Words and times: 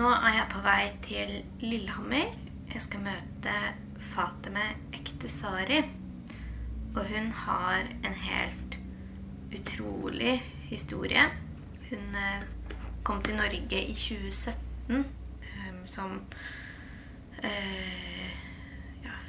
Nå 0.00 0.08
er 0.16 0.32
jeg 0.32 0.46
på 0.48 0.60
vei 0.64 0.84
til 1.04 1.30
Lillehammer. 1.60 2.30
Jeg 2.72 2.80
skal 2.80 3.02
møte 3.04 3.52
Fateme 4.14 4.62
Ektesari. 4.96 5.82
Og 6.94 7.02
hun 7.10 7.26
har 7.36 7.84
en 8.08 8.16
helt 8.22 8.78
utrolig 9.52 10.38
historie. 10.70 11.26
Hun 11.90 12.16
eh, 12.16 12.46
kom 13.04 13.20
til 13.26 13.36
Norge 13.42 13.82
i 13.82 13.92
2017 13.92 15.04
eh, 15.04 15.68
som 15.84 16.16
eh, 17.44 18.40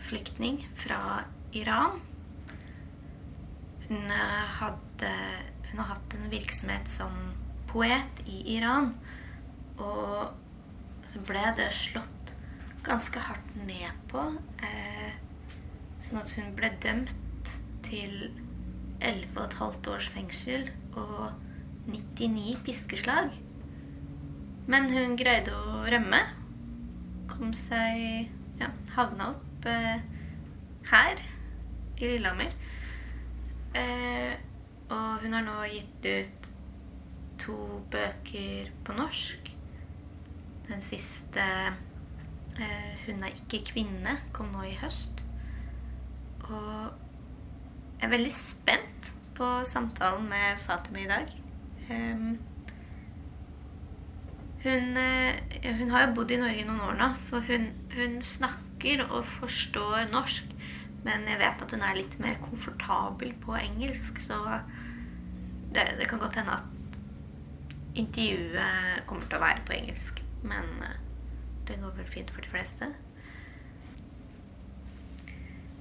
flyktning 0.08 0.62
fra 0.80 1.26
Iran. 1.52 2.00
Hun, 3.90 4.20
hadde, 4.62 5.16
hun 5.68 5.84
har 5.84 5.98
hatt 5.98 6.16
en 6.16 6.32
virksomhet 6.32 6.88
som 6.88 7.20
poet 7.74 8.24
i 8.24 8.56
Iran. 8.56 8.94
Og 9.82 10.38
så 11.12 11.20
ble 11.28 11.42
det 11.58 11.68
slått 11.76 12.32
ganske 12.86 13.20
hardt 13.20 13.56
ned 13.68 13.92
på. 14.12 14.24
Eh, 14.64 15.12
sånn 16.06 16.22
at 16.22 16.32
hun 16.38 16.54
ble 16.56 16.70
dømt 16.84 17.52
til 17.84 18.30
11,5 19.04 19.90
års 19.92 20.08
fengsel 20.14 20.70
og 20.96 21.34
99 21.92 22.56
piskeslag. 22.64 23.34
Men 24.72 24.88
hun 24.94 25.18
greide 25.20 25.52
å 25.58 25.82
rømme. 25.92 26.22
Kom 27.32 27.52
seg 27.58 28.30
Ja, 28.62 28.68
havna 28.94 29.32
opp 29.32 29.66
eh, 29.66 30.04
her 30.92 31.22
i 31.98 32.12
Lillehammer. 32.12 32.52
Eh, 33.74 34.36
og 34.94 35.24
hun 35.24 35.34
har 35.34 35.48
nå 35.48 35.56
gitt 35.72 36.06
ut 36.06 36.52
to 37.42 37.58
bøker 37.90 38.70
på 38.86 38.96
norsk. 39.00 39.51
Den 40.72 40.82
siste 40.82 41.42
eh, 42.60 42.94
'Hun 43.06 43.24
er 43.24 43.34
ikke 43.36 43.66
kvinne' 43.74 44.20
kom 44.32 44.54
nå 44.54 44.62
i 44.70 44.78
høst. 44.80 45.24
Og 46.44 46.94
jeg 48.00 48.08
er 48.08 48.14
veldig 48.14 48.32
spent 48.32 49.12
på 49.36 49.50
samtalen 49.68 50.30
med 50.30 50.62
Fatime 50.64 51.04
i 51.04 51.10
dag. 51.10 51.34
Um, 51.90 52.40
hun, 54.64 54.98
eh, 54.98 55.76
hun 55.78 55.90
har 55.90 56.08
jo 56.08 56.16
bodd 56.16 56.32
i 56.32 56.40
Norge 56.40 56.66
noen 56.66 56.82
år 56.88 56.98
nå, 57.02 57.12
så 57.20 57.40
hun, 57.40 57.68
hun 57.96 58.22
snakker 58.24 59.04
og 59.10 59.26
forstår 59.26 60.08
norsk. 60.12 60.56
Men 61.04 61.28
jeg 61.28 61.42
vet 61.42 61.66
at 61.66 61.72
hun 61.76 61.84
er 61.84 61.98
litt 61.98 62.20
mer 62.22 62.40
komfortabel 62.46 63.34
på 63.44 63.58
engelsk, 63.60 64.22
så 64.22 64.62
det, 65.74 65.88
det 66.00 66.08
kan 66.08 66.22
godt 66.22 66.40
hende 66.40 66.60
at 66.62 67.00
intervjuet 67.96 69.08
kommer 69.10 69.26
til 69.28 69.42
å 69.42 69.46
være 69.50 69.66
på 69.68 69.80
engelsk. 69.82 70.21
Men 70.42 70.84
eh, 70.84 71.00
det 71.68 71.80
går 71.82 71.96
vel 71.98 72.12
fint 72.12 72.32
for 72.32 72.42
de 72.42 72.52
fleste. 72.52 72.92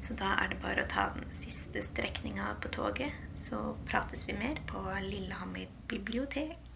Så 0.01 0.17
da 0.17 0.33
er 0.41 0.51
det 0.51 0.61
bare 0.63 0.85
å 0.85 0.91
ta 0.91 1.11
den 1.15 1.29
siste 1.35 1.83
strekninga 1.85 2.55
på 2.63 2.71
toget, 2.73 3.13
så 3.37 3.77
prates 3.89 4.25
vi 4.29 4.35
mer 4.39 4.59
på 4.71 4.81
Lillehammer 5.05 5.69
bibliotek. 5.89 6.70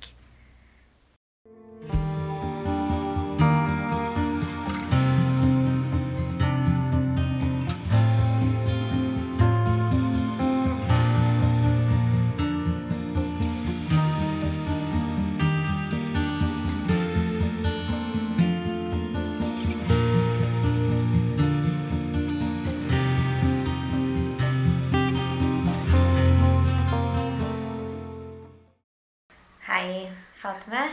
Hei, 30.45 30.53
Fatime. 30.53 30.89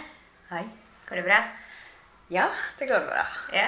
Hei. 0.50 0.64
Går 1.10 1.16
det 1.16 1.24
bra? 1.24 1.38
Ja, 2.30 2.46
det 2.80 2.86
går 2.88 3.00
bra. 3.04 3.24
Ja. 3.52 3.66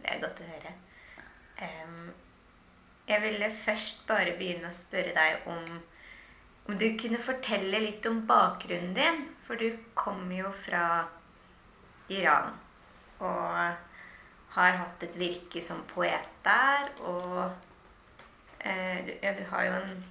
Det 0.00 0.08
er 0.10 0.22
godt 0.22 0.40
å 0.42 0.46
høre. 0.48 0.70
Um, 1.62 2.08
jeg 3.06 3.22
ville 3.22 3.50
først 3.54 4.00
bare 4.08 4.32
begynne 4.34 4.72
å 4.72 4.74
spørre 4.74 5.12
deg 5.14 5.46
om 5.46 5.68
om 6.66 6.80
du 6.80 6.88
kunne 6.98 7.20
fortelle 7.22 7.84
litt 7.84 8.08
om 8.10 8.24
bakgrunnen 8.26 8.96
din. 8.96 9.20
For 9.46 9.62
du 9.62 9.76
kommer 9.94 10.34
jo 10.40 10.50
fra 10.64 11.04
Iran 12.10 12.56
og 13.20 14.56
har 14.56 14.80
hatt 14.80 15.04
et 15.06 15.18
virke 15.20 15.62
som 15.62 15.84
poet 15.92 16.26
der. 16.48 16.90
Og 17.12 17.38
eh, 18.58 19.06
du, 19.06 19.14
ja, 19.22 19.36
du 19.38 19.44
har 19.52 19.68
jo 19.68 19.78
en 19.84 20.02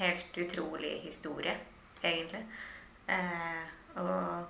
helt 0.00 0.40
utrolig 0.46 0.94
historie, 1.04 1.58
egentlig. 2.00 2.46
Eh, 3.08 3.66
og 3.96 4.46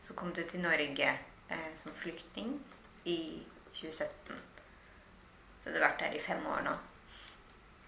så 0.00 0.14
kom 0.14 0.32
du 0.32 0.42
til 0.42 0.60
Norge 0.60 1.08
eh, 1.50 1.70
som 1.82 1.94
flyktning 2.02 2.52
i 3.04 3.42
2017. 3.74 4.36
Så 5.60 5.70
du 5.70 5.78
har 5.78 5.88
vært 5.88 6.04
her 6.06 6.14
i 6.16 6.22
fem 6.22 6.46
år 6.46 6.62
nå. 6.66 6.76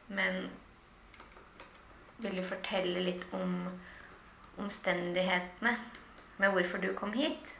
Men 0.09 0.49
vil 2.19 2.41
du 2.41 2.43
fortelle 2.43 3.05
litt 3.05 3.27
om 3.37 3.61
omstendighetene 4.59 5.77
med 6.39 6.55
hvorfor 6.55 6.83
du 6.83 6.91
kom 6.99 7.13
hit? 7.15 7.55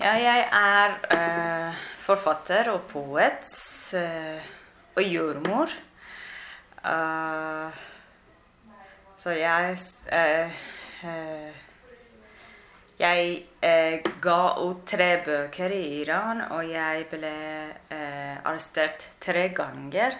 Ja, 0.00 0.14
jeg 0.16 0.46
er 0.56 0.94
uh, 1.12 1.80
forfatter 2.00 2.70
og 2.72 2.86
poet 2.88 3.44
uh, 3.92 4.46
og 4.96 5.02
jordmor. 5.04 5.74
Eh, 6.84 7.72
så 9.18 9.30
jeg 9.30 9.78
eh, 10.12 10.52
eh, 11.04 11.52
Jeg 13.00 13.44
eh, 13.62 14.00
ga 14.20 14.40
ut 14.60 14.86
tre 14.86 15.22
bøker 15.24 15.72
i 15.72 16.00
Iran, 16.02 16.40
og 16.52 16.68
jeg 16.68 17.06
ble 17.08 17.32
arrestert 18.44 19.10
tre 19.20 19.48
ganger. 19.56 20.18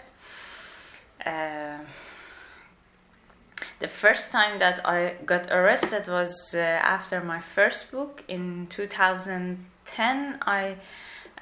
The 3.81 3.89
first 3.89 4.31
time 4.31 4.59
that 4.59 4.81
I 4.87 5.17
got 5.27 5.51
arrested 5.51 6.09
was 6.09 6.55
uh, 6.55 6.61
after 6.61 7.21
my 7.23 7.41
first 7.41 7.91
book 7.91 8.23
in 8.29 8.67
2010. 8.71 10.39
I 10.47 10.77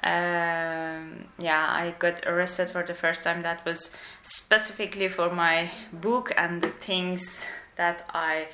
um, 0.01 1.25
yeah, 1.37 1.67
I 1.69 1.93
got 1.99 2.25
arrested 2.25 2.69
for 2.69 2.83
the 2.83 2.93
first 2.93 3.23
time. 3.23 3.41
That 3.43 3.65
was 3.65 3.91
specifically 4.23 5.09
for 5.09 5.29
my 5.29 5.71
book 5.91 6.31
and 6.37 6.61
the 6.61 6.69
things 6.69 7.45
that 7.75 8.09
I 8.13 8.47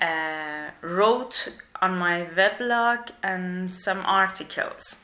uh, 0.00 0.70
wrote 0.86 1.48
on 1.82 1.98
my 1.98 2.26
weblog 2.36 3.10
and 3.22 3.74
some 3.74 4.02
articles. 4.04 5.00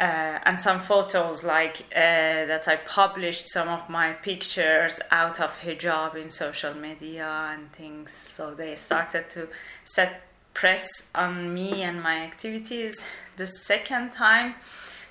Uh, 0.00 0.40
and 0.44 0.58
some 0.58 0.80
photos 0.80 1.44
like 1.44 1.82
uh, 1.94 2.46
that 2.46 2.66
I 2.66 2.76
published 2.76 3.48
some 3.50 3.68
of 3.68 3.88
my 3.88 4.12
pictures 4.14 4.98
out 5.12 5.38
of 5.38 5.60
hijab 5.60 6.16
in 6.16 6.28
social 6.28 6.74
media 6.74 7.28
and 7.52 7.70
things. 7.72 8.12
So 8.12 8.52
they 8.52 8.74
started 8.74 9.30
to 9.30 9.48
set 9.84 10.22
press 10.54 11.08
on 11.14 11.54
me 11.54 11.82
and 11.82 12.02
my 12.02 12.20
activities. 12.22 13.02
The 13.36 13.46
second 13.46 14.12
time 14.12 14.54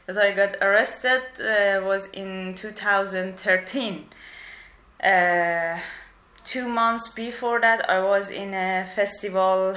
that 0.06 0.18
I 0.18 0.32
got 0.32 0.56
arrested 0.62 1.22
uh, 1.40 1.86
was 1.86 2.08
in 2.08 2.54
2013. 2.56 4.06
Uh, 5.04 5.80
two 6.44 6.68
months 6.68 7.10
before 7.14 7.60
that, 7.62 7.90
I 7.90 8.02
was 8.04 8.30
in 8.30 8.54
a 8.54 8.88
festival 8.96 9.76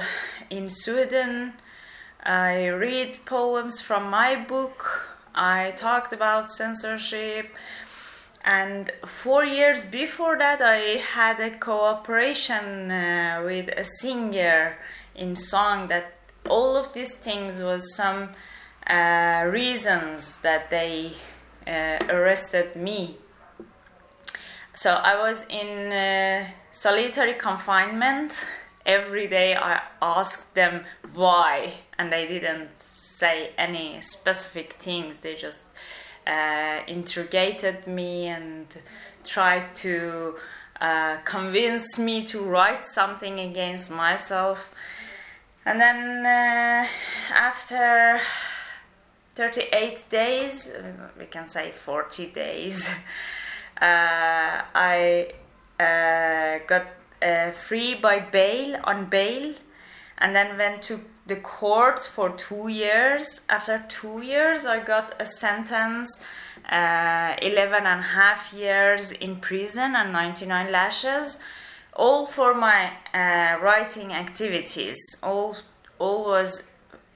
in 0.49 0.69
Sweden. 0.69 1.53
I 2.23 2.67
read 2.67 3.19
poems 3.25 3.81
from 3.81 4.09
my 4.09 4.35
book. 4.35 5.07
I 5.33 5.73
talked 5.75 6.13
about 6.13 6.51
censorship. 6.51 7.49
And 8.43 8.91
four 9.05 9.43
years 9.43 9.83
before 9.85 10.37
that, 10.37 10.61
I 10.61 11.01
had 11.13 11.39
a 11.39 11.57
cooperation 11.57 12.91
uh, 12.91 13.41
with 13.43 13.69
a 13.69 13.83
singer 13.83 14.77
in 15.15 15.35
song 15.35 15.87
that 15.87 16.13
all 16.49 16.75
of 16.75 16.93
these 16.93 17.13
things 17.13 17.59
was 17.61 17.95
some 17.95 18.29
uh, 18.87 19.47
reasons 19.49 20.37
that 20.37 20.69
they 20.69 21.13
uh, 21.67 21.97
arrested 22.09 22.75
me. 22.75 23.17
So 24.75 24.91
I 24.91 25.15
was 25.17 25.45
in 25.49 25.91
uh, 25.91 26.47
solitary 26.71 27.35
confinement. 27.35 28.45
Every 28.85 29.27
day 29.27 29.55
I 29.55 29.81
asked 30.01 30.53
them 30.53 30.83
why, 31.13 31.73
and 31.97 32.11
they 32.11 32.27
didn't 32.27 32.69
say 32.77 33.51
any 33.57 34.01
specific 34.01 34.73
things. 34.73 35.19
They 35.19 35.35
just 35.35 35.63
uh, 36.27 36.81
interrogated 36.87 37.87
me 37.87 38.27
and 38.27 38.67
tried 39.23 39.75
to 39.77 40.35
uh, 40.81 41.17
convinced 41.23 41.97
me 41.97 42.25
to 42.25 42.41
write 42.41 42.85
something 42.85 43.39
against 43.39 43.89
myself. 43.89 44.71
And 45.65 45.81
then 45.81 46.25
uh, 46.25 46.87
after 47.33 48.19
38 49.35 50.09
days, 50.09 50.71
we 51.17 51.25
can 51.25 51.49
say 51.49 51.71
40 51.71 52.27
days, 52.27 52.87
uh, 53.81 54.61
I 54.75 55.33
uh, 55.79 56.59
got 56.67 56.85
uh, 57.21 57.51
free 57.51 57.95
by 57.95 58.19
bail 58.19 58.79
on 58.83 59.05
bail 59.05 59.55
and 60.19 60.35
then 60.35 60.57
went 60.57 60.81
to 60.83 61.01
the 61.25 61.37
court 61.37 61.99
for 62.05 62.29
two 62.29 62.67
years. 62.67 63.41
After 63.49 63.83
two 63.89 64.21
years, 64.21 64.65
I 64.65 64.79
got 64.79 65.15
a 65.19 65.25
sentence 65.25 66.19
uh, 66.69 67.35
11 67.41 67.85
and 67.85 67.99
a 67.99 68.03
half 68.03 68.53
years 68.53 69.11
in 69.11 69.37
prison 69.37 69.95
and 69.95 70.13
99 70.13 70.71
lashes, 70.71 71.37
all 71.95 72.25
for 72.25 72.53
my 72.53 72.91
uh, 73.13 73.57
writing 73.61 74.11
activities. 74.11 74.97
All, 75.23 75.55
all 75.97 76.25
was 76.25 76.67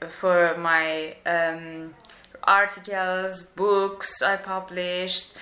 for 0.07 0.57
my 0.57 1.15
um, 1.25 1.93
articles, 2.43 3.43
books 3.43 4.21
I 4.21 4.37
published, 4.37 5.35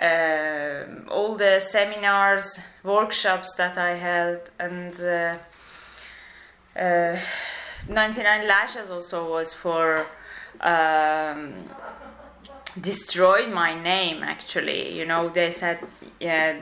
uh, 0.00 0.84
all 1.08 1.36
the 1.36 1.60
seminars, 1.60 2.58
workshops 2.82 3.54
that 3.56 3.78
I 3.78 3.94
held, 3.96 4.50
and 4.58 4.94
uh, 5.00 5.36
uh, 6.78 7.18
99 7.88 8.46
Lashes 8.46 8.90
also 8.90 9.30
was 9.30 9.54
for 9.54 10.06
um, 10.60 11.54
destroyed 12.80 13.50
my 13.50 13.78
name 13.82 14.22
actually 14.22 14.96
you 14.96 15.04
know 15.04 15.28
they 15.28 15.50
said 15.50 15.78
yeah, 16.18 16.56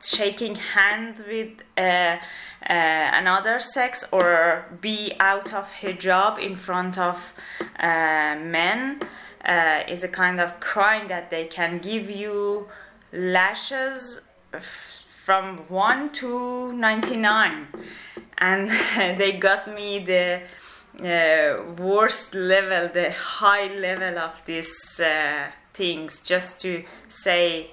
shaking 0.00 0.54
hand 0.54 1.22
with 1.26 1.62
uh, 1.76 1.80
uh, 1.80 2.18
another 2.68 3.58
sex 3.58 4.04
or 4.12 4.64
be 4.80 5.12
out 5.20 5.52
of 5.52 5.70
hijab 5.80 6.38
in 6.38 6.56
front 6.56 6.98
of 6.98 7.34
uh, 7.78 8.36
men 8.40 9.00
uh, 9.44 9.82
is 9.88 10.02
a 10.04 10.08
kind 10.08 10.40
of 10.40 10.58
crime 10.60 11.08
that 11.08 11.30
they 11.30 11.44
can 11.44 11.78
give 11.78 12.10
you 12.10 12.68
lashes 13.12 14.22
from 14.60 15.58
1 15.68 16.10
to 16.10 16.72
99 16.72 17.68
and 18.38 18.70
they 19.18 19.32
got 19.32 19.72
me 19.72 19.98
the 20.04 20.42
uh, 21.00 21.62
worst 21.78 22.34
level, 22.34 22.88
the 22.88 23.12
high 23.12 23.68
level 23.74 24.18
of 24.18 24.44
these 24.46 25.00
uh, 25.00 25.46
things, 25.72 26.20
just 26.20 26.60
to 26.60 26.84
say, 27.08 27.70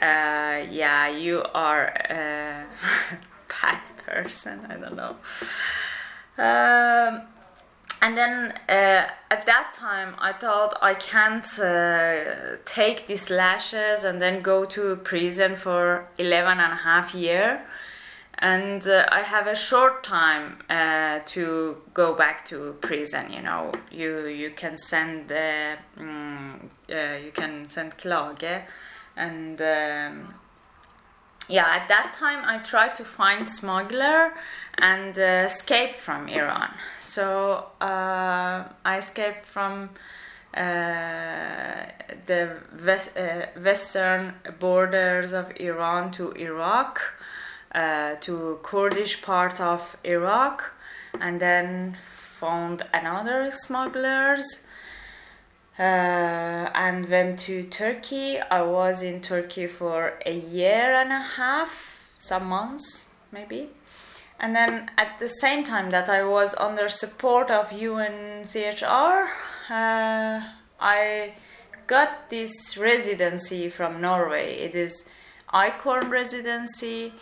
uh, 0.00 0.66
yeah, 0.70 1.08
you 1.08 1.42
are 1.54 1.86
a 2.10 2.64
bad 3.48 3.90
person. 4.06 4.60
I 4.68 4.76
don't 4.76 4.96
know. 4.96 5.16
Um, 6.36 7.22
and 8.02 8.18
then 8.18 8.52
uh, 8.68 9.08
at 9.30 9.46
that 9.46 9.74
time, 9.74 10.14
I 10.18 10.32
thought 10.32 10.76
I 10.82 10.94
can't 10.94 11.46
uh, 11.58 12.56
take 12.64 13.06
these 13.06 13.30
lashes 13.30 14.04
and 14.04 14.20
then 14.20 14.42
go 14.42 14.64
to 14.66 14.96
prison 14.96 15.56
for 15.56 16.08
11 16.18 16.58
and 16.60 16.72
a 16.72 16.76
half 16.76 17.14
year 17.14 17.64
and 18.38 18.86
uh, 18.86 19.06
I 19.10 19.22
have 19.22 19.46
a 19.46 19.54
short 19.54 20.02
time 20.02 20.58
uh, 20.68 21.20
to 21.26 21.78
go 21.94 22.14
back 22.14 22.44
to 22.46 22.76
prison. 22.80 23.32
You 23.32 23.42
know, 23.42 23.72
you 23.90 24.26
you 24.26 24.50
can 24.50 24.76
send 24.76 25.30
uh, 25.30 25.76
mm, 25.98 26.60
you 26.88 27.32
can 27.32 27.66
send 27.66 27.96
klage, 27.96 28.62
and 29.16 29.60
um, 29.60 30.34
yeah, 31.48 31.66
at 31.66 31.88
that 31.88 32.14
time 32.14 32.42
I 32.44 32.58
tried 32.58 32.94
to 32.96 33.04
find 33.04 33.48
smuggler 33.48 34.32
and 34.78 35.18
uh, 35.18 35.46
escape 35.46 35.96
from 35.96 36.28
Iran. 36.28 36.74
So 37.00 37.66
uh, 37.80 38.64
I 38.84 38.98
escaped 38.98 39.46
from. 39.46 39.90
Uh, 40.56 41.86
the 42.26 42.56
west, 42.84 43.10
western 43.60 44.34
borders 44.60 45.32
of 45.32 45.52
Iran 45.56 46.12
to 46.12 46.30
Iraq, 46.30 47.00
uh, 47.74 48.14
to 48.20 48.60
Kurdish 48.62 49.20
part 49.20 49.60
of 49.60 49.96
Iraq 50.04 50.72
and 51.20 51.40
then 51.40 51.96
found 52.04 52.82
another 52.92 53.50
smugglers 53.50 54.44
uh, 54.44 54.73
and 55.82 57.08
went 57.08 57.40
to 57.40 57.64
Turkey. 57.64 58.38
I 58.40 58.62
was 58.62 59.02
in 59.02 59.20
Turkey 59.20 59.66
for 59.66 60.14
a 60.24 60.34
year 60.34 60.94
and 60.94 61.12
a 61.12 61.20
half, 61.20 62.10
some 62.18 62.46
months 62.46 63.08
maybe. 63.32 63.68
And 64.40 64.54
then 64.54 64.90
at 64.96 65.18
the 65.18 65.28
same 65.28 65.64
time 65.64 65.90
that 65.90 66.08
I 66.08 66.24
was 66.24 66.54
under 66.56 66.88
support 66.88 67.50
of 67.50 67.70
UNHCR, 67.70 69.28
uh, 69.70 70.40
I 70.80 71.34
got 71.86 72.30
this 72.30 72.76
residency 72.76 73.68
from 73.68 74.00
Norway. 74.00 74.56
It 74.56 74.74
is 74.74 75.08
ICORN 75.52 76.10
residency 76.10 77.12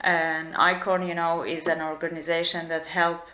and 0.00 0.54
ICORN, 0.54 1.06
you 1.06 1.14
know, 1.14 1.42
is 1.42 1.66
an 1.66 1.80
organization 1.80 2.68
that 2.68 2.86
help 2.86 3.26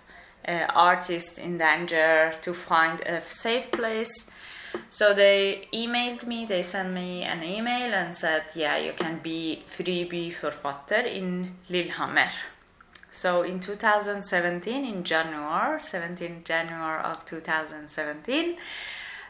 uh, 0.46 0.66
artists 0.74 1.38
in 1.38 1.58
danger 1.58 2.34
to 2.42 2.52
find 2.52 3.00
a 3.02 3.22
safe 3.28 3.70
place. 3.70 4.27
So 4.90 5.14
they 5.14 5.68
emailed 5.72 6.26
me, 6.26 6.46
they 6.46 6.62
sent 6.62 6.92
me 6.92 7.22
an 7.22 7.42
email 7.42 7.94
and 7.94 8.16
said, 8.16 8.44
yeah, 8.54 8.76
you 8.76 8.92
can 8.92 9.20
be 9.22 9.62
Friby 9.66 10.30
forfatter 10.30 11.06
in 11.06 11.56
Lillehammer. 11.68 12.30
So 13.10 13.42
in 13.42 13.60
2017, 13.60 14.84
in 14.84 15.04
January, 15.04 15.82
17 15.82 16.42
January 16.44 17.02
of 17.02 17.24
2017, 17.24 18.50
uh, 18.50 18.56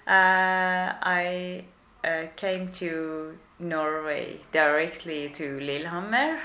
I 0.06 1.64
uh, 2.04 2.22
came 2.36 2.68
to 2.72 3.38
Norway 3.58 4.40
directly 4.52 5.28
to 5.30 5.60
Lillehammer 5.60 6.38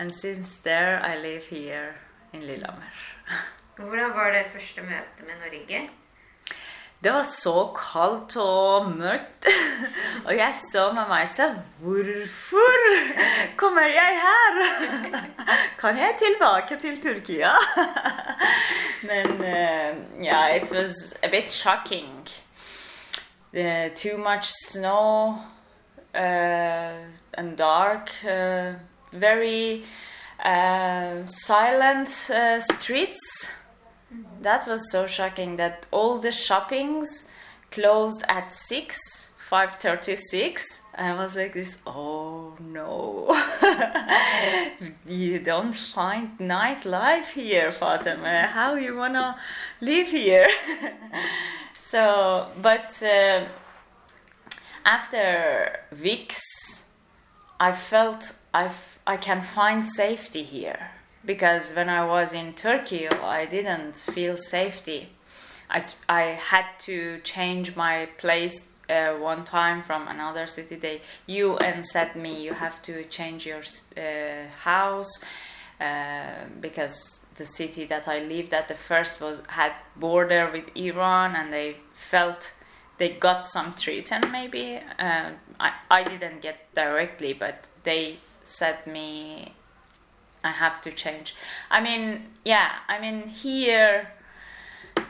And 0.00 0.16
since 0.16 0.56
there 0.56 0.98
I 1.04 1.18
live 1.18 1.44
here 1.44 1.94
in 2.32 2.40
Lillehammer. 2.40 2.92
Hvordan 3.76 4.10
var 4.14 4.30
det 4.30 4.46
første 4.52 4.80
møtet 4.82 5.20
med 5.26 5.34
Norge? 5.44 5.90
Det 7.02 7.12
var 7.12 7.22
så 7.22 7.52
kaldt 7.72 8.36
og 8.36 8.90
mørkt. 8.92 9.46
og 10.26 10.36
jeg 10.36 10.54
så 10.72 10.92
med 10.92 11.08
meg 11.08 11.28
selv 11.28 11.56
Hvorfor 11.80 12.82
kommer 13.56 13.82
jeg 13.88 14.18
her? 14.24 14.58
kan 15.80 15.96
jeg 15.98 16.14
tilbake 16.18 16.76
til 16.80 17.00
Tyrkia? 17.02 17.54
Men 19.10 19.30
uh, 19.30 19.96
yeah, 20.24 20.56
it 20.56 20.70
was 20.70 21.14
a 21.22 21.28
bit 21.30 21.50
shocking. 21.50 22.28
Uh, 23.56 23.88
too 23.96 24.18
much 24.18 24.52
snow 24.68 25.38
uh, 26.14 26.92
and 27.32 27.56
dark. 27.56 28.10
Uh, 28.22 28.74
very 29.12 29.84
silent 31.26 32.08
streets. 32.08 33.59
That 34.42 34.66
was 34.66 34.90
so 34.90 35.06
shocking 35.06 35.56
that 35.56 35.86
all 35.90 36.18
the 36.18 36.32
shoppings 36.32 37.28
closed 37.70 38.24
at 38.28 38.52
6 38.52 39.28
5.36 39.50 40.62
i 40.96 41.12
was 41.12 41.34
like 41.34 41.54
this 41.54 41.78
oh 41.84 42.54
no. 42.60 43.36
You 45.06 45.40
don't 45.40 45.74
find 45.74 46.38
nightlife 46.38 47.32
here 47.32 47.72
fatima. 47.72 48.46
How 48.46 48.76
you 48.76 48.96
wanna 48.96 49.36
live 49.80 50.08
here? 50.08 50.48
So 51.74 52.48
but 52.62 53.02
uh, 53.02 53.46
after 54.84 55.80
weeks 56.00 56.40
i 57.58 57.72
felt 57.72 58.32
I, 58.54 58.70
I 59.04 59.16
can 59.16 59.40
find 59.42 59.84
safety 59.84 60.44
here 60.44 60.90
because 61.24 61.74
when 61.74 61.88
I 61.88 62.04
was 62.04 62.32
in 62.32 62.54
Turkey, 62.54 63.08
I 63.08 63.46
didn't 63.46 63.96
feel 63.96 64.36
safety. 64.36 65.10
I, 65.68 65.84
I 66.08 66.22
had 66.22 66.66
to 66.80 67.20
change 67.20 67.76
my 67.76 68.08
place 68.18 68.68
uh, 68.88 69.12
one 69.14 69.44
time 69.44 69.82
from 69.82 70.08
another 70.08 70.46
city. 70.46 70.76
They 70.76 71.00
you 71.26 71.56
and 71.58 71.86
said 71.86 72.16
me 72.16 72.42
you 72.42 72.54
have 72.54 72.82
to 72.82 73.04
change 73.04 73.46
your 73.46 73.62
uh, 73.96 74.48
house 74.62 75.22
uh, 75.80 76.46
because 76.60 77.20
the 77.36 77.44
city 77.44 77.84
that 77.84 78.08
I 78.08 78.18
lived 78.20 78.52
at 78.52 78.68
the 78.68 78.74
first 78.74 79.20
was 79.20 79.42
had 79.48 79.72
border 79.96 80.50
with 80.52 80.64
Iran, 80.76 81.36
and 81.36 81.52
they 81.52 81.76
felt 81.92 82.52
they 82.98 83.10
got 83.10 83.46
some 83.46 83.74
treatment 83.74 84.30
maybe 84.32 84.80
uh, 84.98 85.30
I 85.60 85.72
I 85.90 86.02
didn't 86.02 86.42
get 86.42 86.74
directly, 86.74 87.32
but 87.32 87.68
they 87.84 88.18
said 88.42 88.86
me 88.86 89.54
I 90.42 90.50
have 90.50 90.80
to 90.82 90.90
change. 90.90 91.34
I 91.70 91.80
mean, 91.80 92.26
yeah, 92.44 92.70
I 92.88 93.00
mean 93.00 93.28
here 93.28 94.12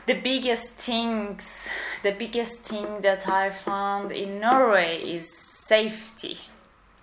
the 0.05 0.13
biggest 0.13 0.71
things 0.71 1.69
the 2.03 2.11
biggest 2.11 2.63
thing 2.63 3.01
that 3.01 3.27
I 3.27 3.49
found 3.49 4.11
in 4.11 4.39
Norway 4.39 4.97
is 4.97 5.29
safety. 5.67 6.37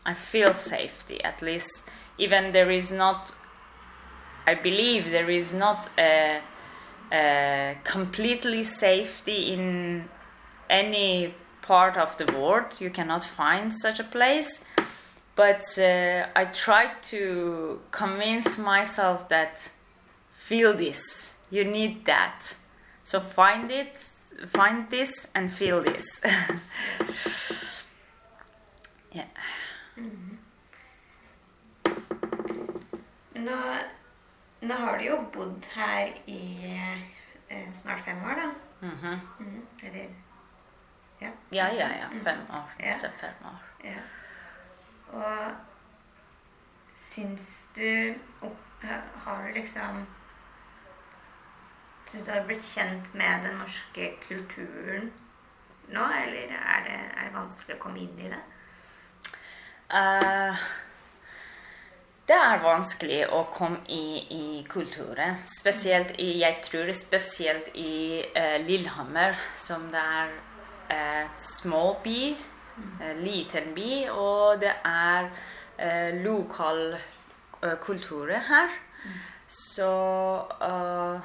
I 0.04 0.14
feel 0.14 0.54
safety 0.54 1.22
at 1.22 1.42
least 1.42 1.84
even 2.18 2.52
there 2.52 2.70
is 2.70 2.90
not 2.90 3.32
i 4.46 4.54
believe 4.54 5.10
there 5.10 5.30
is 5.30 5.52
not 5.52 5.88
a, 5.98 6.40
a 7.12 7.76
completely 7.84 8.62
safety 8.62 9.52
in 9.52 10.08
any 10.68 11.34
part 11.62 11.96
of 11.96 12.16
the 12.18 12.26
world 12.32 12.66
you 12.80 12.90
cannot 12.90 13.24
find 13.24 13.72
such 13.72 14.00
a 14.00 14.04
place 14.04 14.64
but 15.38 15.64
uh, 15.78 16.26
i 16.34 16.44
try 16.52 16.84
to 17.10 17.80
convince 17.90 18.58
myself 18.58 19.28
that 19.28 19.70
feel 20.48 20.74
this 20.76 21.34
you 21.50 21.64
need 21.64 22.04
that 22.04 22.56
so 23.04 23.20
find 23.20 23.70
it 23.70 23.98
find 24.48 24.90
this 24.90 25.28
and 25.34 25.52
feel 25.52 25.80
this 25.82 26.06
yeah 29.12 29.30
Nå, 33.38 33.56
nå 34.60 34.74
har 34.74 34.98
du 34.98 35.04
jo 35.04 35.16
bodd 35.32 35.66
her 35.74 36.08
i 36.26 36.40
eh, 37.50 37.68
snart 37.72 38.00
fem 38.04 38.16
år, 38.24 38.34
da. 38.34 38.48
Mhm. 38.86 39.20
Mhm. 39.38 39.62
Eller 39.82 40.08
ja. 41.20 41.30
ja 41.52 41.66
ja 41.66 41.88
ja 41.88 42.08
fem 42.24 42.38
år 42.50 42.74
disse 42.82 43.10
fem 43.20 43.46
år 43.46 43.62
Ja. 43.84 44.00
Og 45.12 45.54
syns 46.94 47.68
du 47.76 48.14
Har 49.24 49.46
du 49.46 49.54
liksom 49.54 50.06
Syns 52.08 52.24
du 52.24 52.32
har 52.32 52.44
blitt 52.48 52.64
kjent 52.64 53.14
med 53.14 53.44
den 53.44 53.58
norske 53.60 54.12
kulturen 54.28 55.10
nå, 55.88 56.04
eller 56.04 56.52
er 56.52 56.82
det, 56.84 56.96
er 57.16 57.28
det 57.28 57.32
vanskelig 57.32 57.76
å 57.78 57.80
komme 57.80 58.02
inn 58.02 58.18
i 58.20 58.28
det? 58.28 58.40
Uh, 59.88 60.64
det 62.28 62.36
er 62.36 62.60
vanskelig 62.60 63.22
å 63.32 63.38
komme 63.54 63.80
i, 63.88 64.20
i 64.36 64.42
kulturen. 64.68 65.38
Spesielt 65.48 66.12
i 66.20 66.42
Jeg 66.42 66.60
tror 66.66 66.92
spesielt 66.92 67.70
i 67.72 68.20
uh, 68.36 68.58
Lillehammer, 68.66 69.40
som 69.56 69.88
det 69.92 70.04
er 70.04 70.36
et 70.92 71.48
små 71.56 71.98
by. 72.04 72.34
En 73.00 73.22
liten 73.22 73.74
by, 73.74 74.08
og 74.10 74.60
det 74.60 74.72
er 74.84 75.30
eh, 75.78 76.14
lokal 76.24 76.98
eh, 77.62 77.76
kultur 77.80 78.26
her. 78.26 78.68
Så 79.48 79.92
eh, 80.62 81.20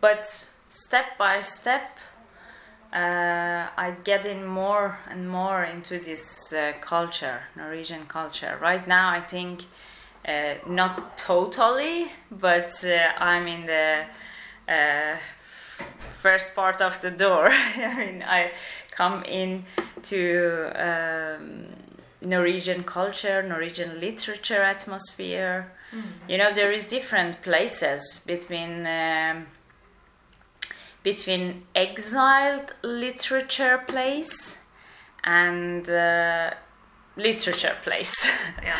But 0.00 0.48
step 0.68 1.18
by 1.18 1.42
step 1.42 2.00
uh, 2.92 3.66
I 3.76 3.94
get 4.04 4.26
in 4.26 4.44
more 4.44 4.98
and 5.08 5.28
more 5.28 5.64
into 5.64 5.98
this 5.98 6.52
uh, 6.52 6.72
culture, 6.80 7.40
Norwegian 7.56 8.06
culture. 8.06 8.58
Right 8.60 8.86
now, 8.86 9.10
I 9.10 9.20
think 9.20 9.64
uh, 10.26 10.54
not 10.66 11.16
totally, 11.16 12.10
but 12.30 12.72
I'm 13.18 13.46
in 13.46 13.66
the 13.66 14.06
first 16.16 16.54
part 16.54 16.82
of 16.82 17.00
the 17.00 17.10
door. 17.10 17.48
I 17.50 17.94
mean, 17.96 18.24
I 18.26 18.52
come 19.00 19.22
in 19.24 19.64
to 20.02 20.20
um, 20.88 21.66
Norwegian 22.22 22.84
culture, 22.84 23.42
Norwegian 23.42 24.00
literature 24.00 24.62
atmosphere. 24.62 25.72
You 26.28 26.38
know, 26.38 26.52
there 26.54 26.72
is 26.78 26.86
different 26.86 27.42
places 27.42 28.20
between. 28.26 28.86
Um, 28.86 29.46
between 31.02 31.62
exiled 31.74 32.74
literature 32.82 33.78
place 33.86 34.58
and 35.24 35.88
uh, 35.88 36.50
literature 37.16 37.76
place. 37.82 38.14
Ja. 38.62 38.74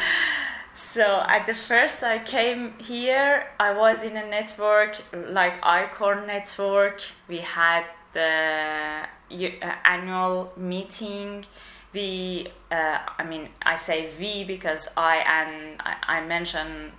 so 0.74 1.04
at 1.36 1.46
the 1.46 1.54
first 1.54 2.02
I 2.02 2.18
came 2.18 2.74
here, 2.78 3.46
I 3.58 3.70
was 3.72 4.02
in 4.02 4.16
a 4.18 4.26
network 4.26 4.92
like 5.38 5.54
ICORN 5.62 6.26
Network. 6.26 7.00
We 7.26 7.38
had 7.38 7.84
the 8.12 9.02
uh, 9.32 9.74
annual 9.84 10.52
meeting. 10.56 11.44
We, 11.92 12.48
uh, 12.70 12.98
I 13.18 13.24
mean, 13.24 13.48
I 13.62 13.76
say 13.76 14.10
we 14.18 14.44
because 14.44 14.88
I 14.96 15.16
and 15.18 15.80
I, 15.80 16.18
I 16.18 16.26
mention 16.26 16.92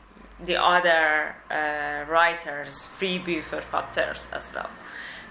the 0.44 0.58
other 0.62 1.36
uh, 1.50 2.12
writers, 2.12 2.88
fribyforfatters 2.98 4.32
as 4.34 4.54
well. 4.54 4.70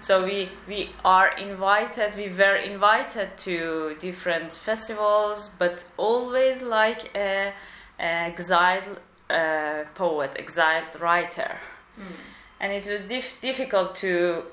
So 0.01 0.25
we 0.25 0.49
we 0.67 0.89
are 1.05 1.29
invited. 1.37 2.15
We 2.15 2.29
were 2.29 2.55
invited 2.55 3.37
to 3.39 3.95
different 3.99 4.51
festivals, 4.51 5.51
but 5.59 5.83
always 5.97 6.63
like 6.63 7.11
a, 7.15 7.53
a 7.99 8.03
exiled 8.03 8.99
uh, 9.29 9.83
poet, 9.93 10.31
exiled 10.37 10.99
writer, 10.99 11.59
and 12.59 12.73
it 12.73 12.87
was 12.87 13.05
dif- 13.05 13.39
difficult 13.41 13.95
to. 13.97 14.43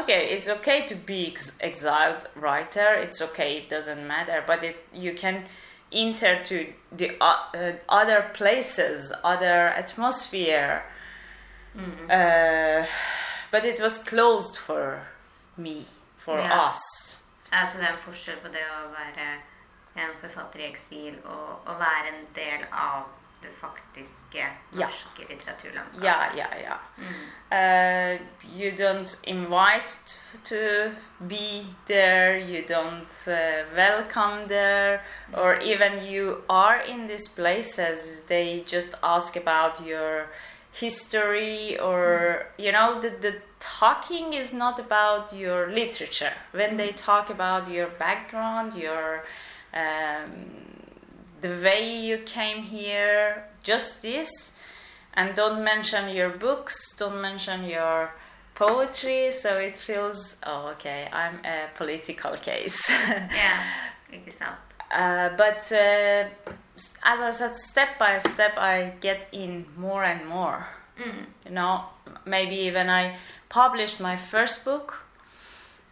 Okay, 0.00 0.26
it's 0.34 0.48
okay 0.48 0.86
to 0.86 0.94
be 0.94 1.30
ex- 1.32 1.52
exiled 1.60 2.28
writer. 2.36 2.94
It's 2.94 3.20
okay. 3.22 3.56
It 3.58 3.68
doesn't 3.70 4.06
matter, 4.06 4.42
but 4.46 4.62
it 4.64 4.76
you 4.92 5.14
can 5.14 5.44
enter 5.92 6.42
to 6.44 6.66
the 6.92 7.10
o- 7.20 7.48
uh, 7.54 7.72
other 7.88 8.30
places, 8.34 9.12
other 9.22 9.68
atmosphere. 9.68 10.82
Uh, 12.10 12.86
but 13.50 13.64
it 13.64 13.80
was 13.80 13.98
closed 13.98 14.56
for 14.56 15.00
me, 15.56 15.86
for 16.18 16.38
Yeah. 16.38 16.68
us. 16.68 16.80
Altså 17.52 17.78
det 17.78 17.86
er 17.86 17.92
en 17.92 17.98
forskjell 17.98 18.38
på 18.42 18.48
det 18.48 18.62
å 18.70 18.88
være 18.90 19.26
en 19.96 20.10
forfatter 20.20 20.60
i 20.60 20.70
eksil 20.70 21.14
og 21.24 21.60
å 21.66 21.74
være 21.78 22.08
en 22.08 22.26
del 22.34 22.64
av 22.72 23.02
det 23.44 23.52
faktiske 23.60 24.46
Ja. 24.72 24.88
litteraturlandskapet. 25.28 26.04
Yeah, 26.04 26.36
yeah, 26.36 26.60
yeah. 26.60 26.78
Mm. 26.98 27.30
Uh, 27.50 28.20
you 28.60 28.70
don't 28.76 29.18
invite 29.24 30.18
to 30.44 30.90
be 31.28 31.66
there. 31.86 32.36
You 32.38 32.62
don't 32.68 33.28
uh, 33.28 33.64
welcome 33.76 34.48
there, 34.48 35.00
or 35.32 35.60
even 35.62 36.04
you 36.04 36.42
are 36.48 36.80
in 36.88 37.06
these 37.08 37.28
places. 37.28 38.22
They 38.28 38.64
just 38.66 38.94
ask 39.02 39.36
about 39.36 39.80
your 39.86 40.26
history, 40.72 41.78
or 41.78 42.46
you 42.58 42.72
know, 42.72 43.00
the 43.00 43.10
the 43.20 43.40
talking 43.60 44.32
is 44.32 44.52
not 44.52 44.78
about 44.78 45.32
your 45.32 45.70
literature. 45.70 46.32
When 46.52 46.76
they 46.76 46.92
talk 46.92 47.30
about 47.30 47.68
your 47.68 47.88
background, 47.98 48.74
your 48.74 49.24
um, 49.72 50.30
the 51.44 51.62
way 51.62 52.00
you 52.00 52.16
came 52.24 52.62
here, 52.62 53.44
just 53.62 54.00
this, 54.00 54.30
and 55.12 55.34
don't 55.34 55.62
mention 55.62 56.08
your 56.08 56.30
books, 56.30 56.74
don't 56.96 57.20
mention 57.20 57.64
your 57.64 58.10
poetry, 58.54 59.30
so 59.30 59.58
it 59.58 59.76
feels, 59.76 60.36
oh, 60.46 60.68
okay, 60.72 61.06
I'm 61.12 61.40
a 61.44 61.68
political 61.76 62.32
case. 62.32 62.90
Ikke 64.12 64.30
sant. 64.30 64.56
uh, 64.90 65.30
but 65.36 65.60
uh, 65.72 66.24
as 67.12 67.20
I 67.20 67.30
said, 67.32 67.56
step 67.56 67.98
by 67.98 68.18
step, 68.20 68.56
I 68.56 68.94
get 69.00 69.28
in 69.32 69.66
more 69.76 70.04
and 70.04 70.26
more. 70.26 70.66
Mm. 70.98 71.26
You 71.46 71.50
know, 71.50 71.84
maybe 72.24 72.70
when 72.70 72.88
I 72.88 73.16
published 73.50 74.00
my 74.00 74.16
first 74.16 74.64
book, 74.64 75.03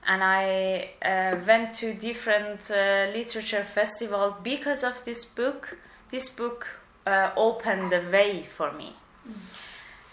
and 0.06 0.22
I 0.22 0.90
uh, 1.04 1.36
went 1.46 1.74
to 1.74 1.94
different 1.94 2.70
uh, 2.70 3.06
literature 3.14 3.64
festival 3.64 4.36
because 4.42 4.82
of 4.82 5.04
this 5.04 5.24
book. 5.24 5.78
This 6.10 6.28
book 6.28 6.66
uh, 7.06 7.30
opened 7.36 7.92
the 7.92 8.02
way 8.10 8.46
for 8.56 8.72
me. 8.72 8.96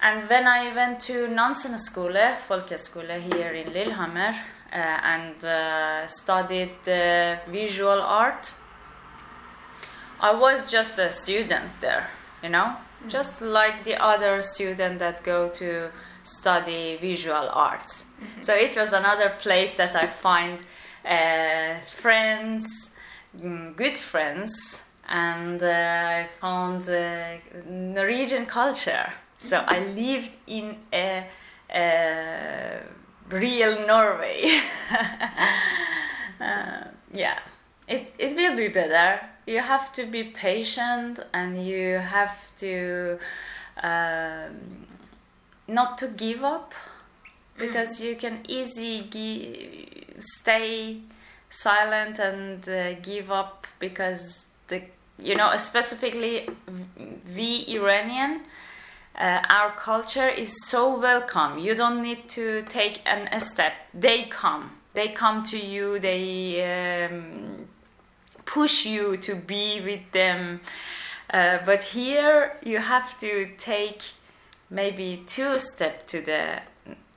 And 0.02 0.30
when 0.30 0.48
I 0.48 0.74
went 0.74 1.02
to 1.02 1.28
Nansen 1.28 1.74
Nansenskole, 1.74 2.38
folkeskole 2.48 3.20
here 3.34 3.52
in 3.52 3.74
Lillehammer, 3.74 4.36
uh, 4.72 4.76
and 4.76 5.44
uh, 5.44 6.08
studied 6.08 6.72
visual 7.52 8.00
art, 8.02 8.54
I 10.22 10.34
was 10.34 10.70
just 10.70 11.00
a 11.00 11.10
student 11.10 11.70
there, 11.82 12.10
you 12.44 12.50
know, 12.50 12.76
just 13.08 13.42
like 13.42 13.84
the 13.84 13.96
other 13.96 14.42
student 14.42 15.00
that 15.00 15.24
go 15.24 15.50
to 15.50 15.90
study 16.24 16.98
visual 16.98 17.50
arts. 17.52 18.06
So 18.42 18.54
it 18.54 18.76
was 18.76 18.94
another 18.94 19.30
place 19.40 19.76
that 19.76 19.96
I 19.96 20.08
find 20.08 20.60
uh, 21.06 21.80
friends, 22.02 22.92
mm, 23.38 23.76
good 23.76 23.98
friends, 23.98 24.84
and 25.08 25.62
uh, 25.62 25.68
I 25.68 26.28
found 26.40 26.88
uh, 26.88 27.38
Norwegian 27.68 28.46
culture. 28.46 29.12
So 29.40 29.64
I 29.68 29.80
lived 29.80 30.32
in 30.48 30.78
a, 30.94 31.26
a 31.74 32.82
real 33.30 33.86
Norway. 33.88 34.62
Uh, 36.40 36.86
yeah, 37.12 37.38
it 37.88 38.14
it 38.18 38.34
will 38.34 38.56
be 38.56 38.70
better. 38.70 39.20
You 39.46 39.60
have 39.60 39.92
to 39.94 40.06
be 40.06 40.24
patient, 40.24 41.20
and 41.34 41.66
you 41.66 41.98
have 41.98 42.38
to 42.60 43.20
um, 43.84 44.88
not 45.70 45.98
to 46.00 46.08
give 46.08 46.44
up 46.44 46.74
because 47.58 48.00
you 48.00 48.16
can 48.16 48.44
easily 48.48 49.08
gi- 49.10 50.16
stay 50.20 51.02
silent 51.50 52.20
and 52.20 52.68
uh, 52.68 52.94
give 53.02 53.32
up 53.32 53.68
because 53.80 54.48
the 54.68 54.82
you 55.22 55.36
know, 55.36 55.56
specifically 55.58 56.48
we 57.36 57.66
Iranian, 57.68 58.42
uh, 59.18 59.42
our 59.50 59.72
culture 59.72 60.30
is 60.30 60.66
so 60.68 60.98
welcome. 60.98 61.60
You 61.60 61.76
don't 61.76 62.02
need 62.02 62.30
to 62.30 62.62
take 62.64 63.02
an, 63.06 63.28
a 63.32 63.40
step. 63.40 63.74
They 63.94 64.24
come. 64.24 64.72
They 64.94 65.10
come 65.10 65.44
to 65.46 65.60
you. 65.60 66.00
They 66.00 67.08
um, 67.08 67.68
push 68.46 68.86
you 68.86 69.18
to 69.18 69.36
be 69.36 69.82
with 69.82 70.12
them. 70.14 70.62
Uh, 71.32 71.60
but 71.66 71.84
here 71.84 72.58
you 72.64 72.80
have 72.80 73.20
to 73.20 73.50
take 73.58 74.02
maybe 74.70 75.24
two 75.28 75.58
step 75.60 76.08
to 76.08 76.22
the 76.22 76.62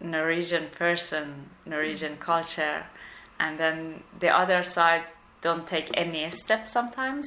Norwegian 0.01 0.69
person, 0.79 1.51
Norwegian 1.67 2.17
culture, 2.17 2.87
and 3.39 3.59
then 3.59 4.03
the 4.21 4.29
other 4.29 4.63
side 4.63 5.05
don't 5.41 5.67
take 5.67 5.91
any 5.95 6.31
step 6.31 6.69
sometimes. 6.69 7.27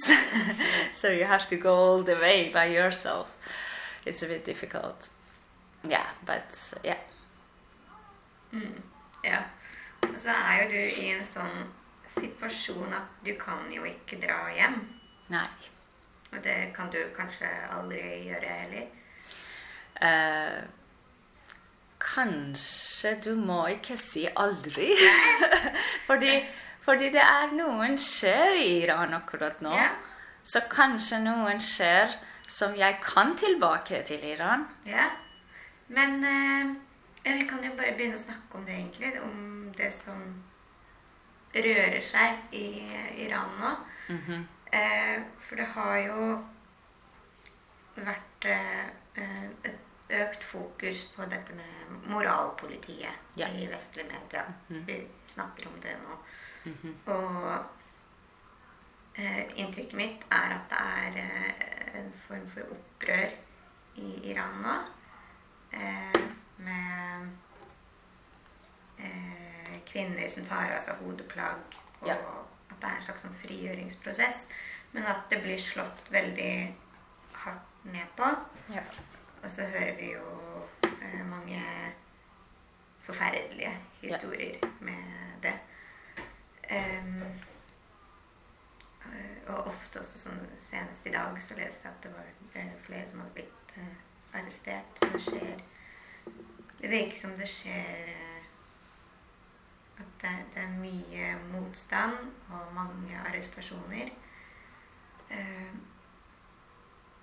so 0.93 1.09
you 1.09 1.25
have 1.25 1.47
to 1.49 1.57
go 1.57 1.73
all 1.73 2.03
the 2.03 2.15
way 2.15 2.49
by 2.49 2.65
yourself. 2.65 3.35
It's 4.05 4.23
a 4.23 4.27
bit 4.27 4.45
difficult. 4.45 5.09
Yeah, 5.87 6.07
but 6.25 6.73
yeah. 6.83 6.97
Mm, 8.53 8.81
ja. 9.23 9.43
Og 10.01 10.19
så 10.19 10.29
er 10.29 10.63
jo 10.63 10.69
du 10.69 10.77
i 10.77 11.09
en 11.11 11.25
sånn 11.25 11.65
situasjon 12.15 12.93
at 12.93 13.25
du 13.25 13.33
kan 13.39 13.65
jo 13.73 13.83
ikke 13.89 14.19
dra 14.21 14.45
hjem. 14.55 14.77
Nei. 15.33 15.47
Og 16.31 16.43
det 16.43 16.71
kan 16.75 16.91
du 16.93 16.99
kanskje 17.15 17.49
aldri 17.73 18.01
gjøre 18.29 18.59
heller. 18.61 18.87
Eh, 20.01 20.63
kanskje 21.99 23.15
du 23.23 23.35
må 23.39 23.65
ikke 23.75 23.97
si 23.97 24.25
aldri. 24.27 24.91
fordi, 26.07 26.39
fordi 26.85 27.11
det 27.15 27.23
er 27.23 27.53
noen 27.55 27.97
skjer 28.01 28.57
i 28.59 28.69
Iran 28.83 29.15
akkurat 29.17 29.61
nå. 29.65 29.73
Yeah. 29.75 29.95
Så 30.45 30.65
kanskje 30.69 31.23
noen 31.23 31.61
skjer 31.63 32.17
som 32.47 32.75
jeg 32.77 32.99
kan 33.01 33.33
tilbake 33.37 34.03
til 34.05 34.25
Iran. 34.35 34.67
Ja. 34.85 35.09
Men 35.87 36.23
eh, 36.23 36.75
vi 37.25 37.47
kan 37.49 37.63
jo 37.65 37.71
bare 37.77 37.95
begynne 37.97 38.17
å 38.17 38.21
snakke 38.21 38.59
om 38.59 38.65
det, 38.65 38.75
egentlig. 38.77 39.15
Om 39.21 39.71
det 39.77 39.89
som 39.93 40.21
rører 41.55 42.01
seg 42.03 42.53
i 42.53 42.67
Iran 43.25 43.57
nå. 43.61 43.71
Mhm. 44.09 44.47
Eh, 44.75 45.21
for 45.39 45.55
det 45.55 45.65
har 45.71 45.97
jo 46.03 46.23
vært 47.95 48.47
eh, 48.51 48.87
eh, 49.15 49.45
et 49.63 49.84
økt 50.09 50.43
fokus 50.43 51.03
på 51.15 51.25
dette 51.25 51.53
med 51.55 52.09
moralpolitiet 52.09 53.09
Ja. 53.37 53.47
i 53.49 53.65
vestlige 53.71 54.07
medier. 54.07 54.53
-hmm. 54.69 54.85
Vi 54.85 55.07
snakker 55.27 55.67
om 55.67 55.81
det 55.81 55.95
nå. 56.03 56.17
Mhm. 56.71 56.95
Og 57.05 57.65
eh, 59.15 59.45
inntrykket 59.59 59.93
mitt 59.93 60.25
er 60.31 60.53
at 60.55 60.69
det 60.69 60.77
er 60.79 61.17
eh, 61.17 61.99
en 61.99 62.13
form 62.27 62.47
for 62.47 62.61
opprør 62.61 63.29
i 63.95 64.31
Iran 64.31 64.61
nå. 64.61 64.75
Eh, 65.73 66.21
med 66.57 67.29
eh, 68.99 69.79
kvinner 69.85 70.29
som 70.29 70.45
tar 70.45 70.71
av 70.75 70.81
seg 70.81 70.95
hodeplagg, 70.95 71.57
og 72.01 72.07
Ja. 72.07 72.13
at 72.71 72.81
det 72.81 72.89
er 72.89 72.95
en 72.95 73.01
slags 73.01 73.21
sånn 73.21 73.35
frigjøringsprosess. 73.45 74.47
Men 74.91 75.03
at 75.05 75.29
det 75.29 75.41
blir 75.43 75.57
slått 75.57 76.03
veldig 76.11 76.75
hardt 77.33 77.85
ned 77.85 78.07
på. 78.15 78.23
Ja. 78.73 78.81
Og 79.45 79.51
så 79.51 79.63
hører 79.63 79.95
vi 79.95 80.11
jo 80.11 80.21
eh, 80.83 81.25
mange 81.29 81.61
forferdelige 82.99 83.77
historier 84.01 84.57
med 84.79 85.03
det. 85.43 85.53
Eh, 86.69 87.05
og 89.47 89.67
ofte 89.67 90.01
også 90.01 90.17
sånn 90.17 90.41
Senest 90.57 91.05
i 91.05 91.13
dag 91.13 91.37
så 91.37 91.59
leste 91.59 91.85
jeg 91.85 91.93
at 91.93 92.07
det 92.07 92.13
var 92.15 92.31
eh, 92.57 92.73
flere 92.87 93.05
som 93.05 93.21
hadde 93.21 93.35
blitt 93.37 93.77
eh, 93.77 93.93
arrestert. 94.33 94.97
Så 94.97 95.11
det 95.13 95.21
skjer 95.27 95.63
Det 96.81 96.89
virker 96.89 97.17
som 97.17 97.37
det 97.37 97.51
skjer 97.53 98.11
At 100.01 100.09
det, 100.25 100.35
det 100.57 100.65
er 100.65 100.77
mye 100.81 101.31
motstand 101.53 102.33
og 102.49 102.73
mange 102.73 103.21
arrestasjoner. 103.29 104.09
Eh, 105.29 105.73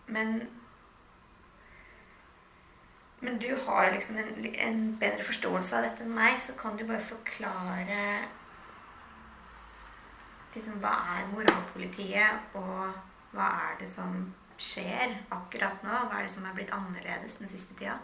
men 0.07 0.62
men 3.23 3.39
du 3.39 3.53
har 3.67 3.91
liksom 3.93 4.19
en, 4.19 4.47
en 4.67 4.79
bedre 5.01 5.23
forståelse 5.23 5.77
av 5.79 5.85
dette 5.87 6.03
enn 6.03 6.15
meg, 6.15 6.41
så 6.43 6.57
kan 6.59 6.75
du 6.77 6.83
bare 6.89 7.03
forklare 7.07 7.99
liksom, 10.55 10.81
hva 10.83 10.95
er 11.15 11.29
moralpolitiet, 11.31 12.57
og 12.59 12.97
hva 13.33 13.51
er 13.69 13.77
det 13.81 13.91
som 13.93 14.17
skjer 14.61 15.15
akkurat 15.33 15.85
nå? 15.87 16.01
Hva 16.09 16.19
er 16.19 16.27
det 16.27 16.33
som 16.35 16.49
er 16.49 16.57
blitt 16.57 16.75
annerledes 16.75 17.39
den 17.39 17.51
siste 17.51 17.79
tida? 17.79 18.01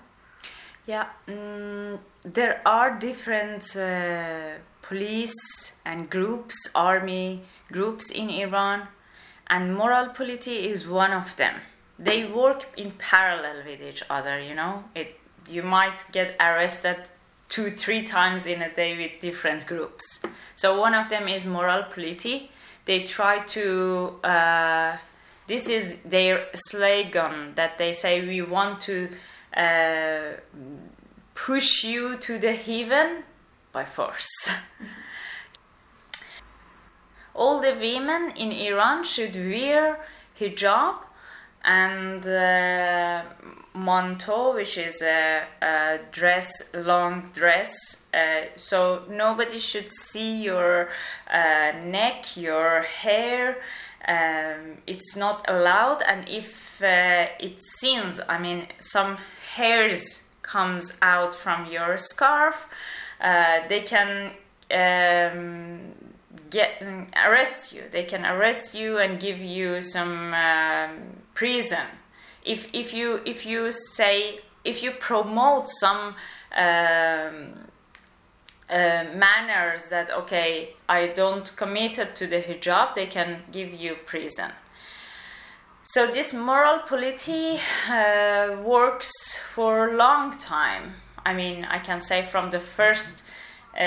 Yeah, 0.89 1.11
um, 1.27 1.99
there 2.23 2.63
are 2.65 2.97
different 2.99 3.77
uh, 3.77 4.57
police 4.81 5.75
and 5.85 6.09
groups, 6.09 6.57
army 6.75 7.43
groups 7.73 8.11
in 8.11 8.31
Iran, 8.31 8.87
and 9.49 9.75
moral 9.75 10.09
polity 10.11 10.71
is 10.71 10.89
one 10.89 11.13
of 11.13 11.37
them. 11.37 11.61
They 11.99 12.25
work 12.27 12.67
in 12.77 12.93
parallel 12.93 13.65
with 13.65 13.83
each 13.83 14.03
other. 14.09 14.41
You 14.41 14.55
know, 14.55 14.85
it 14.95 15.19
you 15.49 15.63
might 15.63 16.01
get 16.13 16.37
arrested 16.39 16.97
two, 17.49 17.71
three 17.71 18.03
times 18.03 18.47
in 18.47 18.63
a 18.63 18.73
day 18.75 18.97
with 18.97 19.21
different 19.21 19.67
groups. 19.67 20.23
So 20.55 20.79
one 20.79 20.95
of 20.95 21.09
them 21.09 21.29
is 21.29 21.47
moral 21.47 21.85
polity. 21.85 22.51
They 22.85 23.01
try 23.01 23.41
to. 23.41 24.19
Uh, 24.23 24.97
this 25.47 25.69
is 25.69 25.97
their 26.05 26.47
slogan 26.55 27.55
that 27.55 27.79
they 27.79 27.95
say 27.95 28.21
we 28.21 28.43
want 28.43 28.83
to 28.83 29.09
uh, 29.57 30.33
push 31.35 31.85
you 31.85 32.17
to 32.19 32.39
the 32.39 32.53
heaven 32.53 33.25
by 33.73 33.87
force. 33.87 34.29
All 37.35 37.61
the 37.61 37.73
women 37.73 38.33
in 38.37 38.53
Iran 38.53 39.05
should 39.05 39.35
wear 39.35 40.01
hijab 40.39 40.97
and 41.65 42.25
uh, 42.27 43.23
manto, 43.75 44.55
which 44.55 44.79
is 44.79 45.03
a, 45.03 45.45
a 45.63 45.99
dress, 46.13 46.51
long 46.75 47.31
dress. 47.35 48.07
Uh, 48.13 48.47
so 48.57 49.03
nobody 49.11 49.59
should 49.59 49.93
see 49.93 50.43
your 50.43 50.91
uh, 51.33 51.73
neck, 51.85 52.37
your 52.37 52.83
hair. 52.83 53.59
Um, 54.07 54.79
it's 54.87 55.17
not 55.17 55.45
allowed, 55.49 56.03
and 56.03 56.29
if 56.29 56.83
uh, 56.83 57.27
it 57.39 57.61
seems, 57.79 58.21
I 58.29 58.39
mean, 58.39 58.69
some 58.81 59.19
hairs 59.55 60.23
comes 60.43 60.97
out 61.03 61.35
from 61.35 61.67
your 61.67 61.99
scarf, 61.99 62.69
uh, 63.21 63.61
they 63.69 63.81
can 63.81 64.33
um, 64.71 65.93
get 66.51 66.83
arrest 67.27 67.73
you. 67.73 67.83
They 67.91 68.05
can 68.05 68.25
arrest 68.25 68.75
you 68.75 68.99
and 68.99 69.21
give 69.21 69.39
you 69.39 69.83
some 69.83 70.33
um, 70.33 70.91
prison. 71.39 71.87
If 72.45 72.61
if 72.73 72.93
you 72.93 73.21
if 73.25 73.47
you 73.47 73.71
say 73.97 74.41
if 74.65 74.83
you 74.83 74.91
promote 74.91 75.69
some 75.69 76.15
um, 76.67 77.37
uh, 78.69 79.05
manners 79.25 79.89
that 79.89 80.11
okay 80.11 80.75
I 80.89 81.01
don't 81.21 81.47
committed 81.57 82.17
to 82.17 82.27
the 82.27 82.41
hijab, 82.41 82.95
they 82.95 83.07
can 83.07 83.31
give 83.53 83.73
you 83.73 83.97
prison. 84.07 84.51
So 85.95 86.07
this 86.07 86.35
moral 86.35 86.81
polity 86.81 87.61
uh, 87.89 88.57
works 88.63 89.11
for 89.55 89.89
a 89.89 89.97
long 89.97 90.39
time. 90.39 90.95
I 91.25 91.33
mean, 91.35 91.65
I 91.65 91.79
can 91.79 92.01
say 92.03 92.23
from 92.23 92.51
the 92.51 92.61
first 92.61 93.23
uh, 93.75 93.85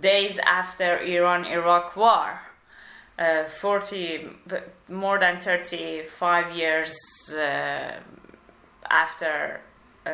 days 0.00 0.38
after 0.38 0.98
Iran-Iraq 1.00 1.96
war, 1.96 2.40
uh, 3.18 3.44
40, 3.44 4.28
more 4.88 5.18
than 5.18 5.40
35 5.40 6.56
years 6.56 6.94
uh, 7.32 7.92
after, 8.88 9.60
uh, 10.04 10.12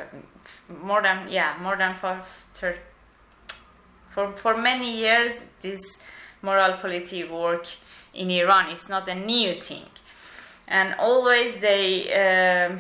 more 0.83 1.03
than 1.03 1.29
yeah, 1.29 1.55
more 1.61 1.77
than 1.77 1.95
for, 1.95 2.21
for 2.55 4.33
for 4.37 4.57
many 4.57 4.97
years 4.99 5.43
this 5.61 5.81
moral 6.43 6.75
polity 6.79 7.25
work 7.25 7.67
in 8.15 8.31
Iran. 8.31 8.71
It's 8.71 8.89
not 8.89 9.09
a 9.09 9.15
new 9.15 9.61
thing 9.61 9.87
and 10.69 10.95
always 10.99 11.59
they 11.59 12.13
uh, 12.13 12.77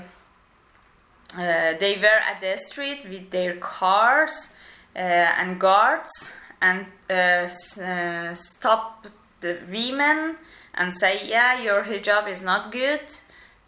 uh, 1.38 1.74
they 1.78 1.96
were 1.96 2.20
at 2.31 2.40
the 2.40 2.57
street 2.57 3.05
with 3.09 3.31
their 3.31 3.57
cars 3.57 4.52
uh, 4.94 4.98
and 4.98 5.59
guards 5.59 6.35
and 6.61 6.87
uh, 7.11 7.48
uh, 7.83 8.35
stop 8.35 9.07
the 9.40 9.59
women 9.70 10.37
and 10.74 10.96
say 10.96 11.26
yeah 11.26 11.61
your 11.61 11.85
hijab 11.85 12.28
is 12.30 12.42
not 12.42 12.72
good 12.72 13.00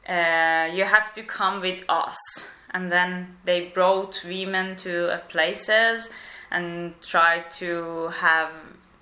uh, 0.08 0.68
you 0.72 0.84
have 0.84 1.12
to 1.14 1.22
come 1.22 1.60
with 1.60 1.84
us 1.88 2.18
and 2.70 2.90
then 2.90 3.36
they 3.44 3.68
brought 3.68 4.22
women 4.26 4.76
to 4.76 5.08
uh, 5.08 5.18
places 5.28 6.10
and 6.50 6.94
tried 7.02 7.50
to 7.50 8.08
have 8.08 8.50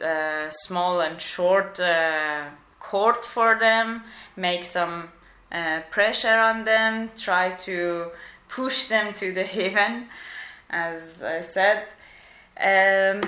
uh, 0.03 0.51
small 0.51 1.01
and 1.01 1.21
short 1.21 1.79
uh, 1.81 2.45
court 2.81 3.25
for 3.25 3.59
them, 3.59 4.03
make 4.37 4.65
some 4.65 5.09
uh, 5.51 5.81
pressure 5.91 6.39
on 6.39 6.65
them, 6.65 7.11
try 7.17 7.53
to 7.53 8.11
push 8.49 8.89
them 8.89 9.15
to 9.15 9.33
the 9.33 9.45
heaven, 9.59 10.09
as 10.69 11.23
I 11.23 11.41
said. 11.41 11.87
Um, 12.61 13.23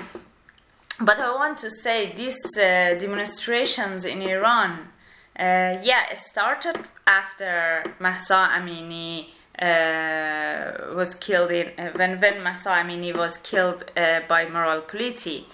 but 0.99 1.19
I 1.19 1.33
want 1.35 1.57
to 1.59 1.69
say 1.69 2.13
these 2.15 2.37
uh, 2.57 2.95
demonstrations 2.99 4.05
in 4.05 4.21
Iran, 4.21 4.89
uh, 5.37 5.79
yeah, 5.83 6.03
it 6.11 6.17
started 6.17 6.77
after 7.05 7.83
Mahsa 7.99 8.49
Amini 8.57 9.27
uh, 9.61 10.93
was 10.95 11.15
killed 11.15 11.51
in 11.51 11.67
uh, 11.77 11.91
when 11.95 12.19
when 12.19 12.41
Mahsa 12.41 12.69
Amini 12.69 13.13
was 13.15 13.37
killed 13.37 13.83
uh, 13.97 14.21
by 14.27 14.47
Moral 14.47 14.81
Politi, 14.81 15.45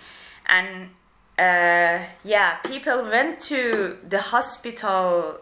and 0.46 0.90
uh, 1.38 2.06
yeah, 2.24 2.58
people 2.64 3.04
went 3.04 3.40
to 3.40 3.98
the 4.08 4.20
hospital 4.20 5.40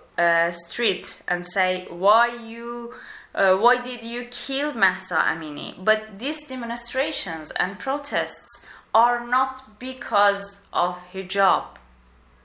street 0.52 1.22
and 1.28 1.46
say, 1.46 1.86
"Why 1.90 2.28
you? 2.28 2.94
Uh, 3.36 3.56
why 3.56 3.78
did 3.82 4.04
you 4.04 4.28
kill 4.32 4.74
Mahsa 4.74 5.16
Amini?" 5.16 5.76
But 5.84 6.20
these 6.20 6.46
demonstrations 6.48 7.52
and 7.52 7.78
protests 7.78 8.66
are 8.94 9.26
not 9.26 9.80
because 9.80 10.62
of 10.74 10.98
hijab. 11.14 11.66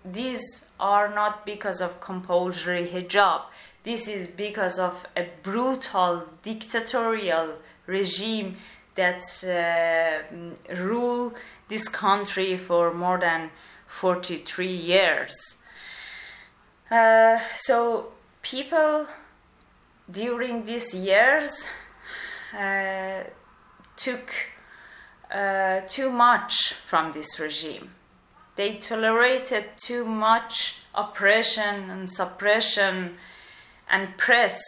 These 0.04 0.66
are 0.78 1.08
not 1.14 1.46
because 1.46 1.80
of 1.80 2.00
compulsory 2.00 2.86
hijab 2.88 3.42
this 3.84 4.08
is 4.08 4.26
because 4.26 4.78
of 4.78 5.06
a 5.14 5.28
brutal 5.42 6.24
dictatorial 6.42 7.56
regime 7.86 8.56
that 8.94 9.22
uh, 9.44 10.74
rule 10.74 11.34
this 11.68 11.88
country 11.88 12.56
for 12.56 12.94
more 12.94 13.18
than 13.18 13.50
43 13.86 14.66
years. 14.66 15.34
Uh, 16.90 17.38
so 17.56 18.12
people 18.42 19.06
during 20.10 20.64
these 20.64 20.94
years 20.94 21.64
uh, 22.58 23.22
took 23.96 24.32
uh, 25.34 25.80
too 25.88 26.10
much 26.10 26.74
from 26.86 27.12
this 27.12 27.40
regime. 27.40 27.90
They 28.56 28.76
tolerated 28.76 29.64
too 29.76 30.04
much 30.04 30.82
oppression 30.94 31.90
and 31.90 32.08
suppression 32.08 33.16
and 33.90 34.16
press 34.16 34.60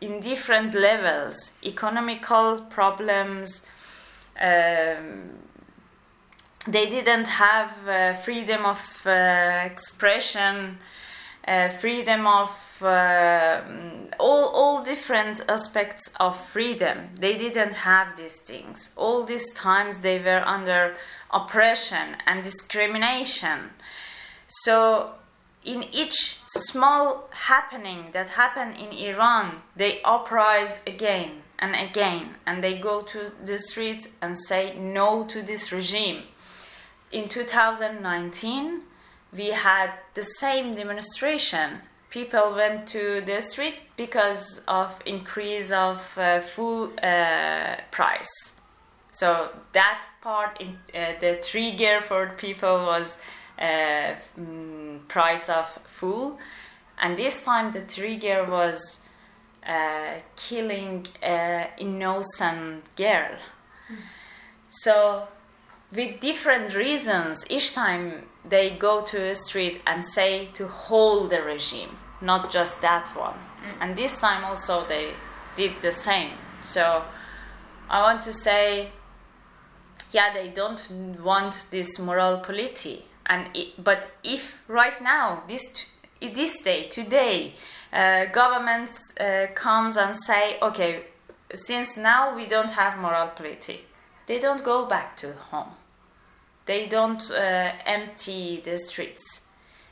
in 0.00 0.20
different 0.20 0.74
levels 0.74 1.54
economical 1.62 2.66
problems 2.68 3.66
um, 4.40 5.30
they 6.66 6.90
didn't 6.90 7.26
have 7.26 7.72
uh, 7.88 8.14
freedom 8.14 8.66
of 8.66 9.06
uh, 9.06 9.62
expression 9.64 10.78
uh, 11.50 11.68
freedom 11.68 12.28
of 12.28 12.50
uh, 12.80 13.60
all, 14.20 14.44
all 14.54 14.84
different 14.84 15.40
aspects 15.48 16.08
of 16.20 16.38
freedom. 16.38 17.08
They 17.18 17.36
didn't 17.36 17.74
have 17.74 18.16
these 18.16 18.40
things. 18.40 18.90
All 18.94 19.24
these 19.24 19.52
times 19.52 19.98
they 19.98 20.20
were 20.20 20.44
under 20.46 20.94
oppression 21.32 22.16
and 22.24 22.44
discrimination. 22.44 23.70
So 24.46 25.14
in 25.64 25.82
each 25.92 26.38
small 26.46 27.28
happening 27.32 28.10
that 28.12 28.28
happened 28.28 28.76
in 28.76 28.92
Iran, 28.92 29.62
they 29.74 30.00
uprise 30.02 30.78
again 30.86 31.42
and 31.58 31.74
again, 31.74 32.36
and 32.46 32.62
they 32.62 32.78
go 32.78 33.02
to 33.02 33.28
the 33.44 33.58
streets 33.58 34.06
and 34.22 34.38
say 34.38 34.78
no 34.78 35.24
to 35.24 35.42
this 35.42 35.72
regime. 35.72 36.22
In 37.10 37.28
2019, 37.28 38.82
we 39.32 39.48
had 39.48 39.90
the 40.14 40.24
same 40.24 40.74
demonstration. 40.74 41.80
People 42.10 42.54
went 42.54 42.88
to 42.88 43.22
the 43.24 43.40
street 43.40 43.76
because 43.96 44.62
of 44.66 45.00
increase 45.06 45.70
of 45.70 46.00
uh, 46.16 46.40
fuel 46.40 46.92
uh, 47.02 47.76
price. 47.90 48.60
So 49.12 49.50
that 49.72 50.06
part, 50.20 50.60
in, 50.60 50.78
uh, 50.94 51.12
the 51.20 51.40
trigger 51.42 52.00
for 52.00 52.34
people 52.36 52.86
was 52.86 53.18
uh, 53.58 54.14
mm, 54.38 55.06
price 55.08 55.48
of 55.48 55.66
food, 55.86 56.36
and 56.98 57.16
this 57.16 57.42
time 57.42 57.72
the 57.72 57.82
trigger 57.82 58.44
was 58.44 59.00
uh, 59.66 60.14
killing 60.36 61.06
an 61.22 61.68
innocent 61.78 62.84
girl. 62.96 63.36
Mm. 63.92 63.96
So, 64.70 65.28
with 65.92 66.20
different 66.20 66.74
reasons, 66.74 67.44
each 67.50 67.74
time 67.74 68.26
they 68.48 68.70
go 68.70 69.02
to 69.02 69.30
a 69.30 69.34
street 69.34 69.80
and 69.86 70.04
say 70.04 70.46
to 70.54 70.66
hold 70.66 71.30
the 71.30 71.42
regime, 71.42 71.98
not 72.20 72.50
just 72.50 72.80
that 72.80 73.08
one. 73.16 73.34
Mm. 73.34 73.76
And 73.80 73.96
this 73.96 74.18
time 74.18 74.44
also 74.44 74.86
they 74.86 75.12
did 75.56 75.72
the 75.82 75.92
same. 75.92 76.30
So, 76.62 77.04
I 77.88 78.02
want 78.02 78.22
to 78.22 78.32
say, 78.32 78.90
yeah, 80.12 80.32
they 80.32 80.48
don't 80.48 80.80
want 81.22 81.66
this 81.70 81.98
moral 81.98 82.38
polity 82.38 83.06
and 83.30 83.46
it, 83.54 83.82
but 83.82 84.10
if 84.22 84.62
right 84.68 85.00
now 85.00 85.42
this 85.48 85.62
this 86.20 86.60
day 86.62 86.88
today 86.88 87.54
uh, 87.92 88.26
government 88.26 88.90
uh, 89.18 89.46
comes 89.54 89.96
and 89.96 90.16
say 90.16 90.58
okay 90.60 91.04
since 91.54 91.96
now 91.96 92.36
we 92.36 92.46
don't 92.46 92.72
have 92.72 92.98
moral 92.98 93.28
polity 93.28 93.84
they 94.26 94.38
don't 94.38 94.64
go 94.64 94.84
back 94.84 95.16
to 95.16 95.32
home 95.50 95.72
they 96.66 96.86
don't 96.86 97.30
uh, 97.30 97.72
empty 97.86 98.62
the 98.64 98.76
streets. 98.76 99.46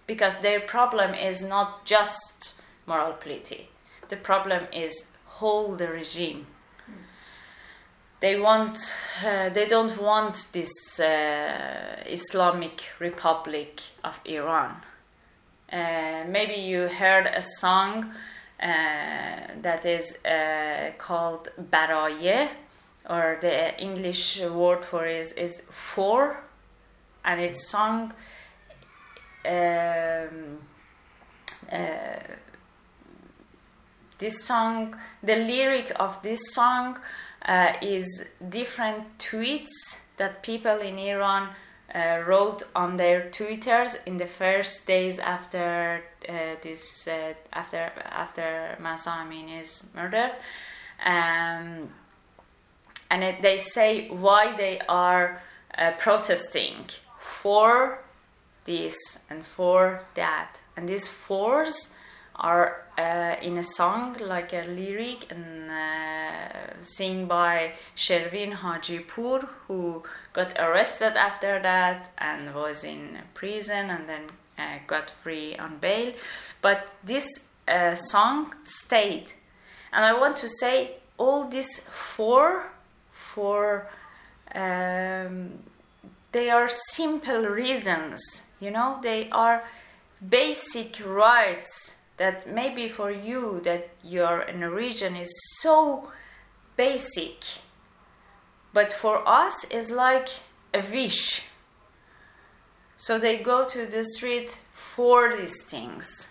Because 0.06 0.38
their 0.40 0.60
problem 0.60 1.14
is 1.14 1.42
not 1.42 1.84
just 1.84 2.54
moral 2.86 3.12
polity 3.12 3.68
the 4.08 4.16
problem 4.16 4.66
is 4.72 5.06
whole 5.26 5.76
the 5.76 5.88
regime. 5.88 6.46
They 8.20 8.38
want 8.38 8.76
uh, 9.24 9.50
they 9.50 9.66
don't 9.66 9.96
want 10.02 10.48
this 10.52 10.98
uh, 10.98 12.02
Islamic 12.06 12.82
Republic 12.98 13.80
of 14.02 14.20
Iran. 14.24 14.74
Uh, 15.72 16.24
maybe 16.26 16.54
you 16.54 16.88
heard 16.88 17.26
a 17.26 17.42
song 17.60 18.10
uh, 18.60 18.66
that 19.62 19.84
is 19.84 20.18
uh, 20.24 20.90
called 20.98 21.50
Baraye, 21.60 22.48
or 23.08 23.38
the 23.40 23.80
English 23.80 24.40
word 24.40 24.84
for 24.84 25.06
it 25.06 25.20
is, 25.20 25.32
is 25.32 25.62
for, 25.70 26.42
and 27.24 27.40
it's 27.40 27.68
sung. 27.68 28.12
Um, 29.44 30.58
uh, 31.70 32.18
this 34.18 34.44
song, 34.44 34.96
the 35.22 35.36
lyric 35.36 35.92
of 35.96 36.22
this 36.22 36.52
song 36.52 36.98
uh, 37.46 37.72
is 37.80 38.28
different 38.48 39.18
tweets 39.18 40.00
that 40.16 40.42
people 40.42 40.78
in 40.78 40.98
Iran 40.98 41.50
uh, 41.94 42.22
wrote 42.26 42.64
on 42.74 42.96
their 42.96 43.30
twitters 43.30 43.96
in 44.06 44.18
the 44.18 44.26
first 44.26 44.86
days 44.86 45.18
after 45.18 46.02
uh, 46.28 46.32
this 46.62 47.08
uh, 47.08 47.32
after 47.52 47.90
after 48.04 48.76
Mahsa 48.80 49.10
Amini's 49.22 49.88
murder, 49.94 50.32
um, 51.06 51.88
and 53.10 53.24
it, 53.24 53.40
they 53.40 53.58
say 53.58 54.08
why 54.08 54.54
they 54.56 54.80
are 54.88 55.40
uh, 55.78 55.92
protesting 55.92 56.90
for 57.28 58.00
this 58.64 58.96
and 59.30 59.44
for 59.44 60.04
that, 60.14 60.60
and 60.76 60.88
these 60.88 61.06
fours 61.06 61.90
are 62.38 62.84
uh, 62.96 63.34
in 63.42 63.58
a 63.58 63.62
song 63.62 64.16
like 64.20 64.52
a 64.52 64.64
lyric 64.68 65.30
and 65.30 65.70
uh, 65.70 66.82
sing 66.82 67.26
by 67.26 67.72
Shervin 67.96 68.52
Hajipour 68.52 69.48
who 69.66 70.02
got 70.32 70.52
arrested 70.58 71.16
after 71.16 71.60
that 71.60 72.10
and 72.18 72.54
was 72.54 72.84
in 72.84 73.18
prison 73.34 73.90
and 73.90 74.08
then 74.08 74.22
uh, 74.58 74.78
got 74.86 75.10
free 75.10 75.56
on 75.56 75.78
bail. 75.78 76.12
But 76.62 76.86
this 77.02 77.26
uh, 77.66 77.96
song 77.96 78.54
stayed. 78.64 79.32
And 79.92 80.04
I 80.04 80.18
want 80.18 80.36
to 80.38 80.48
say 80.60 80.98
all 81.16 81.48
these 81.48 81.80
four 81.90 82.70
four 83.10 83.88
um, 84.54 85.58
they 86.32 86.50
are 86.50 86.68
simple 86.68 87.46
reasons 87.46 88.20
you 88.60 88.70
know? 88.70 88.98
They 89.02 89.28
are 89.30 89.64
basic 90.26 91.00
rights 91.04 91.96
that 92.16 92.52
maybe 92.52 92.88
for 92.88 93.10
you 93.10 93.60
that 93.64 93.90
you're 94.02 94.42
in 94.42 94.62
a 94.62 94.70
region 94.70 95.14
is 95.16 95.30
so 95.60 96.10
basic. 96.76 97.44
But 98.72 98.92
for 98.92 99.26
us 99.26 99.64
is 99.70 99.90
like 99.90 100.28
a 100.74 100.82
wish. 100.92 101.44
So 102.96 103.18
they 103.18 103.38
go 103.38 103.64
to 103.66 103.86
the 103.86 104.02
street 104.02 104.60
for 104.74 105.36
these 105.36 105.64
things. 105.64 106.30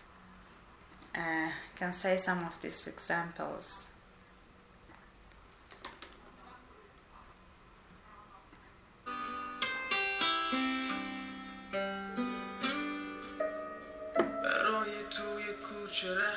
Uh, 1.15 1.49
I 1.49 1.77
can 1.77 1.93
say 1.93 2.17
some 2.17 2.43
of 2.45 2.61
these 2.61 2.85
examples 2.87 3.86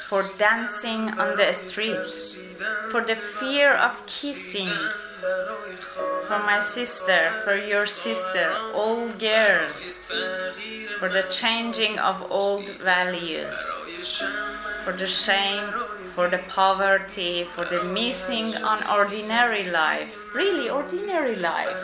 for 0.09 0.23
dancing 0.39 1.11
on 1.19 1.37
the 1.37 1.53
streets, 1.53 2.37
for 2.91 3.03
the 3.03 3.17
fear 3.17 3.71
of 3.75 4.05
kissing, 4.07 4.73
for 6.27 6.39
my 6.39 6.61
sister, 6.61 7.33
for 7.45 7.57
your 7.57 7.87
sister, 7.87 8.51
all 8.75 9.09
girls, 9.11 9.93
for 10.99 11.09
the 11.09 11.27
changing 11.31 11.99
of 11.99 12.31
old 12.31 12.69
values, 12.79 13.59
for 14.85 14.93
the 14.93 15.07
shame, 15.07 15.69
for 16.15 16.29
the 16.29 16.43
poverty, 16.49 17.47
for 17.55 17.65
the 17.65 17.85
missing 17.85 18.55
on 18.63 18.79
ordinary 18.89 19.65
life, 19.65 20.17
really 20.35 20.71
ordinary 20.71 21.37
life, 21.37 21.83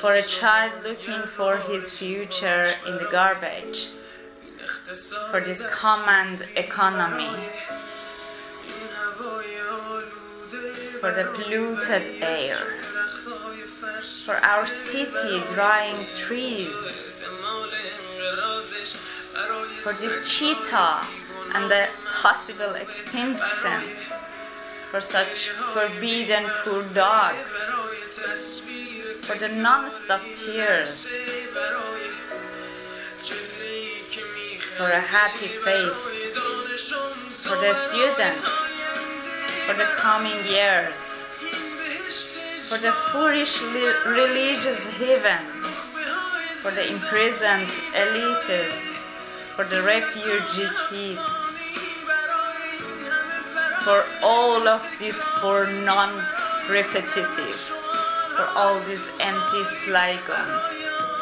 for 0.00 0.12
a 0.12 0.22
child 0.22 0.72
looking 0.84 1.22
for 1.22 1.56
his 1.58 1.90
future 1.90 2.66
in 2.86 2.94
the 2.98 3.08
garbage, 3.10 3.88
for 5.30 5.40
this 5.40 5.62
command 5.72 6.46
economy, 6.56 7.30
for 11.00 11.12
the 11.12 11.24
polluted 11.34 12.22
air, 12.22 12.56
for 14.24 14.36
our 14.36 14.66
city 14.66 15.42
drying 15.54 16.06
trees, 16.14 16.74
for 19.82 19.92
this 19.94 20.30
cheetah 20.30 21.06
and 21.54 21.70
the 21.70 21.88
possible 22.20 22.74
extinction, 22.74 23.80
for 24.90 25.00
such 25.00 25.48
forbidden 25.72 26.44
poor 26.64 26.82
dogs, 26.94 27.52
for 29.22 29.36
the 29.36 29.48
non-stop 29.48 30.22
tears, 30.34 31.12
for 34.78 34.88
a 34.92 35.00
happy 35.00 35.48
face, 35.48 36.30
for 37.42 37.56
the 37.58 37.74
students, 37.74 38.78
for 39.66 39.74
the 39.74 39.90
coming 39.96 40.38
years, 40.46 41.24
for 42.70 42.78
the 42.78 42.92
foolish 43.10 43.60
li- 43.74 43.92
religious 44.06 44.86
heaven, 44.90 45.42
for 46.62 46.70
the 46.70 46.86
imprisoned 46.92 47.66
elites, 47.90 48.94
for 49.56 49.64
the 49.64 49.82
refugee 49.82 50.70
kids, 50.88 51.56
for 53.82 54.04
all 54.22 54.68
of 54.68 54.86
this 55.00 55.20
for 55.42 55.66
non-repetitive, 55.82 57.58
for 58.36 58.46
all 58.54 58.78
these 58.86 59.10
empty 59.18 59.64
slogans. 59.64 61.17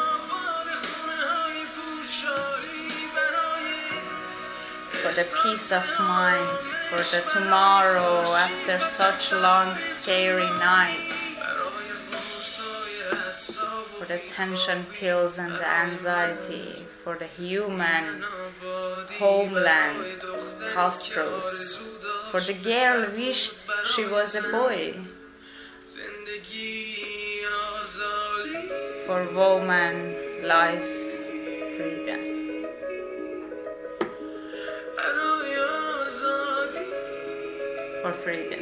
For 5.07 5.13
the 5.15 5.39
peace 5.41 5.71
of 5.71 5.85
mind, 5.99 6.59
for 6.89 6.97
the 6.97 7.23
tomorrow 7.31 8.19
after 8.35 8.77
such 8.79 9.31
long, 9.31 9.73
scary 9.77 10.49
nights, 10.59 11.27
for 13.97 14.05
the 14.05 14.19
tension 14.27 14.85
pills 14.91 15.39
and 15.39 15.53
the 15.53 15.65
anxiety, 15.65 16.85
for 17.03 17.15
the 17.15 17.27
human 17.41 18.21
homeland, 19.17 20.05
hospitals, 20.73 21.87
for 22.31 22.41
the 22.41 22.55
girl 22.55 23.09
wished 23.15 23.69
she 23.95 24.05
was 24.05 24.35
a 24.35 24.41
boy, 24.51 24.93
for 29.05 29.23
woman, 29.33 30.15
life, 30.45 30.96
for 38.01 38.11
freedom. 38.11 38.59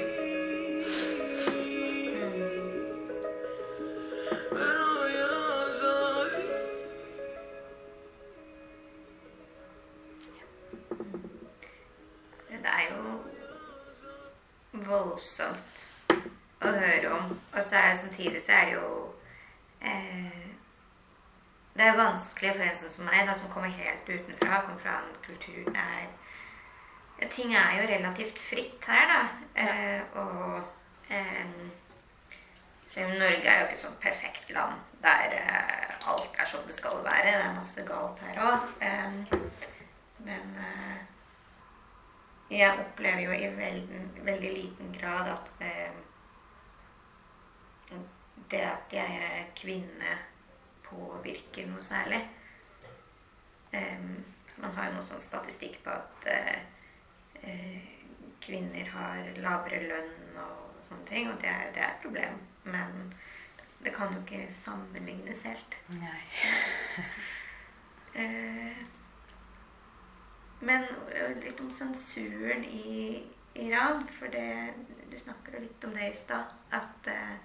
Det 12.47 12.71
er 12.71 12.85
jo 12.89 13.19
voldsomt 14.85 15.85
å 16.61 16.71
høre 16.71 17.11
om. 17.11 17.39
Og 17.53 17.63
så 17.63 17.75
er 17.75 17.89
det 17.89 17.99
samtidig 17.99 18.41
så 18.41 18.51
er 18.51 18.65
det 18.65 18.73
jo 18.73 19.13
eh, 19.81 20.43
Det 21.75 21.83
er 21.83 21.97
vanskelig 21.97 22.53
for 22.55 22.63
en 22.63 22.77
sånn 22.79 22.93
som 22.93 23.09
meg, 23.09 23.27
da, 23.27 23.35
som 23.35 23.51
kommer 23.51 23.69
helt 23.69 24.09
utenfra, 24.09 24.61
kommer 24.63 24.79
fra 24.81 25.01
en 25.03 25.17
kultur 25.25 25.73
der 25.75 26.05
ja, 26.07 26.24
Ting 27.15 27.55
er 27.55 27.77
jo 27.79 27.87
relativt 27.87 28.39
fritt 28.39 28.85
her, 28.87 29.07
da. 29.07 29.19
Ja. 29.55 30.01
og 30.19 30.63
eh, 31.09 31.45
selv 32.85 33.05
om 33.05 33.11
Norge 33.11 33.47
er 33.47 33.59
jo 33.59 33.65
ikke 33.65 33.75
et 33.75 33.81
sånt 33.81 33.99
perfekt 34.03 34.51
land 34.51 34.81
der 35.03 35.35
eh, 35.37 36.09
alt 36.11 36.35
er 36.39 36.45
som 36.45 36.67
det 36.67 36.75
skal 36.75 36.99
være. 37.03 37.31
Det 37.31 37.45
er 37.45 37.55
masse 37.55 37.85
galt 37.87 38.19
her 38.19 38.41
òg. 38.43 38.67
men 40.27 40.59
eh, 40.59 40.99
jeg 42.49 42.79
opplever 42.79 43.21
jo 43.21 43.31
i 43.31 43.47
veldig, 43.57 44.03
veldig 44.25 44.53
liten 44.53 44.93
grad 44.99 45.31
at 45.31 45.51
det, 45.59 45.73
det 48.51 48.61
at 48.61 48.93
jeg 48.93 49.21
er 49.31 49.47
kvinne, 49.55 50.17
påvirker 50.83 51.65
noe 51.67 51.83
særlig. 51.83 52.21
Man 53.71 54.75
har 54.75 54.87
jo 54.87 54.93
noe 54.93 55.03
sånn 55.03 55.23
statistikk 55.23 55.79
på 55.83 55.95
at 55.95 56.27
kvinner 58.45 58.89
har 58.93 59.29
lavere 59.41 59.81
lønn 59.89 60.37
og 60.41 60.83
sånne 60.85 61.07
ting, 61.09 61.29
og 61.31 61.39
det 61.41 61.49
er, 61.49 61.71
det 61.73 61.81
er 61.83 61.93
et 61.93 62.03
problem. 62.03 62.41
Men 62.63 63.13
det 63.83 63.93
kan 63.95 64.13
jo 64.13 64.21
ikke 64.21 64.47
sammenlignes 64.53 65.45
helt. 65.47 65.79
Nei. 66.01 66.19
Eh, 68.15 68.77
men 70.63 70.85
litt 71.43 71.59
om 71.59 71.67
sensuren 71.67 72.61
i 72.63 73.25
Iran, 73.59 74.05
for 74.07 74.31
det, 74.31 74.71
du 75.11 75.17
snakker 75.19 75.57
jo 75.57 75.65
litt 75.65 75.83
om 75.83 75.97
det 75.97 76.13
i 76.13 76.15
stad. 76.15 76.53
At 76.71 77.09
eh, 77.11 77.35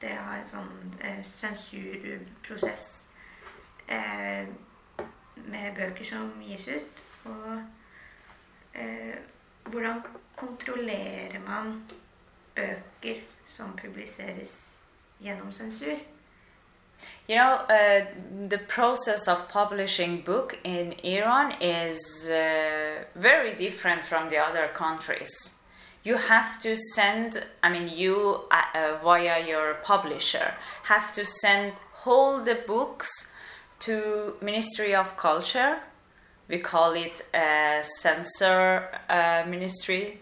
det 0.00 0.14
har 0.14 0.38
en 0.38 0.48
sånn 0.50 0.94
eh, 1.00 1.20
sensurprosess 1.24 2.86
eh, 3.88 4.48
med 5.36 5.74
bøker 5.76 6.04
som 6.04 6.32
gis 6.42 6.68
ut. 6.68 7.04
Og 7.24 7.62
eh, 8.74 9.14
hvordan 9.64 10.02
kontrollerer 10.36 11.40
man 11.46 11.82
bøker 12.54 13.20
som 13.46 13.76
publiseres 13.76 14.82
gjennom 15.20 15.52
sensur? 15.52 15.96
You 17.28 17.36
know, 17.36 17.56
uh, 17.68 18.06
the 18.48 18.58
process 18.58 19.28
of 19.28 19.48
publishing 19.48 20.22
book 20.22 20.58
in 20.64 20.94
Iran 21.04 21.52
is 21.60 22.26
uh, 22.28 23.04
very 23.14 23.54
different 23.54 24.04
from 24.04 24.28
the 24.30 24.38
other 24.38 24.68
countries. 24.74 25.56
You 26.04 26.16
have 26.16 26.60
to 26.60 26.76
send, 26.94 27.44
I 27.62 27.68
mean, 27.68 27.88
you 27.88 28.40
uh, 28.50 28.78
uh, 28.78 29.02
via 29.02 29.44
your 29.44 29.74
publisher 29.82 30.54
have 30.84 31.12
to 31.14 31.24
send 31.24 31.72
all 32.06 32.42
the 32.42 32.54
books 32.66 33.08
to 33.80 34.34
Ministry 34.40 34.94
of 34.94 35.16
Culture. 35.16 35.78
We 36.48 36.58
call 36.58 36.92
it 36.92 37.22
a 37.34 37.82
censor 37.82 38.88
uh, 39.08 39.44
ministry, 39.46 40.20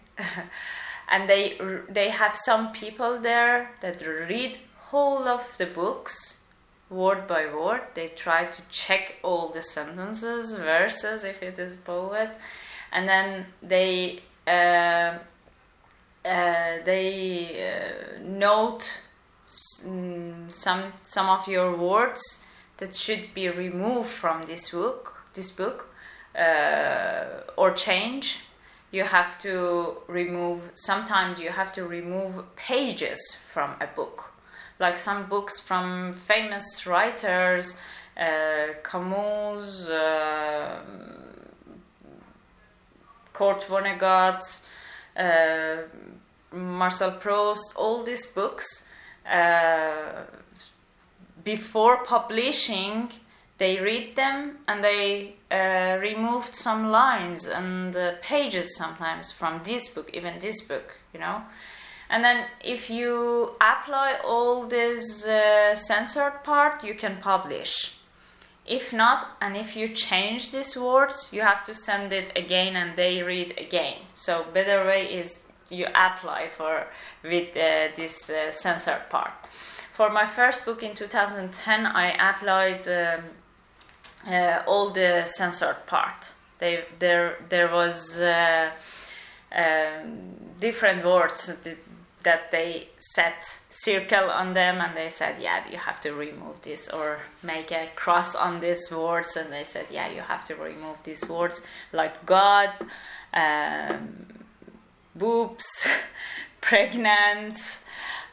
and 1.09 1.29
they 1.29 1.59
they 1.89 2.11
have 2.11 2.35
some 2.35 2.73
people 2.73 3.21
there 3.21 3.71
that 3.83 4.01
read 4.07 4.59
whole 4.77 5.29
of 5.29 5.57
the 5.59 5.67
books 5.67 6.41
word 6.89 7.27
by 7.27 7.47
word. 7.47 7.83
They 7.95 8.09
try 8.09 8.47
to 8.47 8.63
check 8.71 9.17
all 9.23 9.49
the 9.49 9.63
sentences, 9.63 10.55
verses, 10.55 11.25
if 11.25 11.43
it 11.43 11.59
is 11.59 11.77
poet, 11.77 12.31
and 12.91 13.09
then 13.09 13.47
they 13.63 14.21
uh, 14.47 15.19
uh, 16.25 16.79
they 16.85 17.71
uh, 17.71 18.19
note 18.23 19.03
mm, 19.87 20.51
some 20.51 20.93
some 21.03 21.29
of 21.29 21.47
your 21.49 21.77
words 21.77 22.44
that 22.79 22.95
should 22.95 23.35
be 23.35 23.49
removed 23.49 24.09
from 24.09 24.47
this 24.47 24.71
book. 24.71 25.17
This 25.35 25.51
book 25.51 25.89
uh, 26.39 27.25
or 27.57 27.73
change. 27.73 28.41
You 28.91 29.05
have 29.05 29.41
to 29.43 29.97
remove. 30.07 30.71
Sometimes 30.75 31.41
you 31.41 31.51
have 31.51 31.73
to 31.73 31.85
remove 31.85 32.45
pages 32.57 33.21
from 33.53 33.75
a 33.81 33.87
book 33.89 34.35
like 34.79 34.99
some 34.99 35.27
books 35.27 35.61
from 35.61 36.13
famous 36.13 36.87
writers, 36.87 37.77
uh, 38.17 38.69
Camus, 38.83 39.89
uh, 39.89 40.81
Kurt 43.33 43.63
Vonnegut, 43.63 44.43
uh, 45.17 45.77
Marcel 46.53 47.13
Proust, 47.13 47.75
all 47.77 48.03
these 48.03 48.27
books. 48.27 48.89
Uh, 49.27 50.25
before 51.45 52.05
publishing, 52.05 53.11
they 53.59 53.79
read 53.81 54.17
them 54.17 54.59
and 54.67 54.83
they 54.83 55.35
uh, 55.51 55.99
removed 56.01 56.57
some 56.57 56.91
lines 56.91 57.47
and 57.47 57.97
uh, 57.97 58.13
pages 58.21 58.77
sometimes 58.77 59.31
from 59.31 59.61
this 59.65 59.89
book, 59.89 60.11
even 60.13 60.39
this 60.41 60.63
book, 60.63 60.99
you 61.13 61.21
know. 61.21 61.43
And 62.11 62.25
then 62.25 62.47
if 62.63 62.91
you 62.91 63.53
apply 63.61 64.19
all 64.25 64.67
this 64.67 65.27
uh, 65.27 65.75
censored 65.75 66.43
part, 66.45 66.85
you 66.85 66.95
can 66.95 67.19
publish. 67.21 67.99
If 68.67 68.93
not, 68.93 69.37
and 69.41 69.57
if 69.57 69.77
you 69.77 69.89
change 69.89 70.51
these 70.51 70.77
words, 70.77 71.29
you 71.33 71.43
have 71.43 71.65
to 71.65 71.75
send 71.75 72.13
it 72.13 72.33
again 72.37 72.77
and 72.77 72.97
they 72.97 73.23
read 73.23 73.55
again. 73.59 73.99
So 74.15 74.47
better 74.55 74.87
way 74.87 75.07
is 75.07 75.45
you 75.71 75.87
apply 75.87 76.49
for 76.57 76.87
with 77.23 77.51
uh, 77.57 77.89
this 77.97 78.31
uh, 78.31 78.53
censored 78.53 79.09
part. 79.11 79.33
For 79.95 80.11
my 80.11 80.27
first 80.27 80.65
book 80.65 80.83
in 80.83 80.97
2010, 80.97 81.87
I 81.87 82.31
applied 82.31 82.89
um, 82.89 83.23
uh, 84.29 84.63
all 84.67 84.91
the 84.91 85.25
censored 85.25 85.87
part. 85.87 86.33
They, 86.59 86.85
there, 86.99 87.37
there 87.49 87.71
was 87.73 88.21
uh, 88.21 88.71
um, 89.55 90.35
different 90.59 91.05
words 91.05 91.47
that, 92.25 92.51
they 92.51 92.89
set 92.99 93.45
circle 93.71 94.31
on 94.31 94.55
them, 94.55 94.81
and 94.81 94.97
they 94.97 95.11
said, 95.11 95.37
"Yeah, 95.41 95.63
you 95.71 95.77
have 95.77 96.01
to 96.01 96.13
remove 96.13 96.61
this 96.63 96.89
or 96.89 97.21
make 97.43 97.71
a 97.71 97.89
cross 97.95 98.35
on 98.35 98.61
these 98.61 98.91
words." 98.91 99.37
And 99.37 99.53
they 99.53 99.63
said, 99.63 99.87
"Yeah, 99.91 100.09
you 100.09 100.23
have 100.23 100.45
to 100.47 100.57
remove 100.57 100.97
these 101.05 101.29
words 101.29 101.63
like 101.93 102.27
God." 102.27 102.71
Um, 103.33 104.27
boobs, 105.15 105.87
pregnant, 106.61 107.85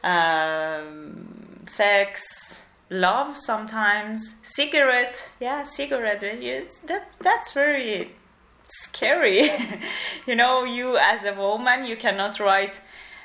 um, 0.02 1.51
sex, 1.66 2.66
love 2.90 3.36
sometimes, 3.36 4.36
cigarette. 4.42 5.30
Yeah, 5.40 5.64
cigarette. 5.64 6.22
It's, 6.22 6.80
that 6.80 7.10
that's 7.20 7.52
very 7.52 8.12
scary. 8.68 9.50
you 10.26 10.34
know, 10.34 10.64
you 10.64 10.96
as 10.96 11.24
a 11.24 11.34
woman, 11.34 11.84
you 11.84 11.96
cannot 11.96 12.40
write 12.40 12.80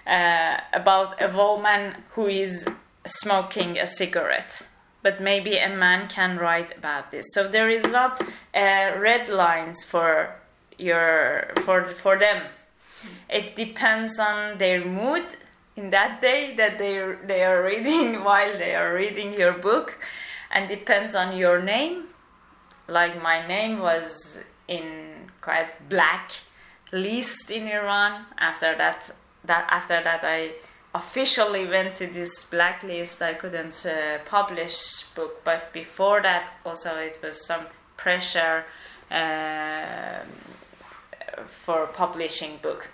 uh, 0.05 0.57
about 0.73 1.21
a 1.21 1.29
woman 1.29 2.03
who 2.11 2.27
is 2.27 2.67
smoking 3.05 3.77
a 3.77 3.87
cigarette. 3.87 4.67
But 5.03 5.21
maybe 5.21 5.57
a 5.57 5.69
man 5.69 6.09
can 6.09 6.37
write 6.37 6.75
about 6.77 7.11
this. 7.11 7.25
So 7.33 7.47
there 7.47 7.69
is 7.69 7.83
not 7.85 8.21
uh, 8.21 8.91
red 8.97 9.29
lines 9.29 9.83
for 9.83 10.35
your 10.77 11.51
for 11.65 11.91
for 11.91 12.19
them 12.19 12.43
it 13.29 13.55
depends 13.55 14.19
on 14.19 14.57
their 14.57 14.83
mood 14.83 15.25
in 15.77 15.91
that 15.91 16.21
day 16.21 16.55
that 16.55 16.77
they 16.77 17.15
they 17.25 17.43
are 17.43 17.63
reading 17.63 18.23
while 18.27 18.57
they 18.57 18.75
are 18.75 18.93
reading 18.93 19.33
your 19.33 19.53
book, 19.53 19.97
and 20.51 20.67
depends 20.67 21.15
on 21.15 21.37
your 21.37 21.61
name. 21.61 22.05
Like 22.87 23.21
my 23.21 23.45
name 23.47 23.79
was 23.79 24.43
in 24.67 25.31
quite 25.41 25.89
black 25.89 26.31
list 26.91 27.51
in 27.51 27.67
Iran. 27.67 28.25
After 28.37 28.75
that, 28.77 29.11
that 29.45 29.67
after 29.69 30.03
that 30.03 30.21
I 30.23 30.53
officially 30.93 31.67
went 31.67 31.95
to 31.95 32.07
this 32.07 32.45
blacklist. 32.45 33.21
I 33.21 33.33
couldn't 33.33 33.85
uh, 33.85 34.19
publish 34.25 35.03
book, 35.15 35.43
but 35.43 35.71
before 35.73 36.21
that 36.21 36.45
also 36.65 36.95
it 36.97 37.19
was 37.21 37.45
some 37.45 37.65
pressure. 37.97 38.65
Uh, 39.09 40.19
for 41.47 41.87
publishing 41.87 42.57
book. 42.61 42.87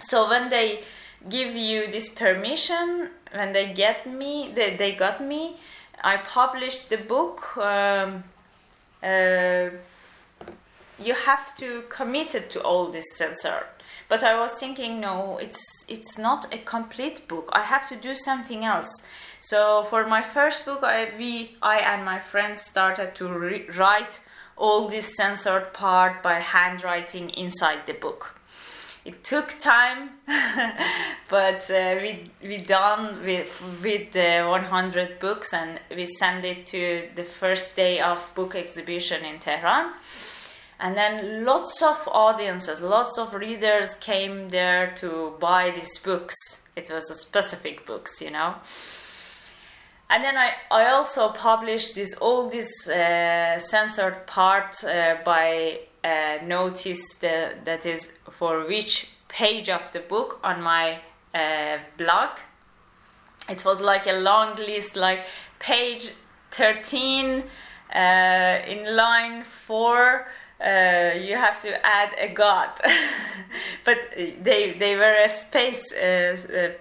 So 0.00 0.28
when 0.28 0.50
they 0.50 0.84
give 1.28 1.54
you 1.54 1.90
this 1.90 2.08
permission, 2.08 3.10
when 3.32 3.52
they 3.52 3.72
get 3.72 4.06
me, 4.06 4.52
they, 4.54 4.76
they 4.76 4.92
got 4.94 5.22
me, 5.22 5.56
I 6.02 6.18
published 6.18 6.90
the 6.90 6.98
book. 6.98 7.56
Um, 7.56 8.24
uh, 9.02 9.70
you 10.98 11.14
have 11.14 11.56
to 11.58 11.84
commit 11.88 12.34
it 12.34 12.50
to 12.50 12.62
all 12.62 12.90
this 12.90 13.04
censor. 13.16 13.66
But 14.08 14.22
I 14.22 14.38
was 14.38 14.54
thinking, 14.54 15.00
no, 15.00 15.38
it's 15.38 15.64
it's 15.88 16.18
not 16.18 16.52
a 16.52 16.58
complete 16.58 17.26
book. 17.26 17.48
I 17.52 17.62
have 17.62 17.88
to 17.88 17.96
do 17.96 18.14
something 18.14 18.64
else. 18.64 18.90
So 19.40 19.86
for 19.90 20.06
my 20.06 20.22
first 20.22 20.64
book, 20.64 20.82
I 20.82 21.10
we 21.18 21.56
I 21.62 21.78
and 21.78 22.04
my 22.04 22.18
friends 22.18 22.62
started 22.62 23.14
to 23.16 23.28
re- 23.28 23.66
write 23.76 24.20
all 24.56 24.88
this 24.88 25.16
censored 25.16 25.72
part 25.72 26.22
by 26.22 26.34
handwriting 26.34 27.30
inside 27.30 27.86
the 27.86 27.94
book. 27.94 28.33
It 29.04 29.22
took 29.22 29.48
time, 29.60 30.10
but 31.28 31.70
uh, 31.70 31.96
we 32.00 32.30
we 32.42 32.58
done 32.58 33.22
with 33.22 33.48
with 33.82 34.16
uh, 34.16 34.48
100 34.48 35.20
books 35.20 35.52
and 35.52 35.78
we 35.90 36.06
sent 36.06 36.44
it 36.44 36.66
to 36.68 37.08
the 37.14 37.24
first 37.24 37.76
day 37.76 38.00
of 38.00 38.18
book 38.34 38.54
exhibition 38.54 39.24
in 39.24 39.38
Tehran. 39.40 39.92
And 40.80 40.96
then 40.96 41.44
lots 41.44 41.82
of 41.82 42.08
audiences, 42.08 42.80
lots 42.80 43.18
of 43.18 43.34
readers 43.34 43.94
came 43.96 44.48
there 44.48 44.94
to 44.96 45.34
buy 45.38 45.70
these 45.70 45.98
books. 45.98 46.34
It 46.74 46.90
was 46.90 47.10
a 47.10 47.14
specific 47.14 47.86
books, 47.86 48.20
you 48.20 48.30
know 48.30 48.54
and 50.10 50.22
then 50.22 50.36
I, 50.36 50.52
I 50.70 50.90
also 50.90 51.30
published 51.30 51.94
this 51.94 52.14
all 52.14 52.48
this 52.48 52.88
uh, 52.88 53.58
censored 53.58 54.26
part 54.26 54.84
uh, 54.84 55.16
by 55.24 55.80
uh, 56.04 56.38
notice 56.44 57.14
that, 57.20 57.64
that 57.64 57.86
is 57.86 58.12
for 58.30 58.66
which 58.66 59.10
page 59.28 59.70
of 59.70 59.90
the 59.92 60.00
book 60.00 60.38
on 60.44 60.62
my 60.62 61.00
uh, 61.34 61.78
blog. 61.96 62.30
It 63.48 63.64
was 63.64 63.80
like 63.80 64.06
a 64.06 64.12
long 64.12 64.56
list, 64.56 64.96
like 64.96 65.24
page 65.58 66.12
13 66.52 67.42
uh, 67.94 67.98
in 68.66 68.94
line 68.94 69.44
4. 69.66 70.26
Uh, 70.60 71.10
you 71.18 71.36
have 71.36 71.60
to 71.62 71.84
add 71.84 72.10
a 72.18 72.28
god, 72.28 72.70
but 73.84 73.98
they 74.16 74.72
they 74.78 74.96
were 74.96 75.16
a 75.24 75.28
space, 75.28 75.90
the 75.90 76.76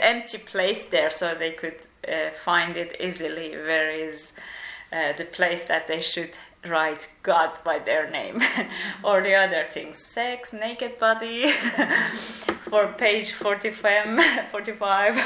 empty 0.00 0.38
place 0.38 0.86
there, 0.86 1.10
so 1.10 1.34
they 1.34 1.52
could 1.52 1.76
uh, 2.08 2.30
find 2.44 2.76
it 2.76 2.96
easily 2.98 3.50
where 3.50 3.90
is 3.90 4.32
uh, 4.92 5.12
the 5.12 5.24
place 5.24 5.66
that 5.66 5.86
they 5.86 6.00
should 6.00 6.32
write 6.66 7.08
God 7.22 7.58
by 7.64 7.78
their 7.78 8.08
name 8.10 8.42
or 9.04 9.22
the 9.22 9.34
other 9.34 9.66
things. 9.70 10.04
Sex 10.04 10.52
naked 10.52 10.98
body 10.98 11.50
for 12.70 12.88
page 12.88 13.32
45 13.32 14.24
45 14.50 15.18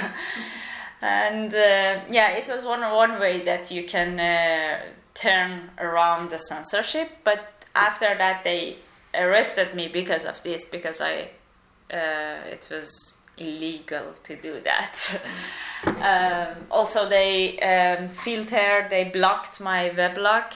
and 1.03 1.53
uh, 1.53 2.01
yeah 2.09 2.31
it 2.31 2.49
was 2.49 2.65
one 2.65 2.81
one 2.81 3.21
way 3.21 3.43
that 3.45 3.71
you 3.71 3.85
can 3.85 4.19
uh, 4.19 4.81
turn 5.15 5.71
around 5.79 6.31
the 6.31 6.39
censorship 6.39 7.11
but 7.23 7.67
after 7.75 8.17
that 8.17 8.43
they 8.43 8.77
arrested 9.15 9.75
me 9.75 9.89
because 9.89 10.25
of 10.25 10.43
this 10.43 10.67
because 10.67 11.01
I 11.01 11.29
uh, 11.93 12.51
it 12.51 12.67
was 12.71 13.17
illegal 13.39 14.15
to 14.25 14.37
do 14.37 14.61
that. 14.61 15.21
um, 15.87 16.65
also, 16.71 17.09
they 17.09 17.59
um, 17.61 18.09
filtered, 18.09 18.91
they 18.91 19.05
blocked 19.05 19.61
my 19.61 19.91
weblog, 19.91 20.53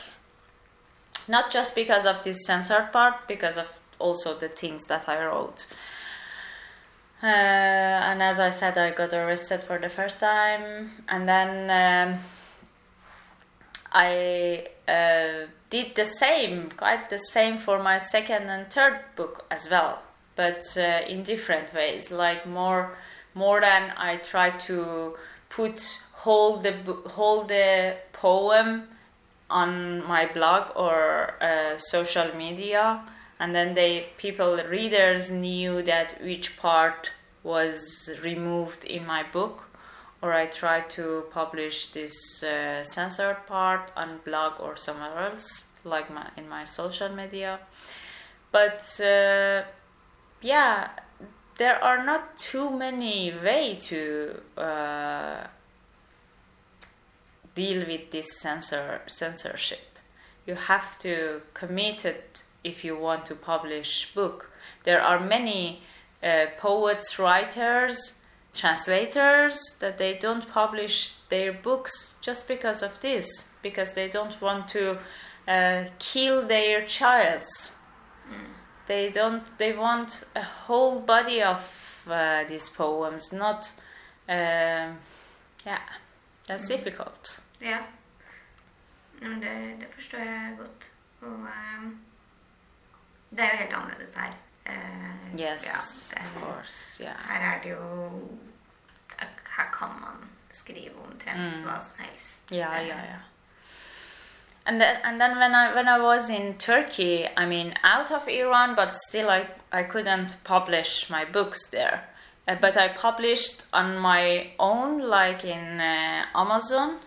not 1.28 1.50
just 1.50 1.74
because 1.74 2.06
of 2.06 2.22
this 2.22 2.46
censored 2.46 2.92
part, 2.92 3.26
because 3.28 3.56
of 3.56 3.66
also 3.98 4.38
the 4.38 4.48
things 4.48 4.84
that 4.86 5.08
I 5.08 5.24
wrote. 5.24 5.66
Uh, 7.22 7.26
and 7.26 8.22
as 8.22 8.40
I 8.40 8.50
said, 8.50 8.78
I 8.78 8.92
got 8.92 9.12
arrested 9.12 9.60
for 9.60 9.78
the 9.78 9.90
first 9.90 10.20
time, 10.20 10.90
and 11.08 11.28
then 11.28 11.70
um, 11.70 12.20
I 13.92 14.68
uh, 14.88 15.46
did 15.68 15.94
the 15.94 16.04
same, 16.04 16.70
quite 16.70 17.10
the 17.10 17.18
same 17.18 17.58
for 17.58 17.82
my 17.82 17.98
second 17.98 18.48
and 18.48 18.72
third 18.72 19.00
book 19.16 19.44
as 19.50 19.68
well 19.70 20.00
but 20.40 20.64
uh, 20.78 21.02
in 21.06 21.22
different 21.22 21.74
ways. 21.74 22.10
Like 22.10 22.46
more, 22.46 22.96
more 23.34 23.60
than 23.60 23.92
I 23.96 24.16
try 24.16 24.50
to 24.68 25.16
put 25.50 26.02
hold 26.12 26.62
the 26.62 26.72
hold 27.16 27.48
the 27.48 27.96
poem 28.12 28.88
on 29.50 30.06
my 30.06 30.26
blog 30.26 30.70
or 30.76 31.34
uh, 31.42 31.76
social 31.78 32.34
media, 32.36 33.02
and 33.38 33.54
then 33.54 33.74
they 33.74 34.06
people 34.16 34.56
readers 34.68 35.30
knew 35.30 35.82
that 35.82 36.20
which 36.22 36.56
part 36.56 37.10
was 37.42 38.10
removed 38.22 38.84
in 38.84 39.06
my 39.06 39.22
book 39.32 39.70
or 40.22 40.34
I 40.34 40.46
try 40.46 40.82
to 40.82 41.24
publish 41.30 41.88
this 41.88 42.42
uh, 42.42 42.84
censored 42.84 43.46
part 43.46 43.90
on 43.96 44.20
blog 44.24 44.60
or 44.60 44.76
somewhere 44.76 45.18
else, 45.18 45.68
like 45.84 46.12
my, 46.12 46.28
in 46.36 46.48
my 46.48 46.64
social 46.64 47.08
media. 47.08 47.60
But 48.52 49.00
uh, 49.00 49.62
yeah, 50.42 50.90
there 51.56 51.82
are 51.82 52.04
not 52.04 52.36
too 52.36 52.70
many 52.70 53.32
way 53.32 53.78
to 53.82 54.40
uh, 54.58 55.46
deal 57.54 57.86
with 57.86 58.10
this 58.10 58.40
censor 58.40 59.02
censorship. 59.06 59.98
You 60.46 60.54
have 60.54 60.98
to 61.00 61.42
commit 61.54 62.04
it 62.04 62.42
if 62.64 62.84
you 62.84 62.96
want 62.96 63.26
to 63.26 63.34
publish 63.34 64.14
book. 64.14 64.50
There 64.84 65.02
are 65.02 65.20
many 65.20 65.82
uh, 66.22 66.46
poets, 66.58 67.18
writers, 67.18 68.20
translators 68.54 69.76
that 69.80 69.98
they 69.98 70.14
don't 70.14 70.48
publish 70.50 71.14
their 71.28 71.52
books 71.52 72.16
just 72.20 72.48
because 72.48 72.82
of 72.82 73.00
this. 73.00 73.50
because 73.62 73.92
they 73.92 74.08
don't 74.08 74.40
want 74.40 74.68
to 74.68 74.98
uh, 75.46 75.84
kill 75.98 76.46
their 76.46 76.84
childs. 76.86 77.76
They 78.86 79.10
don't. 79.10 79.44
They 79.58 79.72
want 79.72 80.24
a 80.34 80.42
whole 80.42 81.00
body 81.00 81.42
of 81.42 82.02
uh, 82.08 82.44
these 82.44 82.68
poems, 82.68 83.32
not. 83.32 83.70
Uh, 84.28 84.92
yeah, 85.66 85.80
that's 86.50 86.68
difficult. 86.68 87.40
Ja. 87.60 87.76
Men 89.22 89.40
det, 89.42 89.76
det 89.80 89.86
forstår 89.94 90.18
jeg 90.18 90.54
godt. 90.58 90.90
Og 91.22 91.32
eh, 91.46 91.90
det 93.30 93.40
er 93.40 93.50
jo 93.52 93.56
helt 93.56 93.74
annerledes 93.74 94.14
her. 94.14 94.32
Eh, 94.66 95.40
Yes, 95.40 96.12
ja, 96.16 96.20
of 96.22 96.42
course. 96.42 97.02
Yeah. 97.04 97.14
her 97.28 97.54
er 97.54 97.62
det 97.62 97.70
jo 97.70 98.10
Her 99.56 99.64
kan 99.78 99.88
man 99.88 100.30
skrive 100.52 100.90
omtrent 101.04 101.38
Mm. 101.56 101.62
hva 101.62 101.80
som 101.82 101.98
helst. 101.98 102.42
Yeah, 102.52 102.80
Eh, 102.80 102.86
yeah, 102.88 103.04
yeah. 103.04 103.20
And 104.66 104.80
then, 104.80 104.96
and 105.04 105.20
then 105.20 105.38
when 105.38 105.54
I 105.54 105.74
when 105.74 105.88
I 105.88 106.00
was 106.00 106.28
in 106.30 106.58
Turkey, 106.58 107.24
I 107.36 107.46
mean, 107.46 107.72
out 107.82 108.10
of 108.10 108.28
Iran, 108.28 108.76
but 108.76 108.96
still, 109.08 109.28
I 109.30 109.46
I 109.72 109.82
couldn't 109.82 110.36
publish 110.44 111.10
my 111.10 111.24
books 111.32 111.58
there. 111.70 111.98
Uh, 112.48 112.56
but 112.60 112.76
I 112.76 112.88
published 112.88 113.64
on 113.72 113.98
my 113.98 114.48
own, 114.58 115.00
like 115.08 115.44
in 115.44 115.80
uh, 115.80 116.24
Amazon, 116.34 116.98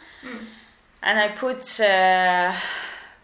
and 1.02 1.20
I 1.20 1.30
put 1.30 1.80
uh, 1.80 2.54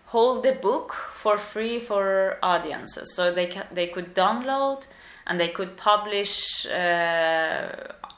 hold 0.07 0.43
the 0.43 0.53
book 0.53 0.93
for 0.93 1.37
free 1.37 1.79
for 1.79 2.37
audiences, 2.43 3.15
so 3.15 3.31
they 3.31 3.47
ca- 3.47 3.67
they 3.71 3.87
could 3.87 4.13
download 4.15 4.85
and 5.27 5.39
they 5.39 5.49
could 5.49 5.77
publish 5.77 6.65
uh, 6.65 7.69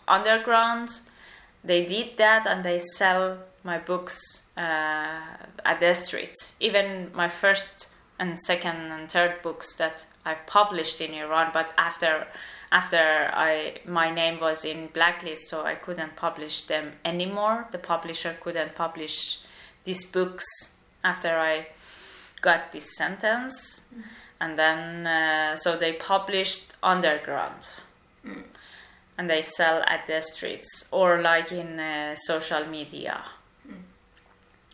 underground. 0.07 1.01
They 1.63 1.85
did 1.85 2.17
that, 2.17 2.47
and 2.47 2.63
they 2.63 2.79
sell 2.79 3.37
my 3.63 3.77
books 3.77 4.47
uh, 4.57 5.19
at 5.65 5.79
the 5.79 5.93
street. 5.93 6.33
Even 6.59 7.11
my 7.13 7.29
first 7.29 7.89
and 8.17 8.39
second 8.39 8.91
and 8.91 9.11
third 9.11 9.41
books 9.43 9.75
that 9.75 10.05
I've 10.25 10.45
published 10.47 11.01
in 11.01 11.13
Iran, 11.13 11.51
but 11.53 11.69
after 11.77 12.27
after 12.71 13.29
I 13.33 13.79
my 13.85 14.09
name 14.09 14.39
was 14.39 14.63
in 14.63 14.87
blacklist, 14.87 15.49
so 15.49 15.65
I 15.65 15.75
couldn't 15.75 16.15
publish 16.15 16.63
them 16.65 16.93
anymore. 17.03 17.67
The 17.71 17.77
publisher 17.77 18.37
couldn't 18.41 18.75
publish 18.75 19.39
these 19.83 20.05
books 20.05 20.45
after 21.03 21.37
I 21.37 21.67
got 22.41 22.71
this 22.71 22.95
sentence, 22.95 23.85
and 24.39 24.57
then 24.57 25.05
uh, 25.05 25.55
so 25.57 25.75
they 25.75 25.93
published 25.93 26.73
underground, 26.81 27.73
and 29.17 29.29
they 29.29 29.41
sell 29.41 29.83
at 29.85 30.07
the 30.07 30.21
streets 30.21 30.87
or 30.91 31.21
like 31.21 31.51
in 31.51 31.79
uh, 31.79 32.15
social 32.15 32.65
media. 32.67 33.21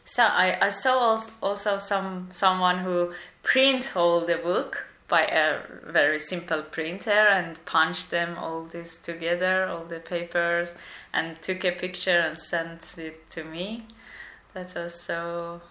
So 0.06 0.24
I, 0.24 0.68
I 0.68 0.70
saw 0.70 1.20
also 1.42 1.80
some 1.80 2.28
someone 2.30 2.80
who 2.80 3.14
print 3.44 3.96
all 3.96 4.22
the 4.22 4.38
book 4.38 4.87
by 5.08 5.22
a 5.22 5.62
very 5.86 6.20
simple 6.20 6.62
printer 6.64 7.12
and 7.12 7.64
punched 7.66 8.12
them 8.12 8.38
all 8.38 8.64
this 8.64 8.98
together, 8.98 9.66
all 9.68 9.86
the 9.86 10.00
papers, 10.00 10.74
and 11.14 11.42
took 11.42 11.64
a 11.64 11.72
picture 11.72 12.20
and 12.20 12.40
sent 12.40 12.98
it 12.98 13.30
to 13.30 13.44
me. 13.44 13.86
That 14.54 14.76
was 14.76 15.02
so 15.02 15.62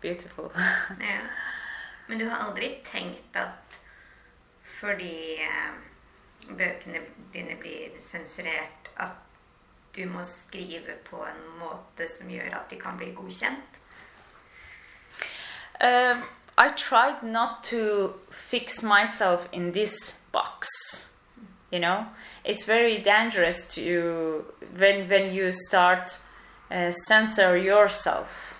beautiful. 0.00 0.52
Ja. 1.00 1.20
Men 2.06 2.18
du 2.18 2.28
har 2.28 2.36
aldri 2.36 2.80
tenkt 2.84 3.36
at 3.36 3.78
fordi 4.80 5.36
eh, 5.44 5.74
bøkene 6.48 7.02
dine 7.32 7.54
blir 7.60 7.94
sensurert, 8.02 8.90
at 8.96 9.14
du 9.96 10.06
må 10.10 10.24
skrive 10.24 10.96
på 11.06 11.20
en 11.22 11.44
måte 11.60 12.08
som 12.08 12.30
gjør 12.30 12.56
at 12.56 12.70
de 12.70 12.80
kan 12.80 12.98
bli 12.98 13.12
godkjent? 13.14 13.78
Um, 15.80 16.24
I 16.60 16.68
tried 16.72 17.22
not 17.22 17.64
to 17.72 18.16
fix 18.28 18.82
myself 18.82 19.48
in 19.50 19.72
this 19.72 20.18
box. 20.30 20.68
You 21.70 21.78
know, 21.78 22.08
it's 22.44 22.66
very 22.66 22.98
dangerous 22.98 23.66
to 23.76 24.44
when 24.76 25.08
when 25.08 25.32
you 25.32 25.52
start 25.52 26.18
uh, 26.70 26.92
censor 27.08 27.56
yourself. 27.56 28.58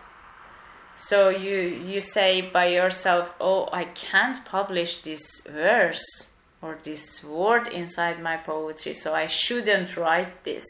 So 0.95 1.29
you 1.29 1.59
you 1.91 2.01
say 2.01 2.41
by 2.41 2.67
yourself, 2.69 3.35
"Oh, 3.39 3.69
I 3.71 3.85
can't 3.85 4.47
publish 4.47 5.03
this 5.03 5.27
verse 5.47 6.09
or 6.63 6.79
this 6.83 7.23
word 7.23 7.69
inside 7.69 8.23
my 8.23 8.39
poetry, 8.39 8.95
so 8.95 9.13
I 9.13 9.27
shouldn't 9.27 9.99
write 9.99 10.45
this." 10.45 10.67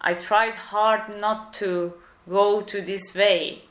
I 0.00 0.14
tried 0.14 0.54
hard 0.70 1.20
not 1.20 1.52
to 1.54 1.94
go 2.28 2.60
to 2.60 2.80
this 2.80 3.12
way 3.12 3.67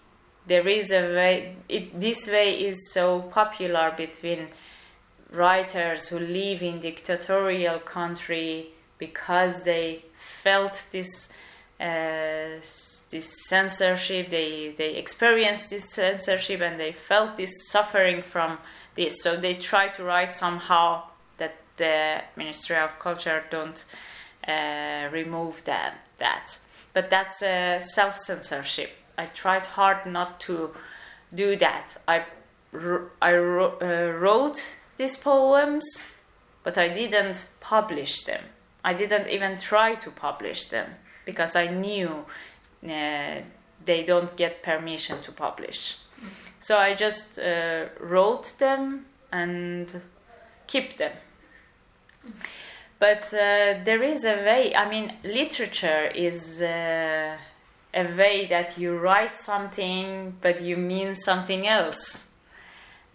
there 0.48 0.68
is 0.68 0.91
a 0.91 1.14
way 1.14 1.56
it, 1.68 2.00
this 2.00 2.28
way 2.28 2.54
is 2.54 2.91
so 2.91 3.22
popular 3.22 3.93
between 3.95 4.48
writers 5.32 6.08
who 6.08 6.20
live 6.20 6.64
in 6.64 6.80
dictatorial 6.80 7.80
country 7.80 8.68
because 8.98 9.64
they 9.64 10.04
felt 10.16 10.86
this 10.91 11.30
uh, 11.80 12.60
this 13.12 13.48
censorship 13.48 14.30
they 14.30 14.74
they 14.78 14.95
experienced 14.95 15.70
this 15.70 15.93
censorship 15.93 16.62
and 16.62 16.80
they 16.80 16.91
felt 16.91 17.38
this 17.38 17.70
suffering 17.70 18.22
from 18.22 18.58
this. 18.95 19.22
So 19.22 19.38
they 19.38 19.54
try 19.54 19.89
to 19.89 20.04
write 20.04 20.34
somehow 20.34 21.04
that 21.38 21.56
the 21.76 22.22
ministry 22.36 22.78
of 22.78 22.98
culture 23.00 23.43
don't 23.50 23.86
uh, 24.48 25.10
remove 25.12 25.64
that 25.66 26.00
that. 26.18 26.58
But 26.93 27.10
that's 27.10 27.43
uh, 27.43 27.80
self 27.80 28.16
censorship 28.16 28.97
I 29.18 29.26
tried 29.26 29.65
hard 29.65 30.05
not 30.05 30.39
to 30.41 30.72
do 31.34 31.55
that. 31.57 31.97
I, 32.07 32.26
I 33.22 33.36
uh, 33.36 34.11
wrote 34.20 34.74
these 34.97 35.18
poems, 35.18 36.03
but 36.63 36.78
I 36.78 36.89
didn't 36.89 37.49
publish 37.59 38.24
them. 38.24 38.43
I 38.84 38.93
didn't 38.93 39.28
even 39.28 39.57
try 39.57 39.95
to 39.95 40.11
publish 40.11 40.65
them 40.65 40.91
because 41.26 41.55
I 41.55 41.68
knew 41.68 42.26
uh, 42.86 43.41
they 43.86 44.03
don't 44.03 44.36
get 44.38 44.63
permission 44.63 45.22
to 45.24 45.32
publish. 45.32 45.97
So 46.59 46.78
I 46.78 46.93
just 46.93 47.39
uh, 47.39 47.86
wrote 47.99 48.53
them 48.59 49.05
and 49.32 50.01
keep 50.68 50.97
them. 50.97 51.11
But 52.99 53.32
uh, 53.34 53.84
there 53.84 54.01
is 54.01 54.26
a 54.26 54.36
way, 54.36 54.76
I 54.76 54.89
mean, 54.89 55.13
literature 55.24 56.11
is 56.15 56.61
uh, 56.61 57.38
a 57.94 58.04
way 58.16 58.46
that 58.48 58.78
you 58.78 58.98
write 58.98 59.38
something 59.38 60.36
but 60.42 60.62
you 60.62 60.78
mean 60.78 61.16
something 61.16 61.68
else. 61.68 62.28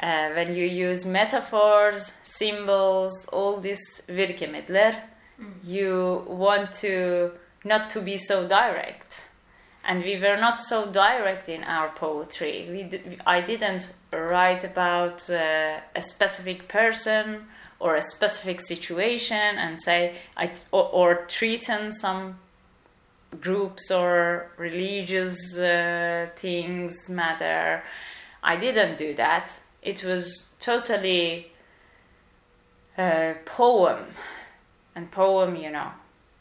Uh, 0.01 0.31
when 0.31 0.55
you 0.55 0.67
use 0.67 1.07
metaphors, 1.07 2.13
symbols, 2.25 3.27
all 3.33 3.61
these 3.61 4.03
virkemidler, 4.09 4.97
you 5.63 6.25
want 6.27 6.73
to 6.73 7.33
not 7.65 7.91
to 7.91 8.01
be 8.01 8.17
so 8.17 8.47
direct. 8.47 9.25
And 9.85 10.05
we 10.05 10.17
were 10.17 10.37
not 10.37 10.61
so 10.61 10.91
direct 10.91 11.49
in 11.49 11.65
our 11.65 11.89
poetry. 11.91 12.69
We 12.71 12.83
d- 12.85 13.19
I 13.27 13.41
didn't 13.41 13.93
write 14.13 14.65
about 14.65 15.29
uh, 15.29 15.81
a 15.95 16.01
specific 16.01 16.69
person 16.69 17.47
or 17.81 17.97
a 17.97 18.03
specific 18.03 18.61
situation 18.61 19.59
and 19.59 19.81
say 19.81 20.17
I 20.37 20.53
or, 20.71 20.89
or 20.93 21.27
threaten 21.29 21.93
some 21.93 22.39
groups 23.41 23.91
or 23.91 24.51
religious 24.57 25.59
uh, 25.59 26.29
things 26.37 27.09
matter. 27.09 27.83
I 28.43 28.57
didn't 28.57 28.99
do 28.99 29.15
that. 29.15 29.61
It 29.83 30.05
was 30.05 30.49
totally 30.61 31.53
uh, 32.97 33.35
poem, 33.45 34.07
and 34.95 35.11
poem, 35.11 35.57
you 35.57 35.71
know, 35.71 35.91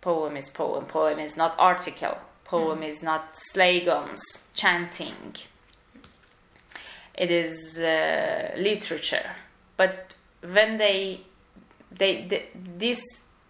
poem 0.02 0.36
is 0.38 0.50
poem. 0.50 0.86
Poem 0.86 1.20
is 1.20 1.38
not 1.38 1.56
article. 1.58 2.18
Poem 2.44 2.84
is 2.84 3.02
not 3.02 3.38
slogans, 3.38 4.22
chanting. 4.54 5.36
It 7.18 7.32
is 7.32 7.80
uh, 7.80 8.52
literature. 8.58 9.32
But 9.78 10.16
when 10.42 10.78
they, 10.78 11.22
they, 11.92 12.26
they 12.28 12.48
this 12.78 13.02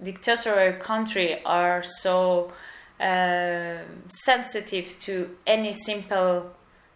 dictatorial 0.01 0.73
country 0.73 1.43
are 1.43 1.83
so 1.83 2.53
uh, 3.01 3.79
sensitive 4.07 4.95
to 4.99 5.35
any 5.47 5.73
simple 5.73 6.51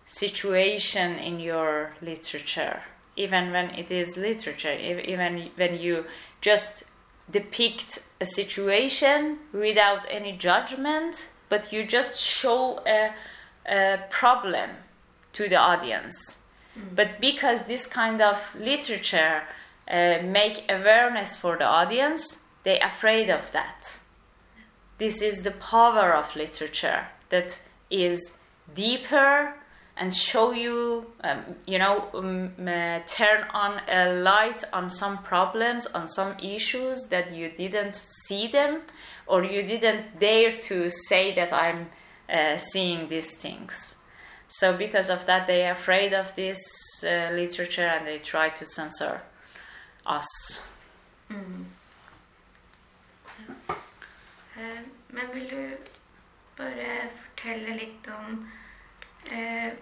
situation 0.06 1.16
in 1.18 1.40
your 1.40 1.96
literature, 2.02 2.84
even 3.16 3.52
when 3.52 3.72
it 3.72 3.90
is 3.90 4.16
literature, 4.16 4.78
even 4.78 5.50
when 5.56 5.80
you 5.80 6.06
just 6.42 6.84
depict 7.32 8.04
a 8.22 8.26
situation 8.26 9.40
without 9.52 10.06
any 10.12 10.32
judgment, 10.32 11.30
but 11.50 11.74
you 11.74 11.84
just 11.84 12.20
show 12.20 12.84
a, 12.86 13.12
a 13.68 13.98
problem 14.12 14.70
to 15.34 15.50
the 15.50 15.56
audience. 15.56 16.44
But 16.94 17.20
because 17.20 17.64
this 17.64 17.88
kind 17.88 18.22
of 18.22 18.56
literature 18.60 19.42
uh, 19.90 20.20
make 20.24 20.66
awareness 20.70 21.36
for 21.36 21.58
the 21.58 21.66
audience, 21.66 22.44
they 22.64 22.80
afraid 22.80 23.30
of 23.32 23.52
that 23.54 24.00
this 24.98 25.22
is 25.22 25.44
the 25.44 25.52
power 25.52 26.14
of 26.14 26.36
literature 26.36 27.08
that 27.30 27.60
is 27.90 28.38
deeper 28.74 29.54
and 29.98 30.14
show 30.14 30.52
you, 30.52 31.06
um, 31.24 31.44
you 31.66 31.80
know, 31.80 32.10
um, 32.14 32.52
uh, 32.60 33.00
turn 33.08 33.46
on 33.54 33.82
a 33.88 34.14
light 34.14 34.64
on 34.74 34.90
some 34.90 35.18
problems, 35.20 35.86
on 35.88 36.10
some 36.10 36.38
issues 36.40 37.04
that 37.10 37.34
you 37.34 37.50
didn't 37.50 37.96
see 37.96 38.48
them, 38.48 38.82
or 39.26 39.44
you 39.44 39.64
didn't 39.64 40.20
dare 40.20 40.58
to 40.58 40.90
say 40.90 41.34
that 41.36 41.54
I'm 41.54 41.90
uh, 42.30 42.58
seeing 42.58 43.08
these 43.08 43.36
things. 43.36 43.96
So 44.50 44.76
because 44.76 45.10
of 45.10 45.26
that, 45.26 45.48
they 45.48 45.66
are 45.66 45.72
afraid 45.72 46.14
of 46.14 46.36
this 46.36 46.60
uh, 47.04 47.30
literature 47.32 47.88
and 47.88 48.06
they 48.06 48.20
try 48.20 48.50
to 48.50 48.66
censor 48.66 49.22
us. 50.06 50.62
Mm. 51.30 51.66
Eh, 54.56 54.82
Men 55.10 55.34
vil 55.34 55.50
du 55.50 55.62
bare 56.58 57.10
fortelle 57.12 57.76
litt 57.76 58.08
om 58.12 58.38
eh, 59.32 59.74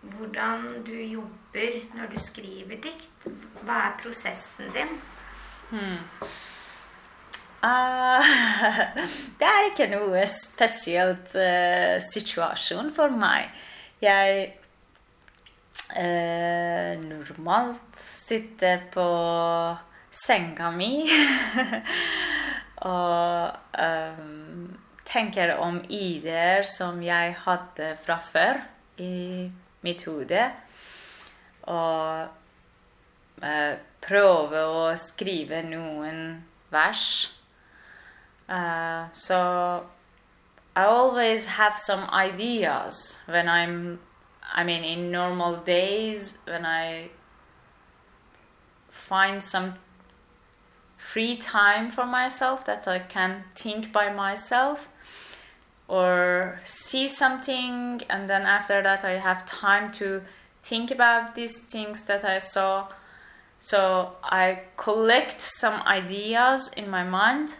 hvordan 0.00 0.84
du 0.86 0.94
jobber 0.94 1.80
når 1.94 2.12
du 2.12 2.18
skriver 2.22 2.78
dikt? 2.82 3.26
Hva 3.64 3.80
er 3.88 3.98
prosessen 4.02 4.70
din? 4.74 4.94
Hmm. 5.70 5.98
Uh, 7.60 8.24
det 9.38 9.48
er 9.50 9.68
ikke 9.68 9.90
noe 9.90 10.22
spesielt 10.30 11.34
uh, 11.36 11.98
situasjon 12.06 12.94
for 12.96 13.12
meg. 13.12 13.50
Jeg 14.00 14.46
uh, 15.92 16.94
normalt 17.04 18.00
sitter 18.00 18.86
på 18.94 19.06
senga 20.10 20.70
mi 20.74 21.04
og 22.80 23.56
ehm, 23.78 24.78
tenker 25.04 25.56
om 25.60 25.80
ideer 25.90 26.62
som 26.66 27.02
jeg 27.02 27.34
hadde 27.44 27.92
fra 28.04 28.18
før 28.24 28.62
i 29.00 29.50
mitt 29.84 30.04
hode. 30.08 30.46
Og 31.68 33.44
eh, 33.44 33.74
prøve 34.00 34.64
å 34.64 34.84
skrive 35.00 35.62
noen 35.66 36.40
vers. 36.72 37.04
Uh, 38.48 39.06
so 39.12 39.86
I 40.74 40.84
always 40.84 41.46
have 41.46 41.78
some 41.78 42.08
ideas 42.12 43.18
when 43.26 43.48
I'm, 43.48 44.00
I 44.54 44.64
mean, 44.64 44.82
in 44.82 45.10
normal 45.10 45.56
days 45.56 46.38
when 46.46 46.66
I 46.66 47.10
find 48.90 49.42
some 49.42 49.74
free 51.12 51.36
time 51.36 51.90
for 51.90 52.06
myself 52.06 52.64
that 52.66 52.86
I 52.86 53.00
can 53.00 53.42
think 53.56 53.92
by 53.92 54.12
myself 54.12 54.88
or 55.88 56.60
see 56.64 57.08
something 57.08 58.00
and 58.08 58.30
then 58.30 58.42
after 58.42 58.80
that 58.80 59.04
I 59.04 59.18
have 59.18 59.44
time 59.44 59.90
to 59.92 60.22
think 60.62 60.92
about 60.92 61.34
these 61.34 61.62
things 61.62 62.04
that 62.04 62.24
I 62.24 62.38
saw. 62.38 62.86
So 63.58 64.12
I 64.22 64.60
collect 64.76 65.42
some 65.42 65.82
ideas 65.82 66.70
in 66.76 66.88
my 66.88 67.02
mind 67.02 67.56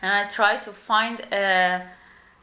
and 0.00 0.12
I 0.12 0.28
try 0.28 0.56
to 0.58 0.72
find 0.72 1.20
a 1.32 1.82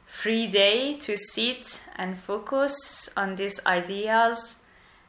free 0.06 0.48
day 0.48 0.98
to 0.98 1.16
sit 1.16 1.82
and 1.96 2.18
focus 2.18 3.10
on 3.16 3.38
these 3.38 3.58
ideas 3.66 4.56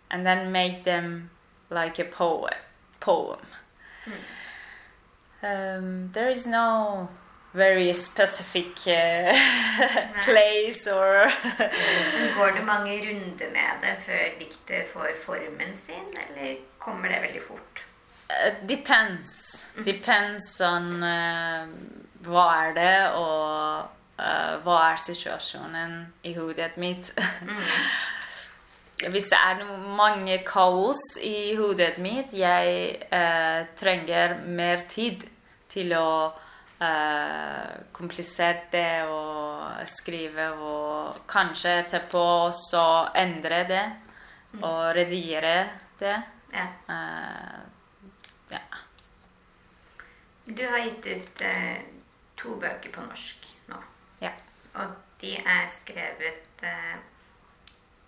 and 0.09 0.24
then 0.24 0.53
make 0.53 0.84
them 0.84 1.30
like 1.68 1.99
a 1.99 2.05
poem 2.05 2.55
poem 3.01 3.40
um, 5.45 6.11
there 6.12 6.30
is 6.30 6.47
no 6.47 7.09
very 7.55 7.92
specific 7.92 8.72
uh, 8.86 9.32
place 10.24 10.86
or 10.88 11.30
Går 12.36 12.51
det 12.55 12.64
mange 12.66 12.99
runder 12.99 13.51
med 13.53 13.82
det 13.82 13.97
før 14.07 14.22
diktet 14.38 14.88
får 14.92 15.09
formen 15.24 15.76
sin, 15.86 16.09
eller 16.28 16.57
kommer 16.78 17.09
det 17.09 17.22
veldig 17.22 17.42
fort? 17.49 17.84
It 18.47 18.68
depends. 18.68 19.66
Depends 19.84 20.61
on 20.61 21.03
uh, 21.03 21.68
hva 22.26 22.47
er 22.64 22.74
det, 22.74 22.97
og 23.14 23.86
uh, 24.18 24.55
hva 24.64 24.80
er 24.90 24.97
situasjonen 24.99 26.01
i 26.24 26.34
hodet 26.34 26.76
mitt. 26.76 27.12
Hvis 29.12 29.28
det 29.30 29.38
er 29.38 29.59
noe, 29.61 29.78
mange 29.99 30.38
kaos 30.47 31.03
i 31.22 31.55
hodet 31.59 31.99
mitt, 32.03 32.32
jeg 32.34 32.97
uh, 33.12 33.66
trenger 33.76 34.40
mer 34.47 34.86
tid 34.88 35.26
til 35.75 35.95
å 35.99 36.09
uh, 36.31 37.72
komplisere 37.97 38.68
det 38.72 39.05
og 39.11 39.85
skrive 39.91 40.49
og 40.55 41.25
kanskje 41.31 41.79
etterpå 41.83 42.25
også 42.49 42.85
endre 43.18 43.62
det 43.70 43.85
og 44.62 44.95
redigere 44.95 45.57
det. 45.99 46.16
Ja. 46.55 46.68
Uh, 46.89 47.62
ja. 48.55 48.62
Du 50.47 50.62
har 50.62 50.85
gitt 50.87 51.11
ut 51.11 51.43
uh, 51.43 51.83
to 52.39 52.55
bøker 52.61 52.93
på 52.95 53.03
norsk 53.09 53.49
nå. 53.70 53.81
Ja. 54.22 54.33
Og 54.79 54.95
de 55.25 55.35
er 55.39 55.68
skrevet 55.72 56.64
eh, 56.66 56.97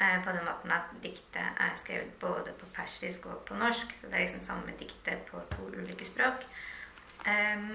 eh, 0.00 0.16
på 0.24 0.34
den 0.34 0.44
måten 0.44 0.72
at 0.74 0.90
diktet 1.02 1.60
er 1.64 1.76
skrevet 1.80 2.12
både 2.20 2.52
på 2.60 2.68
persisk 2.76 3.26
og 3.30 3.44
på 3.48 3.56
norsk. 3.56 3.94
Så 3.96 4.10
det 4.10 4.18
er 4.18 4.26
liksom 4.26 4.44
samme 4.44 4.74
diktet 4.78 5.24
på 5.30 5.40
to 5.54 5.70
ulike 5.72 6.04
språk. 6.04 6.44
Em, 7.26 7.68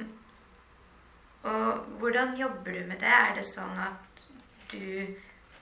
og 1.44 1.98
hvordan 2.00 2.38
jobber 2.40 2.72
du 2.72 2.86
med 2.88 3.02
det? 3.02 3.12
Er 3.12 3.36
det 3.36 3.46
sånn 3.50 3.78
at 3.82 4.24
du 4.72 5.08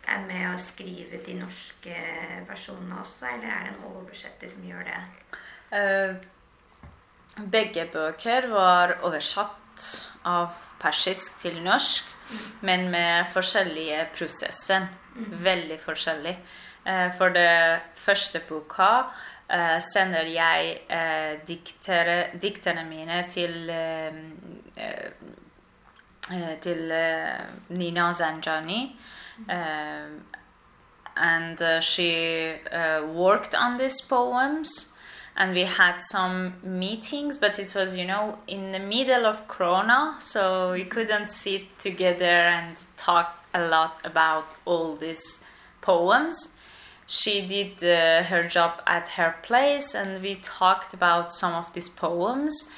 er 0.10 0.26
med 0.26 0.46
å 0.52 0.60
skrive 0.62 1.22
de 1.26 1.36
norske 1.40 1.96
versjonene 2.50 3.00
også, 3.02 3.30
eller 3.34 3.50
er 3.50 3.66
det 3.68 3.74
en 3.74 3.88
oversetter 3.92 4.52
som 4.52 4.66
gjør 4.66 4.86
det? 4.90 5.00
Uh, 5.74 7.42
begge 7.52 7.86
bøker 7.94 8.50
var 8.52 8.98
oversatt 9.08 9.86
av 10.28 10.56
persisk 10.82 11.40
til 11.44 11.62
norsk, 11.64 12.10
men 12.66 12.90
med 12.94 13.30
forskjellige 13.34 14.10
prosesser. 14.18 14.90
Veldig 15.20 15.80
forskjellig. 15.84 16.36
Uh, 16.86 17.10
for 17.18 17.34
det 17.36 17.82
første 18.00 18.42
boka 18.50 19.10
sender 19.82 20.28
jeg 20.30 20.80
eh, 20.90 21.40
diktere, 21.48 22.18
diktene 22.42 22.84
mine 22.86 23.24
til 23.30 23.70
eh, 23.70 24.20
eh, 26.32 26.58
til 26.62 26.92
eh, 26.92 27.40
Nina 27.70 28.12
Zanjani. 28.14 28.96
And 31.22 31.60
she 31.82 32.56
worked 33.14 33.56
on 33.56 33.78
these 33.78 34.00
poems 34.02 34.94
and 35.36 35.54
we 35.54 35.64
had 35.64 36.00
some 36.00 36.54
meetings 36.64 37.38
but 37.38 37.60
it 37.60 37.74
was 37.76 37.96
you 37.96 38.06
know 38.06 38.38
in 38.48 38.72
the 38.72 38.80
middle 38.80 39.26
of 39.26 39.46
corona 39.48 40.16
so 40.20 40.72
we 40.72 40.86
couldn't 40.86 41.30
sit 41.30 41.78
together 41.78 42.26
and 42.26 42.78
talk 42.96 43.44
a 43.54 43.68
lot 43.68 44.00
about 44.06 44.46
all 44.66 44.96
these 44.96 45.44
poems 45.82 46.56
she 47.10 47.42
did 47.42 47.84
uh, 47.84 48.24
her 48.24 48.44
job 48.44 48.84
at 48.86 49.10
her 49.10 49.36
place 49.42 49.96
and 49.96 50.22
we 50.22 50.36
talked 50.36 50.94
about 50.94 51.34
some 51.34 51.54
of 51.56 51.74
these 51.74 51.90
poems 51.90 52.70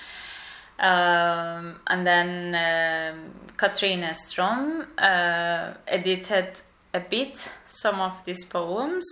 um, 0.80 1.76
and 1.88 2.08
then 2.08 2.56
um, 2.56 3.32
Katrine 3.58 4.14
Strom 4.14 4.88
uh, 4.98 5.74
edited 5.86 6.62
a 6.94 7.00
bit 7.02 7.52
some 7.68 8.00
of 8.00 8.24
these 8.26 8.46
poems. 8.46 9.06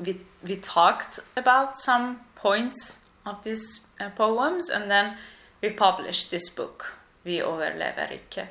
We, 0.00 0.20
we 0.42 0.56
talked 0.56 1.20
about 1.36 1.78
some 1.78 2.20
points 2.34 2.98
of 3.26 3.44
these 3.44 3.86
uh, 4.00 4.08
poems 4.10 4.70
and 4.70 4.90
then 4.90 5.18
we 5.62 5.70
published 5.70 6.30
this 6.30 6.48
book, 6.48 6.94
Vi 7.24 7.40
overlever 7.42 8.10
ikke. 8.10 8.48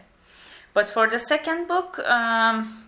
But 0.73 0.89
for 0.89 1.07
the 1.09 1.19
second 1.19 1.67
book, 1.67 1.99
um, 1.99 2.82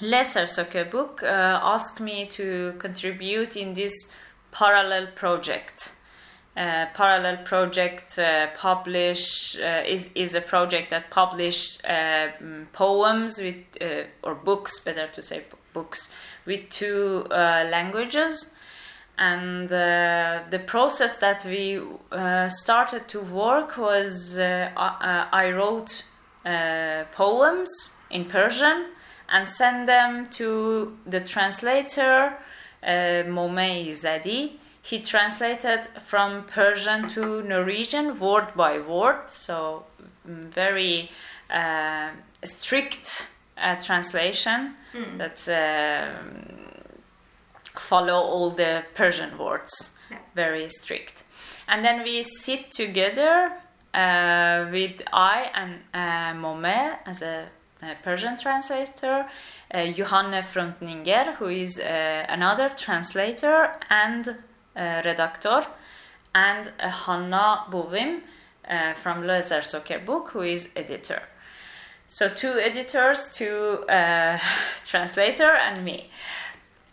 Leser 0.00 0.46
søker 0.46 0.84
bok 0.84 1.22
uh, 1.22 1.28
asked 1.74 2.00
me 2.00 2.26
to 2.26 2.72
contribute 2.78 3.56
in 3.56 3.74
this 3.74 3.92
parallel 4.52 5.06
project. 5.16 5.92
Uh, 6.56 6.86
parallel 6.94 7.38
project 7.44 8.18
uh, 8.18 8.46
publish 8.56 9.56
uh, 9.56 9.82
is 9.86 10.08
is 10.14 10.34
a 10.34 10.40
project 10.40 10.90
that 10.90 11.10
publish 11.10 11.78
mm, 11.82 12.66
poems 12.72 13.38
with 13.38 13.56
uh, 13.80 14.04
or 14.22 14.34
books 14.34 14.80
better 14.80 15.06
to 15.12 15.22
say 15.22 15.44
books 15.74 16.12
with 16.46 16.68
two 16.70 17.26
uh, 17.30 17.66
languages 17.70 18.54
and 19.18 19.68
the 19.68 20.62
process 20.66 21.18
that 21.18 21.44
we 21.44 21.80
started 22.48 23.06
to 23.08 23.20
work 23.20 23.76
was 23.76 24.38
uh, 24.38 24.70
I 24.76 25.50
wrote 25.50 26.04
poems 27.12 27.96
in 28.10 28.24
Persian 28.24 28.95
and 29.28 29.48
send 29.48 29.88
them 29.88 30.26
to 30.30 30.96
the 31.06 31.20
translator 31.20 32.36
uh, 32.82 33.24
Momei 33.26 33.90
Zadi 33.90 34.52
he 34.82 35.00
translated 35.00 35.88
from 36.00 36.44
Persian 36.44 37.08
to 37.08 37.42
Norwegian 37.42 38.20
word 38.20 38.54
by 38.54 38.78
word, 38.78 39.28
so 39.28 39.84
mm, 40.28 40.44
very 40.44 41.10
uh, 41.50 42.10
strict 42.44 43.26
uh, 43.58 43.74
translation 43.80 44.74
that 45.18 45.38
um, 45.48 46.44
follow 47.74 48.14
all 48.14 48.50
the 48.50 48.84
Persian 48.94 49.36
words, 49.38 49.96
Yeah. 50.08 50.18
very 50.36 50.68
strict. 50.70 51.24
And 51.66 51.84
then 51.84 52.04
we 52.04 52.22
sit 52.22 52.70
together 52.70 53.50
uh, 53.92 54.68
with 54.70 55.02
I 55.12 55.50
and 55.52 55.80
uh, 55.92 56.32
Mome 56.40 56.96
as 57.06 57.22
a, 57.22 57.48
Persian 58.02 58.38
translator, 58.38 59.26
uh, 59.72 59.86
Johanne 59.92 60.42
Fronth-Nygren, 60.42 61.34
who 61.34 61.48
is 61.48 61.78
uh, 61.78 62.24
another 62.28 62.70
translator 62.70 63.72
and 63.90 64.36
redactor, 64.74 65.66
and 66.34 66.72
uh, 66.80 66.90
Hanna 66.90 67.64
Bovim 67.70 68.20
uh, 68.68 68.92
from 68.94 69.22
Leser 69.22 69.62
søker 69.62 70.04
bok, 70.06 70.30
who 70.30 70.42
is 70.42 70.68
editor. 70.76 71.22
So 72.08 72.28
two 72.28 72.58
editors, 72.60 73.30
two 73.32 73.84
translator, 74.84 75.56
and 75.56 75.84
me. 75.84 76.10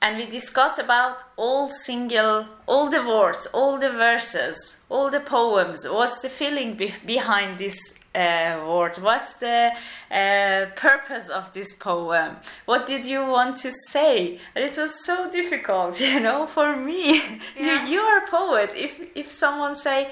And 0.02 0.18
we 0.18 0.26
discuss 0.26 0.80
about 0.80 1.24
all 1.38 1.70
single, 1.70 2.46
all 2.68 2.90
the 2.90 3.04
words, 3.04 3.48
all 3.54 3.78
the 3.78 3.92
verses, 3.92 4.78
all 4.90 5.10
the 5.10 5.20
poems. 5.20 5.88
What's 5.88 6.22
the 6.22 6.30
feeling 6.30 6.76
be- 6.76 6.94
behind 7.06 7.58
this 7.58 7.78
uh, 8.16 8.66
word? 8.68 8.98
What's 8.98 9.36
the 9.36 9.72
uh, 10.12 10.66
purpose 10.76 11.30
of 11.30 11.52
this 11.54 11.76
poem? 11.76 12.38
What 12.66 12.88
did 12.88 13.06
you 13.06 13.26
want 13.26 13.58
to 13.58 13.72
say? 13.90 14.40
And 14.56 14.64
it 14.64 14.78
was 14.78 15.06
so 15.06 15.30
difficult, 15.32 16.00
you 16.14 16.20
know, 16.20 16.48
for 16.48 16.76
me. 16.76 17.22
Yeah. 17.56 17.86
you, 17.86 17.94
you 17.94 18.00
are 18.02 18.24
a 18.24 18.28
poet. 18.28 18.72
If 18.76 19.00
if 19.16 19.32
someone 19.32 19.76
say, 19.76 20.12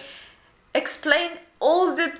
explain 0.73 1.31
all 1.59 1.95
the 1.95 2.11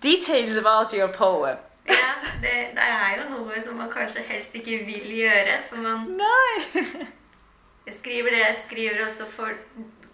details 0.00 0.56
about 0.56 0.92
your 0.92 1.08
poem. 1.08 1.58
Ja, 1.86 2.14
det, 2.42 2.52
det 2.74 2.84
er 2.84 3.16
jo 3.16 3.28
noe 3.30 3.62
som 3.62 3.76
man 3.76 3.90
kanskje 3.90 4.22
helst 4.28 4.54
ikke 4.54 4.84
vil 4.86 5.08
gjøre. 5.16 5.56
For 5.68 5.76
man 5.76 6.06
Nei. 6.20 6.84
skriver 8.00 8.30
det 8.30 8.42
jeg 8.44 8.56
skriver, 8.66 9.04
og 9.06 9.12
så 9.16 9.26
får 9.26 9.56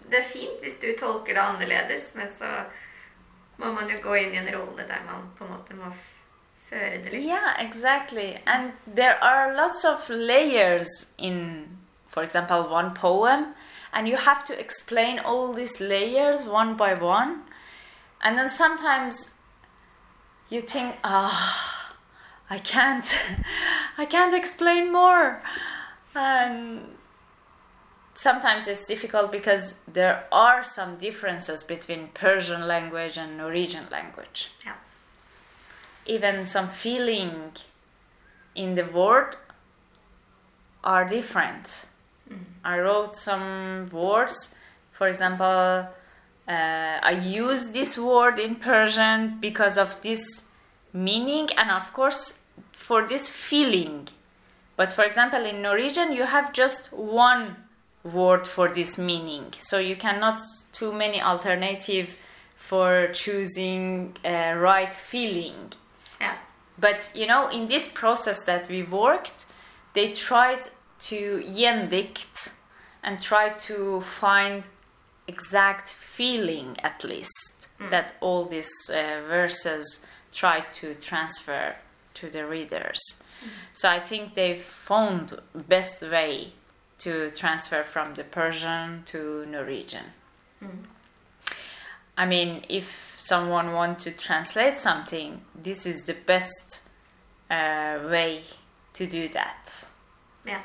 Det 0.07 0.19
er 0.21 0.23
fint 0.23 0.61
hvis 0.63 0.77
du 0.79 0.87
tolker 0.99 1.35
det 1.35 1.41
annerledes, 1.43 2.11
men 2.15 2.29
så 2.31 2.47
må 3.57 3.71
man 3.73 3.89
jo 3.89 3.97
gå 4.03 4.15
inn 4.21 4.33
i 4.33 4.41
en 4.41 4.49
rolle 4.55 4.85
der 4.87 5.03
man 5.05 5.29
på 5.37 5.45
en 5.45 5.51
måte 5.51 5.77
må 5.77 5.91
føre 6.69 7.01
det 7.03 7.13
litt. 7.13 7.25
Yeah, 7.25 7.55
exactly. 7.59 8.37
And 8.45 8.73
there 8.85 9.17
are 9.23 9.53
lots 9.55 9.85
of 9.85 10.09
layers 10.09 11.07
in, 11.17 11.77
for 12.07 12.23
example, 12.23 12.67
one 12.69 12.93
poem, 12.93 13.53
and 13.93 14.07
you 14.07 14.17
have 14.17 14.45
to 14.45 14.59
explain 14.59 15.19
all 15.19 15.53
these 15.53 15.79
layers 15.79 16.45
one 16.45 16.77
by 16.77 16.93
one. 16.93 17.43
And 18.21 18.37
then 18.37 18.49
sometimes 18.49 19.31
you 20.49 20.61
think, 20.61 20.95
ah, 21.03 21.93
I 22.49 22.59
can't, 22.59 23.05
I 23.97 24.05
can't 24.05 24.35
explain 24.35 24.91
more. 24.91 25.41
And 26.15 26.96
sometimes 28.17 28.67
it's 28.67 28.87
difficult 28.87 29.31
because 29.31 29.75
there 29.87 30.25
are 30.31 30.63
some 30.63 30.97
differences 30.97 31.63
between 31.63 32.07
Persian 32.15 32.67
language 32.67 33.15
and 33.17 33.37
Norwegian 33.37 33.85
language 33.91 34.49
Ja. 34.65 34.73
even 36.05 36.45
some 36.45 36.67
feeling 36.67 37.51
in 38.55 38.75
the 38.75 38.85
word 38.85 39.35
are 40.83 41.05
different. 41.07 41.85
I 42.63 42.79
wrote 42.79 43.15
some 43.15 43.89
words, 43.91 44.55
for 44.91 45.07
example, 45.07 45.87
uh, 46.47 46.99
I 47.11 47.11
use 47.11 47.67
this 47.67 47.97
word 47.97 48.39
in 48.39 48.55
Persian 48.55 49.37
because 49.39 49.77
of 49.77 50.01
this 50.01 50.45
meaning 50.91 51.49
and, 51.57 51.69
of 51.71 51.93
course, 51.93 52.39
for 52.71 53.07
this 53.07 53.29
feeling. 53.29 54.07
But 54.75 54.91
for 54.93 55.03
example, 55.03 55.45
in 55.45 55.61
Norwegian, 55.61 56.13
you 56.13 56.23
have 56.23 56.51
just 56.53 56.91
one 56.91 57.66
word 58.13 58.47
for 58.47 58.67
this 58.69 58.97
meaning, 58.97 59.53
so 59.57 59.77
you 59.79 59.95
cannot 59.95 60.39
too 60.71 60.91
many 60.91 61.21
alternative 61.21 62.17
for 62.55 63.09
choosing 63.13 64.15
a 64.25 64.53
right 64.53 64.93
feeling. 64.93 65.73
Yeah. 66.19 66.35
But 66.77 67.11
you 67.13 67.27
know, 67.27 67.49
in 67.49 67.67
this 67.67 67.87
process 67.87 68.43
that 68.43 68.69
we 68.69 68.83
worked, 68.83 69.45
they 69.93 70.11
tried 70.11 70.69
to 70.99 71.43
gjendikt 71.45 72.51
and 73.03 73.21
try 73.21 73.49
to 73.49 74.01
find 74.01 74.63
exact 75.27 75.89
feeling 75.89 76.77
at 76.83 77.03
least 77.03 77.67
that 77.89 78.15
all 78.21 78.45
these 78.45 78.71
uh, 78.89 79.21
verses 79.27 80.05
try 80.31 80.61
to 80.73 80.95
transfer 80.95 81.75
to 82.15 82.29
the 82.29 82.45
readers. 82.45 82.99
So 83.73 83.89
I 83.89 83.99
think 83.99 84.33
they 84.33 84.55
found 84.55 85.39
best 85.53 86.01
way 86.01 86.53
to 86.99 87.29
transfer 87.29 87.83
from 87.83 88.13
the 88.15 88.23
Persian 88.23 89.03
to 89.05 89.45
Norwegian. 89.45 90.03
I 92.17 92.25
mean, 92.25 92.63
if 92.69 93.15
someone 93.17 93.73
want 93.73 93.99
to 93.99 94.11
translate 94.11 94.79
something, 94.79 95.41
this 95.63 95.85
is 95.85 96.03
the 96.05 96.13
best 96.25 96.81
uh, 97.51 97.99
way 98.09 98.43
to 98.93 99.05
do 99.05 99.27
that. 99.29 99.87
Yeah. 100.45 100.61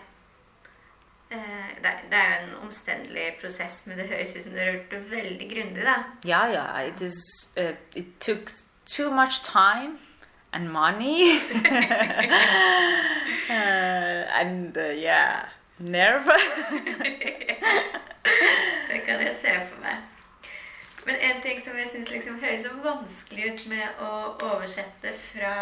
Eh, 1.30 1.36
Det, 1.82 1.86
er- 1.86 2.08
det 2.10 2.18
er 2.18 2.38
en 2.44 2.54
omstendelig 2.66 3.34
prosess, 3.40 3.86
men 3.86 3.98
det 3.98 4.08
høres 4.08 4.36
ut 4.36 4.42
som 4.42 4.52
du 4.52 4.58
har 4.58 4.72
gjort 4.72 4.90
det 4.90 5.10
veldig 5.10 5.50
grundig, 5.54 5.82
da. 5.84 5.94
Yeah, 6.28 6.52
yeah. 6.52 6.88
It 6.88 7.00
is. 7.00 7.50
Uh, 7.56 7.72
it 7.96 8.20
took 8.20 8.50
too 8.86 9.10
much 9.10 9.42
time 9.44 9.98
and 10.52 10.70
money, 10.70 11.38
uh, 13.50 13.52
and 14.40 14.76
uh, 14.76 14.80
yeah, 14.94 15.44
nerve. 15.82 16.36
Det 18.90 19.00
kan 19.06 19.20
jeg 19.20 19.34
se 19.36 19.52
for 19.68 19.80
meg. 19.82 19.96
Men 21.06 21.16
en 21.16 21.40
ting 21.42 21.58
som 21.64 21.78
jeg 21.78 21.88
syns 21.90 22.10
liksom 22.12 22.38
høres 22.40 22.62
så 22.62 22.74
vanskelig 22.84 23.52
ut 23.52 23.64
med 23.72 24.02
å 24.04 24.10
oversette 24.52 25.14
fra 25.32 25.54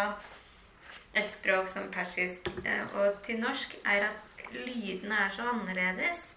et 1.16 1.30
språk 1.30 1.70
som 1.70 1.88
persisk 1.92 2.50
eh, 2.64 2.82
og 3.00 3.22
til 3.26 3.40
norsk, 3.40 3.78
er 3.88 4.10
at 4.10 4.44
lydene 4.52 5.16
er 5.24 5.32
så 5.32 5.48
annerledes. 5.54 6.34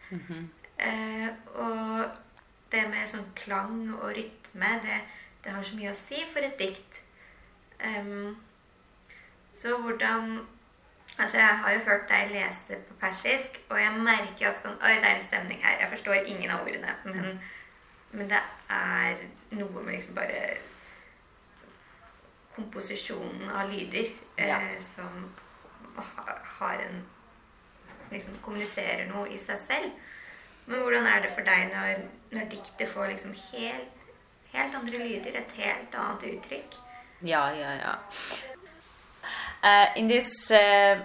eh, 0.80 1.28
og 1.56 2.06
det 2.72 2.88
med 2.90 3.10
sånn 3.10 3.28
klang 3.38 3.92
og 4.00 4.14
rytme, 4.16 4.72
det, 4.86 5.02
det 5.44 5.54
har 5.54 5.66
så 5.66 5.78
mye 5.78 5.92
å 5.92 5.98
si 5.98 6.24
for 6.32 6.46
et 6.46 6.58
dikt. 6.60 7.02
Um, 7.84 8.38
så 9.54 9.78
hvordan 9.78 10.40
Altså, 11.20 11.38
jeg 11.38 11.58
har 11.62 11.74
jo 11.74 11.80
hørt 11.86 12.10
deg 12.10 12.32
lese 12.34 12.78
på 12.88 12.96
persisk, 13.02 13.60
og 13.70 13.78
jeg 13.82 13.92
merker 14.02 14.50
at 14.50 14.62
sånn 14.62 14.80
Oi, 14.82 14.96
det 14.98 15.10
er 15.10 15.20
en 15.20 15.28
stemning 15.28 15.60
her. 15.62 15.78
Jeg 15.84 15.92
forstår 15.92 16.26
ingen 16.26 16.50
av 16.50 16.66
ordene, 16.66 16.96
men, 17.06 17.42
men 18.12 18.30
det 18.32 18.40
er 18.74 19.22
noe 19.54 19.84
med 19.84 19.94
liksom 19.94 20.16
bare 20.18 20.56
komposisjonen 22.56 23.50
av 23.50 23.70
lyder 23.70 24.10
Ja. 24.38 24.58
eh, 24.58 24.80
som 24.82 25.30
har 26.60 26.82
en 26.82 27.04
liksom 28.12 28.38
kommuniserer 28.42 29.06
noe 29.10 29.30
i 29.30 29.38
seg 29.42 29.58
selv. 29.58 29.92
Men 30.66 30.80
hvordan 30.82 31.06
er 31.10 31.22
det 31.22 31.34
for 31.36 31.46
deg 31.46 31.74
når, 31.74 32.06
når 32.32 32.50
diktet 32.50 32.90
får 32.90 33.12
liksom 33.12 33.34
helt, 33.52 34.02
helt 34.54 34.76
andre 34.80 35.06
lyder, 35.06 35.38
et 35.42 35.56
helt 35.60 35.96
annet 35.96 36.28
uttrykk? 36.32 36.78
Ja, 37.22 37.46
ja, 37.54 37.76
yeah. 37.78 38.53
Uh, 39.64 39.86
in 39.96 40.08
this 40.10 40.52
uh, 40.52 41.00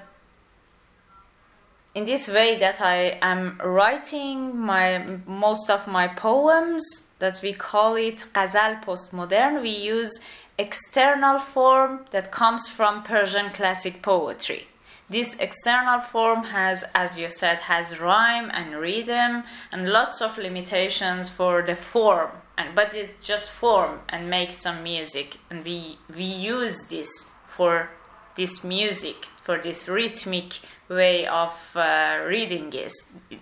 in 1.95 2.05
this 2.05 2.29
way 2.29 2.59
that 2.59 2.81
I 2.81 3.19
am 3.23 3.59
writing 3.63 4.59
my 4.59 5.19
most 5.27 5.71
of 5.71 5.87
my 5.87 6.09
poems 6.09 6.85
that 7.21 7.41
we 7.41 7.53
call 7.53 7.95
it 7.95 8.27
ghazal 8.35 8.77
postmodern, 8.85 9.63
we 9.63 9.71
use 9.71 10.21
external 10.59 11.39
form 11.39 12.07
that 12.11 12.33
comes 12.33 12.69
from 12.69 13.05
Persian 13.05 13.51
classic 13.51 14.03
poetry. 14.03 14.67
This 15.09 15.37
external 15.37 16.01
form 16.01 16.45
has, 16.45 16.85
as 16.95 17.19
you 17.19 17.31
said, 17.31 17.59
has 17.59 17.99
rhyme 17.99 18.51
and 18.53 18.75
rhythm 18.75 19.45
and 19.73 19.89
lots 19.89 20.21
of 20.21 20.37
limitations 20.37 21.29
for 21.29 21.63
the 21.63 21.77
form. 21.77 22.31
And 22.59 22.75
but 22.75 22.93
it's 22.93 23.21
just 23.21 23.51
form 23.51 24.01
and 24.09 24.29
make 24.29 24.51
some 24.51 24.83
music, 24.83 25.39
and 25.49 25.65
we 25.65 25.99
we 26.15 26.25
use 26.25 26.89
this 26.89 27.09
for 27.47 27.91
this 28.39 28.63
music 28.63 29.27
for 29.43 29.59
this 29.59 29.89
rhythmic 29.89 30.61
way 30.89 31.27
of 31.27 31.53
uh, 31.77 32.21
reading 32.27 32.73
is 32.73 32.95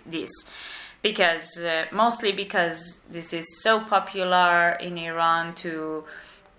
this 0.05 0.31
because 1.01 1.57
uh, 1.59 1.85
mostly 1.91 2.31
because 2.31 3.05
this 3.11 3.31
is 3.31 3.45
so 3.61 3.79
popular 3.79 4.71
in 4.81 4.97
Iran 4.97 5.53
to 5.55 6.03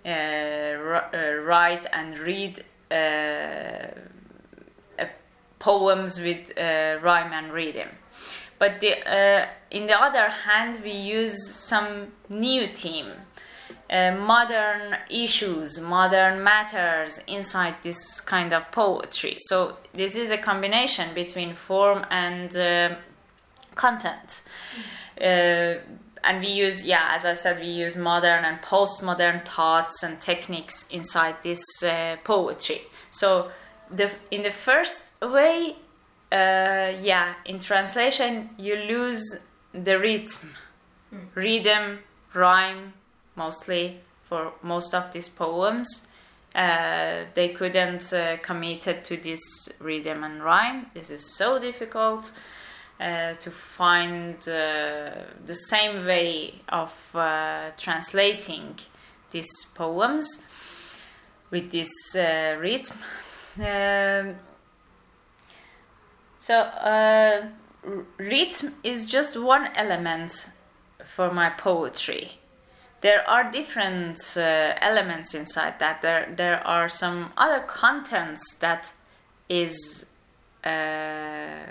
uh, 0.05 0.09
uh, 0.09 1.33
write 1.43 1.85
and 1.91 2.17
read 2.17 2.63
uh, 2.89 3.87
poems 5.59 6.21
with 6.21 6.57
uh, 6.57 6.97
rhyme 7.01 7.33
and 7.33 7.51
rhythm. 7.51 7.89
But 8.57 8.79
the, 8.79 8.93
in 9.71 9.87
the 9.87 10.01
other 10.01 10.29
hand, 10.29 10.79
we 10.83 10.91
use 10.91 11.53
some 11.55 12.13
new 12.29 12.67
theme 12.67 13.11
uh, 13.89 14.11
modern 14.15 14.97
issues, 15.09 15.79
modern 15.79 16.43
matters 16.43 17.19
inside 17.27 17.75
this 17.81 18.21
kind 18.21 18.53
of 18.53 18.71
poetry. 18.71 19.35
So 19.39 19.77
this 19.93 20.15
is 20.15 20.29
a 20.31 20.37
combination 20.37 21.13
between 21.15 21.55
form 21.55 22.05
and 22.11 22.55
uh, 22.55 22.95
content. 23.75 24.41
Uh, 25.19 25.75
and 26.23 26.41
we 26.41 26.49
use, 26.49 26.83
yeah, 26.83 27.11
as 27.15 27.25
I 27.25 27.33
said, 27.33 27.59
we 27.59 27.67
use 27.67 27.95
modern 27.95 28.43
and 28.45 28.61
postmodern 28.61 29.45
thoughts 29.45 30.03
and 30.03 30.19
techniques 30.19 30.85
inside 30.91 31.35
this 31.43 31.63
uh, 31.81 32.17
poetry. 32.23 32.81
So 33.09 33.49
the 33.89 34.11
in 34.29 34.43
the 34.43 34.51
first 34.51 35.11
way, 35.21 35.75
uh, 36.31 36.91
yeah, 37.01 37.33
in 37.45 37.59
translation 37.59 38.49
you 38.57 38.75
lose 38.75 39.39
the 39.73 39.97
rhythm, 39.97 40.55
rhythm, 41.35 41.99
rhyme, 42.33 42.93
mostly 43.39 43.99
for 44.27 44.53
most 44.61 44.93
of 44.93 45.11
these 45.11 45.29
poems. 45.29 46.07
Uh, 46.53 47.25
they 47.33 47.49
couldn't 47.49 48.11
uh, 48.11 48.37
committed 48.41 49.03
to 49.05 49.17
this 49.17 49.41
rhythm 49.79 50.23
and 50.23 50.43
rhyme. 50.43 50.87
This 50.93 51.09
is 51.09 51.35
so 51.37 51.59
difficult 51.59 52.31
uh, 52.99 53.33
to 53.35 53.51
find 53.51 54.35
uh, 54.49 55.11
the 55.45 55.53
same 55.53 56.05
way 56.05 56.55
of 56.67 56.93
uh, 57.15 57.71
translating 57.77 58.77
these 59.31 59.65
poems 59.73 60.43
with 61.49 61.71
this 61.71 61.91
uh, 62.15 62.57
rhythm. 62.59 62.97
Um, 63.57 64.35
so 66.39 66.55
rhythm 68.17 68.75
is 68.83 69.05
just 69.05 69.39
one 69.39 69.69
element 69.75 70.49
for 71.05 71.31
my 71.31 71.49
poetry 71.49 72.38
there 73.01 73.27
are 73.29 73.49
different 73.51 74.19
uh, 74.37 74.73
elements 74.81 75.33
inside 75.33 75.79
that. 75.79 76.01
There 76.01 76.31
there 76.35 76.65
are 76.67 76.89
some 76.89 77.31
other 77.37 77.61
contents 77.61 78.55
that 78.59 78.93
is 79.47 80.05
uh, 80.63 81.65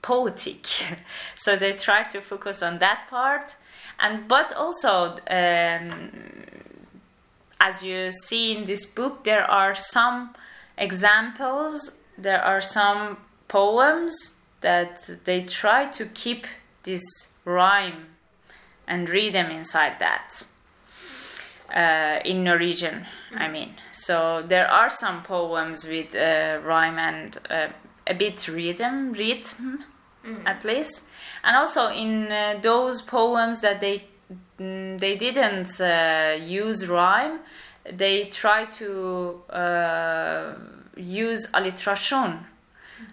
poetic. 0.00 0.66
So 1.36 1.56
they 1.56 1.72
try 1.72 2.04
to 2.04 2.20
focus 2.20 2.62
on 2.62 2.78
that 2.78 3.08
part. 3.10 3.56
And 3.98 4.28
but 4.28 4.52
also 4.52 5.16
um, 5.28 6.10
as 7.60 7.82
you 7.82 8.10
see 8.10 8.56
in 8.56 8.64
this 8.64 8.86
book 8.86 9.24
there 9.24 9.44
are 9.44 9.74
some 9.74 10.34
examples 10.76 11.92
there 12.18 12.42
are 12.42 12.60
some 12.60 13.16
poems 13.48 14.14
that 14.60 14.98
they 15.24 15.42
try 15.42 15.86
to 15.86 16.06
keep 16.06 16.46
this 16.84 17.02
rhyme 17.44 18.06
and 18.86 19.08
read 19.08 19.32
them 19.34 19.50
inside 19.50 19.98
that 19.98 20.46
uh, 21.74 22.20
in 22.24 22.44
Norwegian. 22.44 23.06
I 23.34 23.48
mean, 23.48 23.74
so 23.92 24.42
there 24.46 24.68
are 24.68 24.90
some 24.90 25.22
poems 25.22 25.86
with 25.86 26.14
uh, 26.14 26.60
rhyme 26.64 26.98
and 26.98 27.38
uh, 27.50 27.68
a 28.06 28.14
bit 28.14 28.48
rhythm, 28.48 29.12
rhythm 29.12 29.84
at 30.46 30.64
least, 30.64 31.02
and 31.42 31.56
also 31.56 31.88
in 31.88 32.30
uh, 32.30 32.58
those 32.62 33.02
poems 33.02 33.60
that 33.60 33.80
they 33.80 34.04
mm, 34.58 34.98
they 34.98 35.16
didn't 35.16 35.80
uh, 35.80 36.36
use 36.40 36.86
rhyme, 36.86 37.40
they 37.90 38.24
try 38.24 38.64
to 38.66 39.42
uh, 39.50 40.54
use 40.96 41.48
alliteration. 41.54 42.46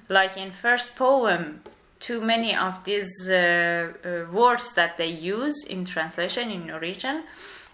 Like 0.08 0.38
in 0.38 0.52
first 0.52 0.96
poem, 0.96 1.62
too 2.00 2.22
many 2.22 2.56
of 2.56 2.84
these 2.84 3.30
uh, 3.30 3.92
uh, 4.04 4.32
words 4.32 4.74
that 4.76 4.98
they 4.98 5.08
use 5.08 5.66
in 5.66 5.86
translation 5.86 6.50
in 6.50 6.66
Norwegian, 6.66 7.24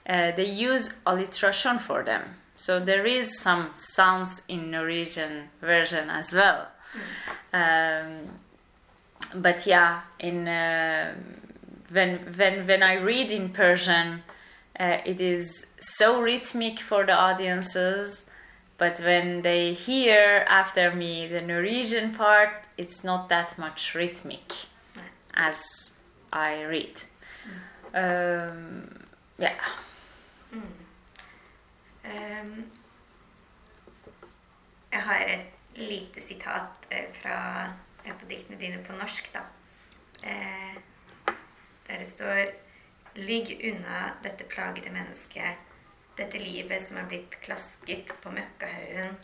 uh, 0.07 0.31
they 0.31 0.49
use 0.49 0.93
alliteration 1.05 1.79
for 1.79 2.03
them. 2.03 2.35
So 2.55 2.79
there 2.79 3.05
is 3.05 3.39
some 3.39 3.71
sounds 3.73 4.41
in 4.47 4.71
Norwegian 4.71 5.49
version 5.61 6.09
as 6.09 6.33
well. 6.33 6.67
Um, 7.53 8.39
but 9.35 9.65
yeah, 9.65 10.01
in 10.19 10.47
uh, 10.47 11.13
when 11.91 12.17
when 12.37 12.67
when 12.67 12.83
I 12.83 12.95
read 12.95 13.31
in 13.31 13.49
Persian, 13.49 14.23
uh, 14.79 14.97
it 15.05 15.19
is 15.19 15.65
so 15.79 16.21
rhythmic 16.21 16.79
for 16.79 17.05
the 17.05 17.13
audiences. 17.13 18.25
But 18.77 18.99
when 18.99 19.41
they 19.41 19.73
hear 19.73 20.45
after 20.49 20.93
me 20.93 21.27
the 21.27 21.41
Norwegian 21.41 22.13
part, 22.13 22.64
it's 22.77 23.03
not 23.03 23.29
that 23.29 23.57
much 23.57 23.95
rhythmic 23.95 24.53
as 25.33 25.61
I 26.31 26.63
read. 26.63 27.03
Um, 27.93 29.05
yeah. 29.39 29.59
Um, 32.05 32.71
jeg 34.91 35.01
har 35.01 35.19
et 35.19 35.39
lite 35.75 36.21
sitat 36.21 36.87
eh, 36.91 37.07
fra 37.13 37.73
et 38.05 38.13
av 38.13 38.27
diktene 38.29 38.59
dine 38.59 38.83
på 38.83 38.95
norsk, 38.95 39.31
da. 39.33 39.41
Eh, 40.23 40.77
der 41.87 41.97
det 41.97 42.07
står 42.07 42.45
Ligg 43.15 43.53
unna 43.63 44.09
dette 44.23 44.43
plagede 44.43 44.91
mennesket, 44.91 45.55
dette 46.17 46.39
livet 46.39 46.83
som 46.83 46.97
er 46.99 47.07
blitt 47.07 47.37
klasket 47.43 48.11
på 48.23 48.31
møkkahaugen. 48.35 49.15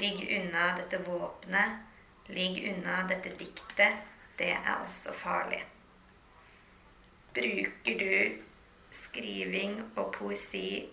Ligg 0.00 0.22
unna 0.38 0.70
dette 0.78 1.00
våpenet, 1.04 1.82
ligg 2.32 2.62
unna 2.72 3.02
dette 3.08 3.34
diktet, 3.38 4.00
det 4.38 4.50
er 4.54 4.80
også 4.82 5.12
farlig. 5.12 5.62
Bruker 7.34 7.98
du 7.98 8.42
skriving 8.92 9.78
og 9.96 10.12
poesi 10.12 10.88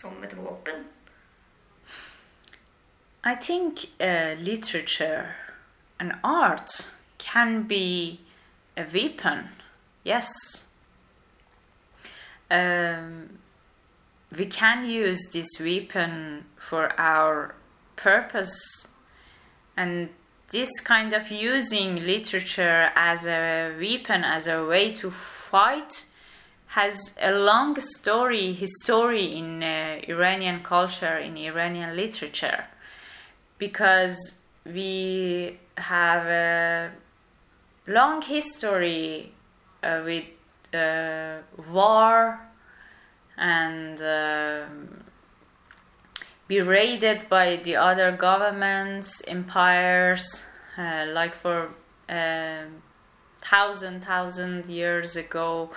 som 0.00 0.24
et 0.24 0.36
våpen? 0.36 0.84
I 3.24 3.34
think 3.40 3.84
uh, 4.00 4.34
literature 4.38 5.34
and 6.00 6.12
art 6.24 6.90
can 7.18 7.68
be 7.68 8.18
a 8.76 8.84
weapon, 8.92 9.48
yes. 10.04 10.28
Um, 12.50 13.38
we 14.36 14.46
can 14.46 14.84
use 14.84 15.28
this 15.32 15.60
weapon 15.60 16.46
for 16.58 16.92
our 16.98 17.54
purpose, 17.96 18.88
and 19.76 20.08
this 20.52 20.80
kind 20.80 21.12
of 21.14 21.30
using 21.30 21.96
literature 21.96 22.90
as 22.94 23.26
a 23.26 23.74
weapon, 23.80 24.22
as 24.22 24.46
a 24.46 24.64
way 24.64 24.92
to 24.92 25.10
fight, 25.10 26.04
has 26.66 27.14
a 27.20 27.32
long 27.32 27.78
story, 27.80 28.52
history 28.52 29.36
in 29.36 29.62
uh, 29.62 30.00
Iranian 30.08 30.62
culture, 30.62 31.18
in 31.18 31.36
Iranian 31.36 31.96
literature. 31.96 32.64
Because 33.58 34.38
we 34.64 35.58
have 35.78 36.26
a 36.26 36.90
long 37.86 38.22
history 38.22 39.32
uh, 39.82 40.02
with 40.04 40.24
uh, 40.74 41.38
war 41.72 42.40
and 43.36 44.00
raided 46.60 47.28
by 47.28 47.56
the 47.56 47.76
other 47.76 48.12
governments, 48.12 49.22
empires, 49.26 50.44
uh, 50.76 51.06
like 51.08 51.34
for 51.34 51.70
um 52.08 52.82
thousand 53.40 54.04
thousand 54.04 54.66
years 54.66 55.16
ago, 55.16 55.70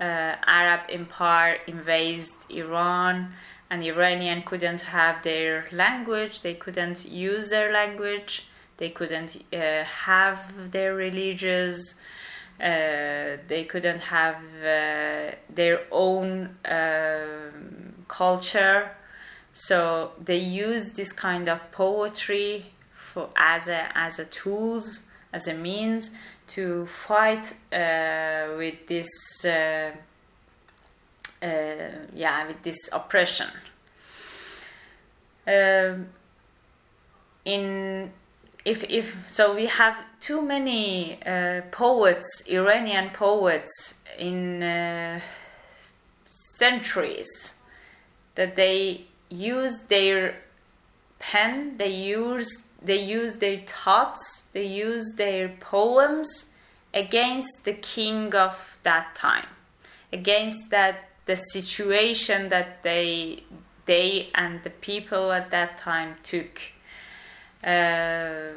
uh, 0.00 0.34
Arab 0.46 0.80
empire 0.88 1.58
invaded 1.66 2.34
Iran, 2.50 3.32
and 3.70 3.82
Iranian 3.82 4.42
couldn't 4.42 4.82
have 4.82 5.22
their 5.22 5.66
language. 5.72 6.42
They 6.42 6.54
couldn't 6.54 7.04
use 7.04 7.50
their 7.50 7.72
language. 7.72 8.48
They 8.76 8.90
couldn't 8.90 9.44
uh, 9.52 9.84
have 9.84 10.70
their 10.72 10.94
religions. 10.94 12.00
Uh, 12.60 13.38
they 13.48 13.64
couldn't 13.68 14.00
have 14.00 14.36
uh, 14.62 15.34
their 15.48 15.80
own 15.90 16.56
um 16.64 17.94
culture. 18.08 18.90
So 19.54 20.12
they 20.22 20.38
use 20.38 20.90
this 20.90 21.12
kind 21.12 21.48
of 21.48 21.70
poetry 21.72 22.66
for 22.94 23.28
as 23.36 23.68
a 23.68 23.96
as 23.96 24.18
a 24.18 24.24
tools 24.24 25.04
as 25.32 25.46
a 25.48 25.54
means 25.54 26.10
to 26.46 26.86
fight 26.86 27.54
uh, 27.72 28.56
with 28.56 28.86
this 28.86 29.10
uh, 29.44 29.90
uh, 31.42 31.90
yeah 32.14 32.46
with 32.46 32.62
this 32.62 32.88
oppression. 32.92 33.48
Um, 35.46 36.08
in 37.44 38.12
if 38.64 38.84
if 38.84 39.16
so 39.26 39.54
we 39.54 39.66
have 39.66 39.96
too 40.20 40.40
many 40.40 41.18
uh, 41.26 41.62
poets 41.70 42.44
Iranian 42.48 43.10
poets 43.10 43.94
in 44.18 44.62
uh, 44.62 45.20
centuries 46.24 47.54
that 48.36 48.56
they 48.56 49.06
use 49.32 49.78
their 49.88 50.36
pen 51.18 51.76
they 51.76 51.94
use 51.94 52.68
they 52.82 53.00
use 53.00 53.36
their 53.36 53.58
thoughts 53.60 54.48
they 54.52 54.66
use 54.66 55.14
their 55.16 55.48
poems 55.48 56.50
against 56.92 57.64
the 57.64 57.72
king 57.72 58.34
of 58.34 58.78
that 58.82 59.14
time 59.14 59.46
against 60.12 60.70
that 60.70 61.08
the 61.26 61.36
situation 61.36 62.48
that 62.48 62.82
they 62.82 63.42
they 63.86 64.28
and 64.34 64.62
the 64.62 64.70
people 64.70 65.32
at 65.32 65.50
that 65.50 65.78
time 65.78 66.16
took. 66.22 66.60
Uh, 67.62 68.52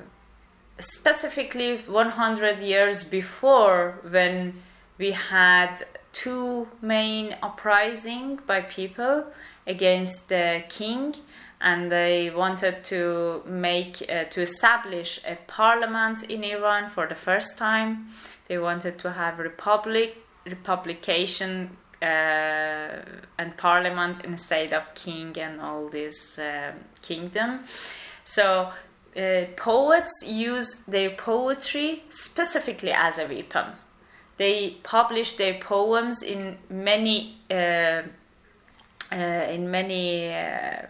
specifically 0.80 1.78
100 1.78 2.59
years 2.59 3.03
before 3.03 3.99
when 4.09 4.61
we 4.97 5.11
had 5.11 5.86
two 6.16 6.68
main 6.82 7.36
uprising 7.43 8.39
by 8.47 8.61
people 8.61 9.26
against 9.68 10.30
the 10.30 10.63
king 10.70 11.13
and 11.59 11.91
they 11.91 12.30
wanted 12.30 12.84
to 12.86 13.43
make 13.45 14.01
uh, 14.09 14.24
to 14.26 14.41
establish 14.41 15.20
a 15.28 15.36
parliament 15.47 16.24
in 16.24 16.43
Iran 16.43 16.89
for 16.89 17.05
the 17.05 17.16
first 17.16 17.57
time 17.57 18.07
they 18.47 18.57
wanted 18.57 18.97
to 18.99 19.11
have 19.11 19.39
republic 19.39 20.16
republication 20.45 21.76
uh, 22.01 22.05
and 23.38 23.57
parliament 23.57 24.24
instead 24.24 24.72
of 24.72 24.93
king 24.93 25.38
and 25.38 25.59
all 25.59 25.89
this 25.89 26.39
uh, 26.39 26.72
kingdom 27.01 27.59
so 28.24 28.72
uh, 29.18 29.45
poets 29.55 30.24
use 30.26 30.84
their 30.88 31.09
poetry 31.11 32.03
specifically 32.09 32.91
as 32.91 33.18
a 33.18 33.26
weapon. 33.28 33.72
They 34.38 34.77
publish 34.83 35.38
their 35.38 35.53
poems 35.55 36.21
in 36.23 36.57
many 36.69 37.38
uh, 37.49 38.03
uh, 39.11 39.15
in 39.49 39.69
many 39.71 40.33
uh, 40.33 40.88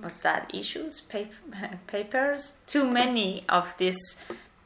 what's 0.00 0.20
that 0.22 0.50
issues 0.54 1.00
paper, 1.02 1.36
papers. 1.86 2.56
Too 2.66 2.84
many 2.84 3.44
of 3.48 3.72
this 3.78 3.96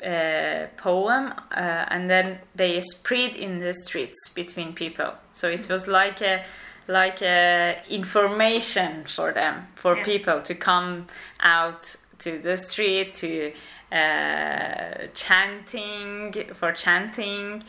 uh, 0.05 0.67
poem, 0.77 1.33
uh, 1.51 1.85
and 1.89 2.09
then 2.09 2.39
they 2.55 2.81
spread 2.81 3.37
in 3.37 3.59
the 3.61 3.75
streets 3.75 4.29
between 4.35 4.73
people. 4.73 5.13
So 5.33 5.49
it 5.49 5.69
was 5.69 5.87
like 5.87 6.23
a 6.23 6.45
like 6.89 7.23
a 7.23 7.81
information 7.89 9.05
for 9.05 9.33
them 9.33 9.67
for 9.77 9.97
Yeah. 9.97 10.05
people 10.05 10.41
to 10.43 10.55
come 10.55 11.07
out 11.41 11.97
to 12.19 12.39
the 12.39 12.57
street 12.57 13.15
to 13.15 13.53
uh, 13.93 15.07
chanting 15.15 16.33
for 16.55 16.73
chanting 16.73 17.63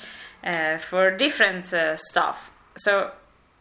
uh, 0.44 0.78
for 0.78 1.12
different 1.12 1.74
uh, 1.74 1.96
stuff. 1.96 2.52
So 2.78 3.12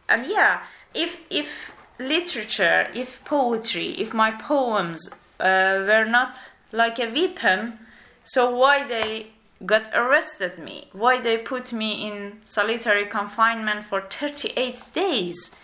and 0.09 0.27
yeah 0.27 0.63
if 0.93 1.21
if 1.29 1.75
literature 1.99 2.87
if 2.93 3.23
poetry 3.25 3.89
if 3.99 4.13
my 4.13 4.31
poems 4.31 5.09
uh, 5.39 5.83
were 5.87 6.05
not 6.05 6.39
like 6.71 6.99
a 6.99 7.09
weapon 7.09 7.79
so 8.23 8.55
why 8.55 8.87
they 8.87 9.27
got 9.65 9.89
arrested 9.93 10.57
me? 10.59 10.87
Why 10.93 11.19
they 11.21 11.37
put 11.37 11.71
me 11.71 12.07
in 12.07 12.39
solitary 12.45 13.05
confinement 13.05 13.85
for 13.85 14.01
38 14.01 14.81
days? 14.93 15.55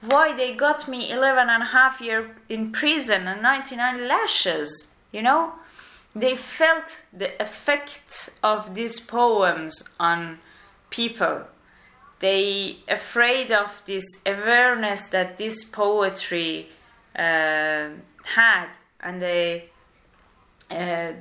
Why 0.00 0.34
they 0.34 0.54
got 0.54 0.88
me 0.88 1.10
11 1.10 1.48
and 1.48 1.62
a 1.62 1.66
half 1.66 2.00
year 2.00 2.34
in 2.48 2.72
prison 2.72 3.26
and 3.26 3.42
99 3.42 4.08
lashes 4.08 4.94
you 5.12 5.22
know 5.22 5.52
they 6.14 6.36
felt 6.36 7.00
the 7.12 7.40
effect 7.42 8.30
of 8.42 8.74
these 8.74 9.00
poems 9.00 9.82
on 9.98 10.38
people. 10.90 11.42
They 12.20 12.76
afraid 12.88 13.50
of 13.50 13.82
this 13.86 14.04
awareness 14.24 15.06
that 15.08 15.38
this 15.38 15.64
poetry 15.64 16.68
uh, 17.16 17.88
had 18.24 18.68
and 19.00 19.20
they 19.20 19.70
uh, 20.70 21.12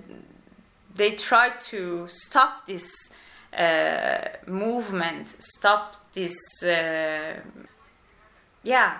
they 0.95 1.11
tried 1.11 1.61
to 1.61 2.07
stop 2.09 2.65
this 2.67 2.91
uh, 3.57 4.27
movement 4.45 5.27
stop 5.39 5.95
this 6.13 6.35
uh, 6.63 7.39
yeah. 8.63 8.97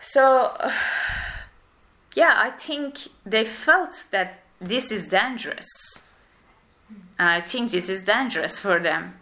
So 0.00 0.52
yeah 2.14 2.34
i 2.36 2.50
think 2.50 3.08
they 3.24 3.44
felt 3.44 4.04
that 4.10 4.41
this 4.62 4.92
is 4.92 5.08
dangerous. 5.08 5.68
I 7.18 7.40
think 7.40 7.70
this 7.70 7.88
is 7.88 8.04
dangerous 8.04 8.58
for 8.60 8.78
them. 8.80 9.14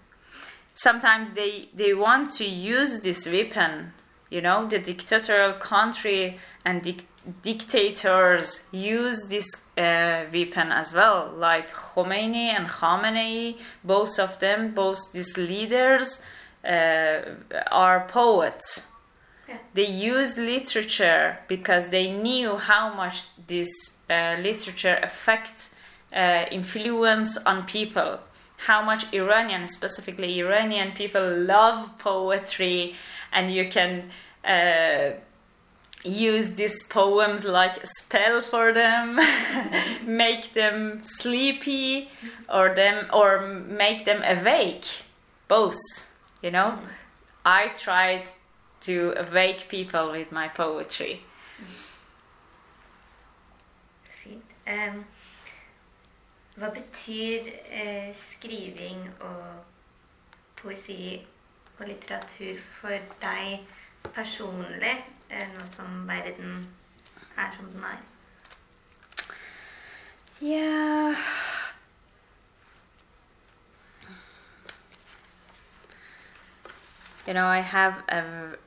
Sometimes 0.74 1.32
they 1.32 1.68
they 1.74 1.92
want 1.94 2.32
to 2.32 2.44
use 2.44 3.00
this 3.00 3.26
weapon 3.26 3.92
you 4.30 4.40
know 4.40 4.66
the 4.66 4.78
dictatorial 4.78 5.52
country 5.54 6.38
and 6.64 6.82
dic- 6.82 7.06
dictators 7.42 8.64
use 8.72 9.26
this 9.28 9.46
uh, 9.76 10.24
weapon 10.32 10.72
as 10.72 10.94
well 10.94 11.32
like 11.36 11.70
khomeini 11.70 12.46
and 12.56 12.68
khamenei 12.68 13.56
both 13.84 14.18
of 14.18 14.38
them 14.38 14.72
both 14.72 14.98
these 15.12 15.36
leaders 15.36 16.22
uh, 16.64 17.20
are 17.70 18.06
poets 18.08 18.86
Yeah. 19.50 19.58
they 19.74 19.86
used 19.86 20.38
literature 20.38 21.38
because 21.48 21.88
they 21.88 22.12
knew 22.12 22.56
how 22.56 22.94
much 22.94 23.24
this 23.48 23.98
uh, 24.08 24.36
literature 24.40 24.98
affect 25.02 25.70
uh, 26.14 26.44
influence 26.52 27.36
on 27.36 27.66
people. 27.66 28.20
How 28.68 28.80
much 28.84 29.12
iranian 29.12 29.66
specifically 29.66 30.38
iranian 30.38 30.92
people 30.92 31.26
love 31.36 31.98
poetry 31.98 32.94
and 33.32 33.52
you 33.52 33.68
can 33.68 34.10
uh, 34.44 35.10
use 36.04 36.54
these 36.54 36.82
poems 36.84 37.44
like 37.44 37.76
a 37.82 37.86
spell 37.98 38.42
for 38.42 38.72
them 38.72 39.18
make 40.06 40.52
them 40.54 41.02
sleepy 41.02 42.08
or 42.48 42.74
them 42.74 43.06
or 43.12 43.46
make 43.82 44.06
them 44.06 44.22
awake 44.22 44.86
both 45.48 45.80
you 46.42 46.50
know? 46.50 46.78
I 47.44 47.68
tried 47.68 48.28
to 48.80 49.14
awake 49.16 49.68
people 49.68 50.12
with 50.12 50.32
my 50.32 50.48
poetry. 50.48 51.20
Em, 54.70 55.00
hva 56.54 56.68
betyr 56.70 57.48
eh, 57.74 58.10
skriving 58.14 59.08
og 59.20 59.64
poesi 60.60 61.16
og 61.78 61.88
litteratur 61.88 62.60
for 62.76 63.08
deg 63.22 63.64
personlig, 64.14 64.94
eh, 65.30 65.48
nå 65.56 65.66
som 65.66 66.04
verden 66.08 66.54
er 67.36 67.50
som 67.56 67.72
den 67.72 67.88
er? 67.90 68.04
Yeah. 70.40 71.59
You 77.30 77.34
know, 77.34 77.46
I 77.46 77.60
have 77.60 78.02
a, 78.08 78.24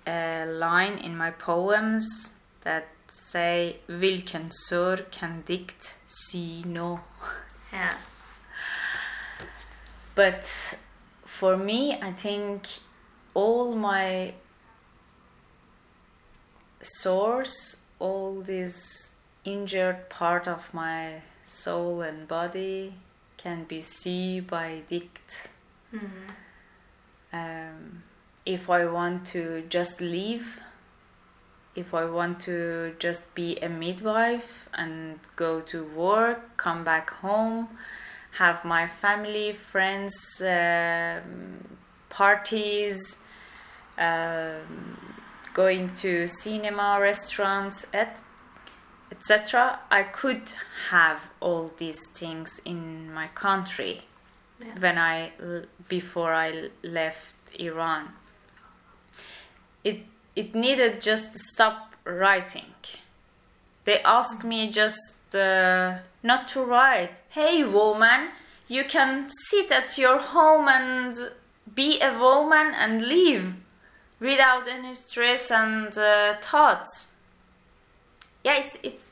a 0.07 0.45
line 0.45 0.97
in 0.97 1.17
my 1.17 1.31
poems 1.31 2.31
that 2.61 2.87
say 3.11 3.75
Vilken 3.89 4.51
sør 4.51 5.01
kan 5.11 5.41
dikt 5.41 5.95
si 6.07 6.63
nå? 6.65 6.99
Ja. 7.73 7.89
But 10.15 10.77
for 11.25 11.57
me, 11.57 11.99
I 12.01 12.13
think 12.13 12.67
all 13.33 13.75
my 13.75 14.33
sores, 16.81 17.83
all 17.99 18.41
this 18.41 19.11
injured 19.43 20.07
part 20.09 20.47
of 20.47 20.73
my 20.73 21.21
soul 21.43 22.01
and 22.01 22.29
body 22.29 22.93
can 23.35 23.65
be 23.65 23.81
seen 23.81 24.45
by 24.45 24.83
dict. 24.87 25.49
Mhm. 25.91 26.31
Um, 27.33 28.03
if 28.45 28.69
I 28.69 28.85
want 28.85 29.25
to 29.27 29.63
just 29.69 30.01
leave, 30.01 30.59
if 31.75 31.93
I 31.93 32.05
want 32.05 32.39
to 32.41 32.95
just 32.99 33.33
be 33.33 33.57
a 33.57 33.69
midwife 33.69 34.69
and 34.73 35.19
go 35.35 35.61
to 35.61 35.83
work, 35.83 36.57
come 36.57 36.83
back 36.83 37.09
home, 37.09 37.69
have 38.31 38.65
my 38.65 38.85
family, 38.87 39.53
friends, 39.53 40.41
um, 40.41 41.77
parties, 42.09 43.17
um, 43.97 44.97
going 45.53 45.93
to 45.95 46.27
cinema, 46.27 46.97
restaurants, 46.99 47.87
et, 47.93 48.21
etc. 49.11 49.79
I 49.89 50.03
could 50.03 50.51
have 50.89 51.29
all 51.39 51.71
these 51.77 52.07
things 52.09 52.59
in 52.65 53.13
my 53.13 53.27
country 53.27 54.01
Ja. 54.59 54.73
when 54.79 54.97
I 54.97 55.31
before 55.87 56.33
I 56.33 56.69
left 56.83 57.35
Iran. 57.59 58.13
It 59.83 59.99
it 60.35 60.55
needed 60.55 61.01
just 61.01 61.33
to 61.33 61.39
stop 61.39 61.93
writing. 62.05 62.73
They 63.85 64.01
asked 64.01 64.43
me 64.43 64.69
just 64.69 65.35
uh, 65.35 65.97
not 66.21 66.47
to 66.49 66.63
write. 66.63 67.11
Hey 67.29 67.63
woman, 67.63 68.29
you 68.67 68.83
can 68.85 69.29
sit 69.49 69.71
at 69.71 69.97
your 69.97 70.19
home 70.19 70.67
and 70.67 71.31
be 71.75 71.99
a 72.01 72.17
woman 72.17 72.73
and 72.75 73.07
live 73.07 73.53
without 74.19 74.67
any 74.67 74.95
stress 74.95 75.51
and 75.51 75.97
uh, 75.97 76.35
thoughts. 76.41 77.11
Yeah, 78.43 78.57
it's 78.57 78.77
it's. 78.83 79.07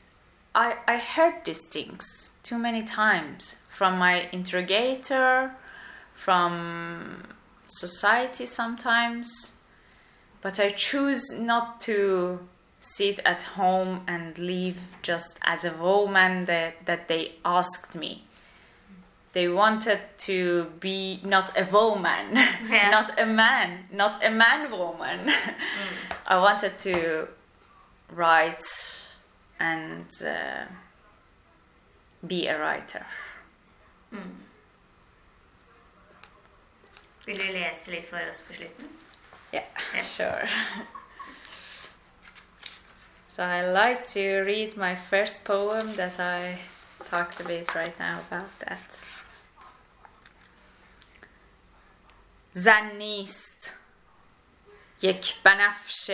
I 0.54 0.76
I 0.86 0.96
heard 0.96 1.44
these 1.44 1.66
things 1.66 2.32
too 2.42 2.58
many 2.58 2.82
times 2.82 3.56
from 3.68 3.98
my 3.98 4.28
interrogator, 4.32 5.52
from 6.14 7.24
society 7.68 8.46
sometimes. 8.46 9.56
But 10.42 10.58
I 10.58 10.70
choose 10.70 11.30
not 11.38 11.80
to 11.82 12.38
sit 12.80 13.20
at 13.24 13.42
home 13.42 14.02
and 14.08 14.36
live 14.38 14.78
just 15.02 15.38
as 15.42 15.64
a 15.64 15.72
woman 15.72 16.44
that, 16.46 16.84
that 16.86 17.06
they 17.08 17.32
asked 17.44 17.94
me. 17.94 18.24
They 19.34 19.48
wanted 19.48 20.00
to 20.18 20.64
be 20.80 21.20
not 21.24 21.56
a 21.56 21.64
woman, 21.64 22.34
Yeah. 22.68 22.90
not 22.90 23.18
a 23.18 23.24
man, 23.24 23.86
not 23.92 24.22
a 24.24 24.30
man 24.30 24.70
woman. 24.70 25.32
I 26.26 26.36
wanted 26.38 26.78
to 26.80 27.28
write 28.10 28.62
and 29.58 30.06
uh, 30.26 30.64
be 32.26 32.46
a 32.48 32.58
writer. 32.58 33.06
Vil 37.24 37.36
du 37.36 37.52
lese 37.52 37.86
litt 37.90 38.08
for 38.10 38.18
oss 38.28 38.40
på 38.40 38.52
slutten? 38.54 38.88
Yeah, 39.52 39.64
Yeah. 39.94 40.02
sure. 40.02 40.48
So 43.24 43.42
I 43.42 43.62
like 43.70 44.06
to 44.08 44.40
read 44.42 44.76
my 44.76 44.94
first 44.94 45.44
poem 45.44 45.94
that 45.94 46.20
I 46.20 46.58
talked 47.10 47.40
a 47.40 47.44
bit 47.44 47.74
right 47.74 47.98
now 47.98 48.20
about 48.28 48.50
that. 48.60 49.04
زن 52.54 52.86
نیست 52.96 53.72
یک 55.02 55.42
بنفش 55.42 56.10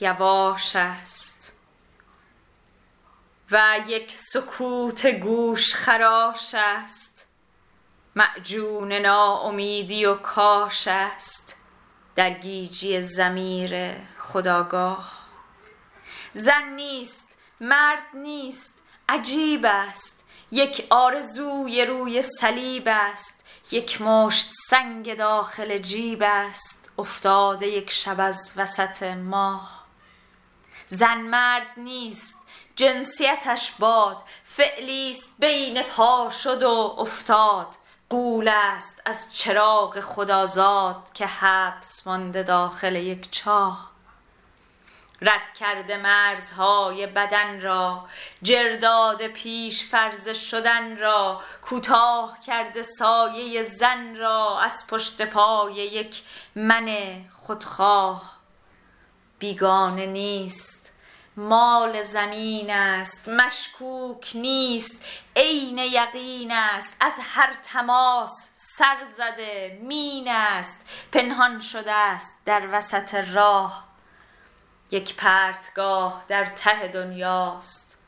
یواش 0.00 0.76
است 0.76 1.52
و 3.50 3.80
یک 3.86 4.12
سکوت 4.12 5.06
گوش 5.06 5.74
خراش 5.74 6.54
است 6.54 7.26
معجون 8.14 8.92
ناامیدی 8.92 10.04
و 10.04 10.14
کاش 10.14 10.88
است 10.88 11.56
در 12.18 12.30
گیجی 12.30 13.02
زمیر 13.02 13.94
خداگاه. 14.18 15.12
زن 16.34 16.68
نیست 16.68 17.38
مرد 17.60 18.02
نیست 18.14 18.74
عجیب 19.08 19.64
است. 19.64 20.24
یک 20.52 20.86
آرزوی 20.90 21.84
روی 21.84 22.22
صلیب 22.22 22.82
است. 22.86 23.44
یک 23.70 24.02
مشت 24.02 24.50
سنگ 24.68 25.14
داخل 25.14 25.78
جیب 25.78 26.22
است. 26.26 26.90
افتاده 26.98 27.66
یک 27.66 27.90
شب 27.90 28.20
از 28.20 28.52
وسط 28.56 29.02
ماه. 29.02 29.86
زن 30.86 31.18
مرد 31.18 31.68
نیست 31.76 32.36
جنسیتش 32.76 33.72
باد. 33.78 34.16
فعلی 34.44 35.10
است 35.10 35.30
بین 35.38 35.82
پا 35.82 36.30
شد 36.30 36.62
و 36.62 36.96
افتاد. 36.98 37.68
قول 38.10 38.48
است 38.48 39.02
از 39.04 39.36
چراغ 39.36 40.00
خدازاد 40.00 41.12
که 41.14 41.26
حبس 41.26 42.06
مانده 42.06 42.42
داخل 42.42 42.96
یک 42.96 43.30
چاه. 43.30 43.90
رد 45.22 45.54
کرده 45.54 45.96
مرزهای 45.96 47.06
بدن 47.06 47.60
را 47.60 48.08
جرداد 48.42 49.26
پیش 49.26 49.84
فرز 49.84 50.28
شدن 50.28 50.98
را 50.98 51.40
کوتاه 51.62 52.40
کرده 52.46 52.82
سایه 52.82 53.64
زن 53.64 54.16
را 54.16 54.60
از 54.60 54.86
پشت 54.86 55.22
پای 55.22 55.74
یک 55.74 56.22
من 56.54 56.88
خودخواه. 57.36 58.38
بیگانه 59.38 60.06
نیست 60.06 60.77
مال 61.38 62.02
زمین 62.02 62.70
است 62.70 63.28
مشکوک 63.28 64.30
نیست 64.34 65.04
عین 65.36 65.78
یقین 65.78 66.52
است 66.52 66.96
از 67.00 67.12
هر 67.22 67.54
تماس 67.62 68.48
سر 68.54 68.96
زده 69.16 69.78
مین 69.82 70.28
است 70.28 70.80
پنهان 71.12 71.60
شده 71.60 71.92
است 71.92 72.34
در 72.44 72.68
وسط 72.72 73.14
راه. 73.14 73.84
یک 74.90 75.16
پرتگاه 75.16 76.24
در 76.28 76.46
ته 76.46 76.88
دنیاست. 76.88 77.98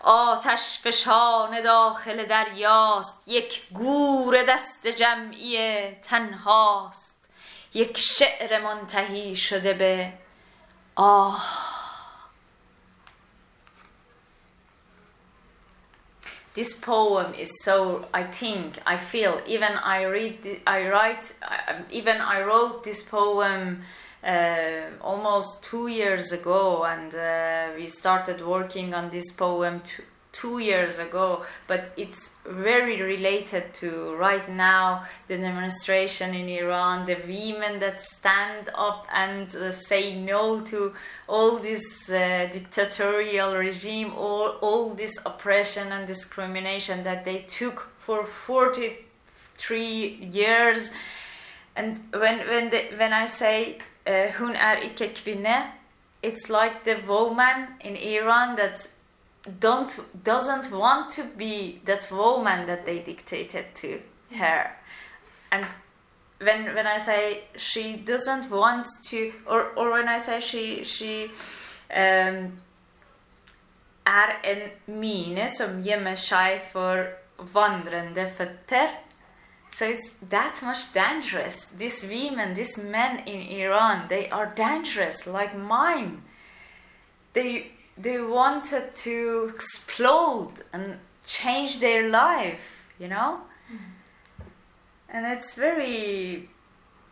آتش 0.00 0.78
فشان 0.78 1.60
داخل 1.60 2.24
دریاست. 2.24 3.22
یک 3.26 3.68
گور 3.68 4.42
دست 4.42 4.86
جمعی 4.86 5.90
تنهاست. 5.90 7.28
یک 7.74 7.98
شعر 7.98 8.60
منتهی 8.60 9.36
شده 9.36 9.72
به 9.72 10.12
آه. 10.96 11.75
This 16.56 16.74
poem 16.74 17.32
is 17.34 17.50
so 17.62 18.04
i 18.12 18.22
think 18.24 18.78
i 18.86 18.96
feel 18.96 19.34
even 19.46 19.72
i 19.84 20.02
read 20.04 20.38
i 20.66 20.88
write 20.88 21.24
I- 21.42 21.82
even 21.90 22.16
i 22.20 22.42
wrote 22.42 22.82
this 22.82 23.02
poem 23.02 23.82
uh, 24.24 24.90
almost 25.02 25.62
two 25.70 25.86
years 25.86 26.32
ago 26.32 26.84
and 26.84 27.14
uh, 27.14 27.76
we 27.76 27.86
started 27.88 28.40
working 28.44 28.94
on 28.94 29.10
this 29.10 29.30
poem 29.36 29.82
two, 30.40 30.58
years 30.58 30.98
ago 30.98 31.44
but 31.66 31.92
it's 31.96 32.34
very 32.46 33.02
related 33.02 33.74
to 33.74 34.14
right 34.16 34.48
now 34.48 35.04
the 35.28 35.36
demonstration 35.36 36.34
in 36.34 36.48
iran 36.48 37.06
the 37.06 37.16
women 37.26 37.80
that 37.80 38.00
stand 38.00 38.70
up 38.74 39.06
and 39.12 39.54
uh, 39.56 39.72
say 39.72 40.14
no 40.14 40.60
to 40.60 40.94
all 41.28 41.58
this 41.58 42.08
uh, 42.10 42.48
dictatorial 42.52 43.56
regime 43.56 44.12
all, 44.16 44.56
all 44.60 44.94
this 44.94 45.14
oppression 45.26 45.92
and 45.92 46.06
discrimination 46.06 47.02
that 47.04 47.24
they 47.24 47.38
took 47.48 47.88
for 48.06 48.24
43 48.24 50.30
years. 50.32 50.92
And 51.74 52.00
when 52.12 52.38
when 52.48 52.70
the, 52.70 52.78
when 52.96 53.12
I 53.12 53.26
say 53.26 53.78
uh, 54.06 54.28
hun 54.38 54.54
er 54.54 54.76
ikke 54.76 55.14
kvinne, 55.14 55.72
it's 56.22 56.48
like 56.48 56.84
the 56.84 56.96
woman 57.06 57.66
in 57.80 57.96
Iran 57.96 58.56
that 58.56 58.88
don't 59.60 60.00
doesn't 60.24 60.70
want 60.72 61.10
to 61.12 61.24
be 61.24 61.80
that 61.84 62.10
woman 62.10 62.66
that 62.66 62.84
they 62.86 62.98
dictated 63.00 63.74
to 63.76 64.00
her, 64.34 64.70
and 65.50 65.66
when 66.40 66.74
when 66.74 66.86
I 66.86 66.98
say 66.98 67.44
she 67.56 67.96
doesn't 67.96 68.50
want 68.50 68.86
to, 69.08 69.32
or 69.46 69.72
or 69.76 69.92
when 69.92 70.08
I 70.08 70.18
say 70.18 70.40
she 70.40 70.84
she 70.84 71.30
um, 71.94 72.58
er 74.06 74.38
en 74.42 74.70
mine 74.86 75.48
som 75.48 75.82
gjemmer 75.82 76.16
seg 76.16 76.60
for 76.72 77.08
vandrende 77.38 78.30
føtter. 78.36 78.88
So 79.72 79.84
it's 79.84 80.14
that 80.30 80.62
much 80.62 80.94
dangerous. 80.94 81.66
These 81.66 82.08
women, 82.08 82.54
these 82.54 82.78
men 82.78 83.18
in 83.26 83.60
Iran, 83.60 84.08
they 84.08 84.30
are 84.30 84.46
dangerous 84.56 85.26
like 85.26 85.54
mine. 85.54 86.22
They 87.34 87.72
they 87.96 88.20
wanted 88.20 88.94
to 88.96 89.52
explode 89.54 90.52
and 90.72 90.98
change 91.26 91.80
their 91.80 92.08
life, 92.08 92.88
you 92.98 93.08
know? 93.08 93.40
Mm-hmm. 93.72 94.42
And 95.08 95.26
it's 95.26 95.54
very 95.54 96.48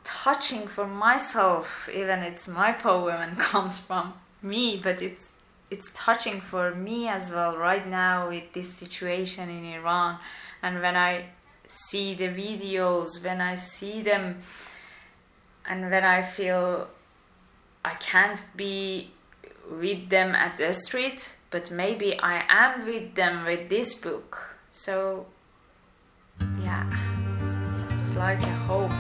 touching 0.05 0.67
for 0.67 0.87
myself, 0.87 1.89
even 1.93 2.21
it's 2.21 2.47
my 2.47 2.73
poem 2.73 3.21
and 3.21 3.39
comes 3.53 3.79
from 3.79 4.15
me, 4.43 4.81
but 4.83 5.01
it's 5.03 5.29
it's 5.71 5.91
touching 5.95 6.41
for 6.41 6.75
me 6.75 7.09
as 7.09 7.33
well 7.33 7.57
right 7.57 7.89
now 7.89 8.29
with 8.29 8.53
this 8.53 8.69
situation 8.75 9.49
in 9.49 9.65
Iran 9.65 10.19
and 10.63 10.81
when 10.81 10.95
I 10.95 11.25
see 11.69 12.15
the 12.15 12.29
videos, 12.29 13.25
when 13.25 13.41
I 13.41 13.57
see 13.57 14.03
them, 14.03 14.43
and 15.67 15.91
when 15.91 16.05
I 16.05 16.23
feel 16.23 16.89
I 17.85 17.95
can't 17.95 18.43
be 18.57 19.11
with 19.71 20.09
them 20.09 20.35
at 20.35 20.59
the 20.59 20.73
street, 20.73 21.35
but 21.51 21.71
maybe 21.71 22.19
I 22.19 22.45
am 22.49 22.87
with 22.87 23.15
them 23.15 23.45
with 23.45 23.69
this 23.69 23.95
book. 23.95 24.57
So, 24.73 25.27
yeah, 26.61 26.85
it's 27.91 28.17
like 28.17 28.43
a 28.43 28.57
hope. 28.67 28.93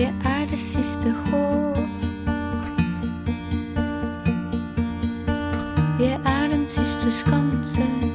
Jeg 0.00 0.14
er 0.24 0.46
det 0.50 0.60
siste 0.60 1.12
håp. 1.12 1.76
Jeg 6.00 6.20
er 6.26 6.48
den 6.48 6.68
siste 6.68 7.12
skanse. 7.12 8.09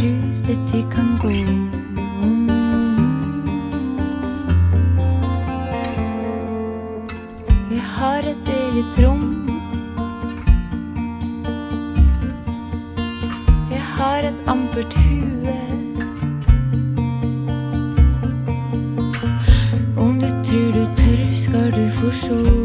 Tror 0.00 0.22
dette 0.46 0.82
kan 0.90 1.08
gå. 1.20 1.30
Jeg 7.70 7.82
har 7.82 8.18
et 8.18 8.48
eget 8.48 8.96
rom. 9.02 9.26
Jeg 13.70 13.82
har 13.82 14.18
et 14.30 14.42
ampert 14.46 14.94
hue. 14.94 15.58
Om 19.96 20.20
du 20.20 20.28
tror 20.44 20.72
du 20.72 20.84
tør, 20.96 21.36
skal 21.36 21.72
du 21.72 21.88
få 21.90 22.10
sjå. 22.10 22.59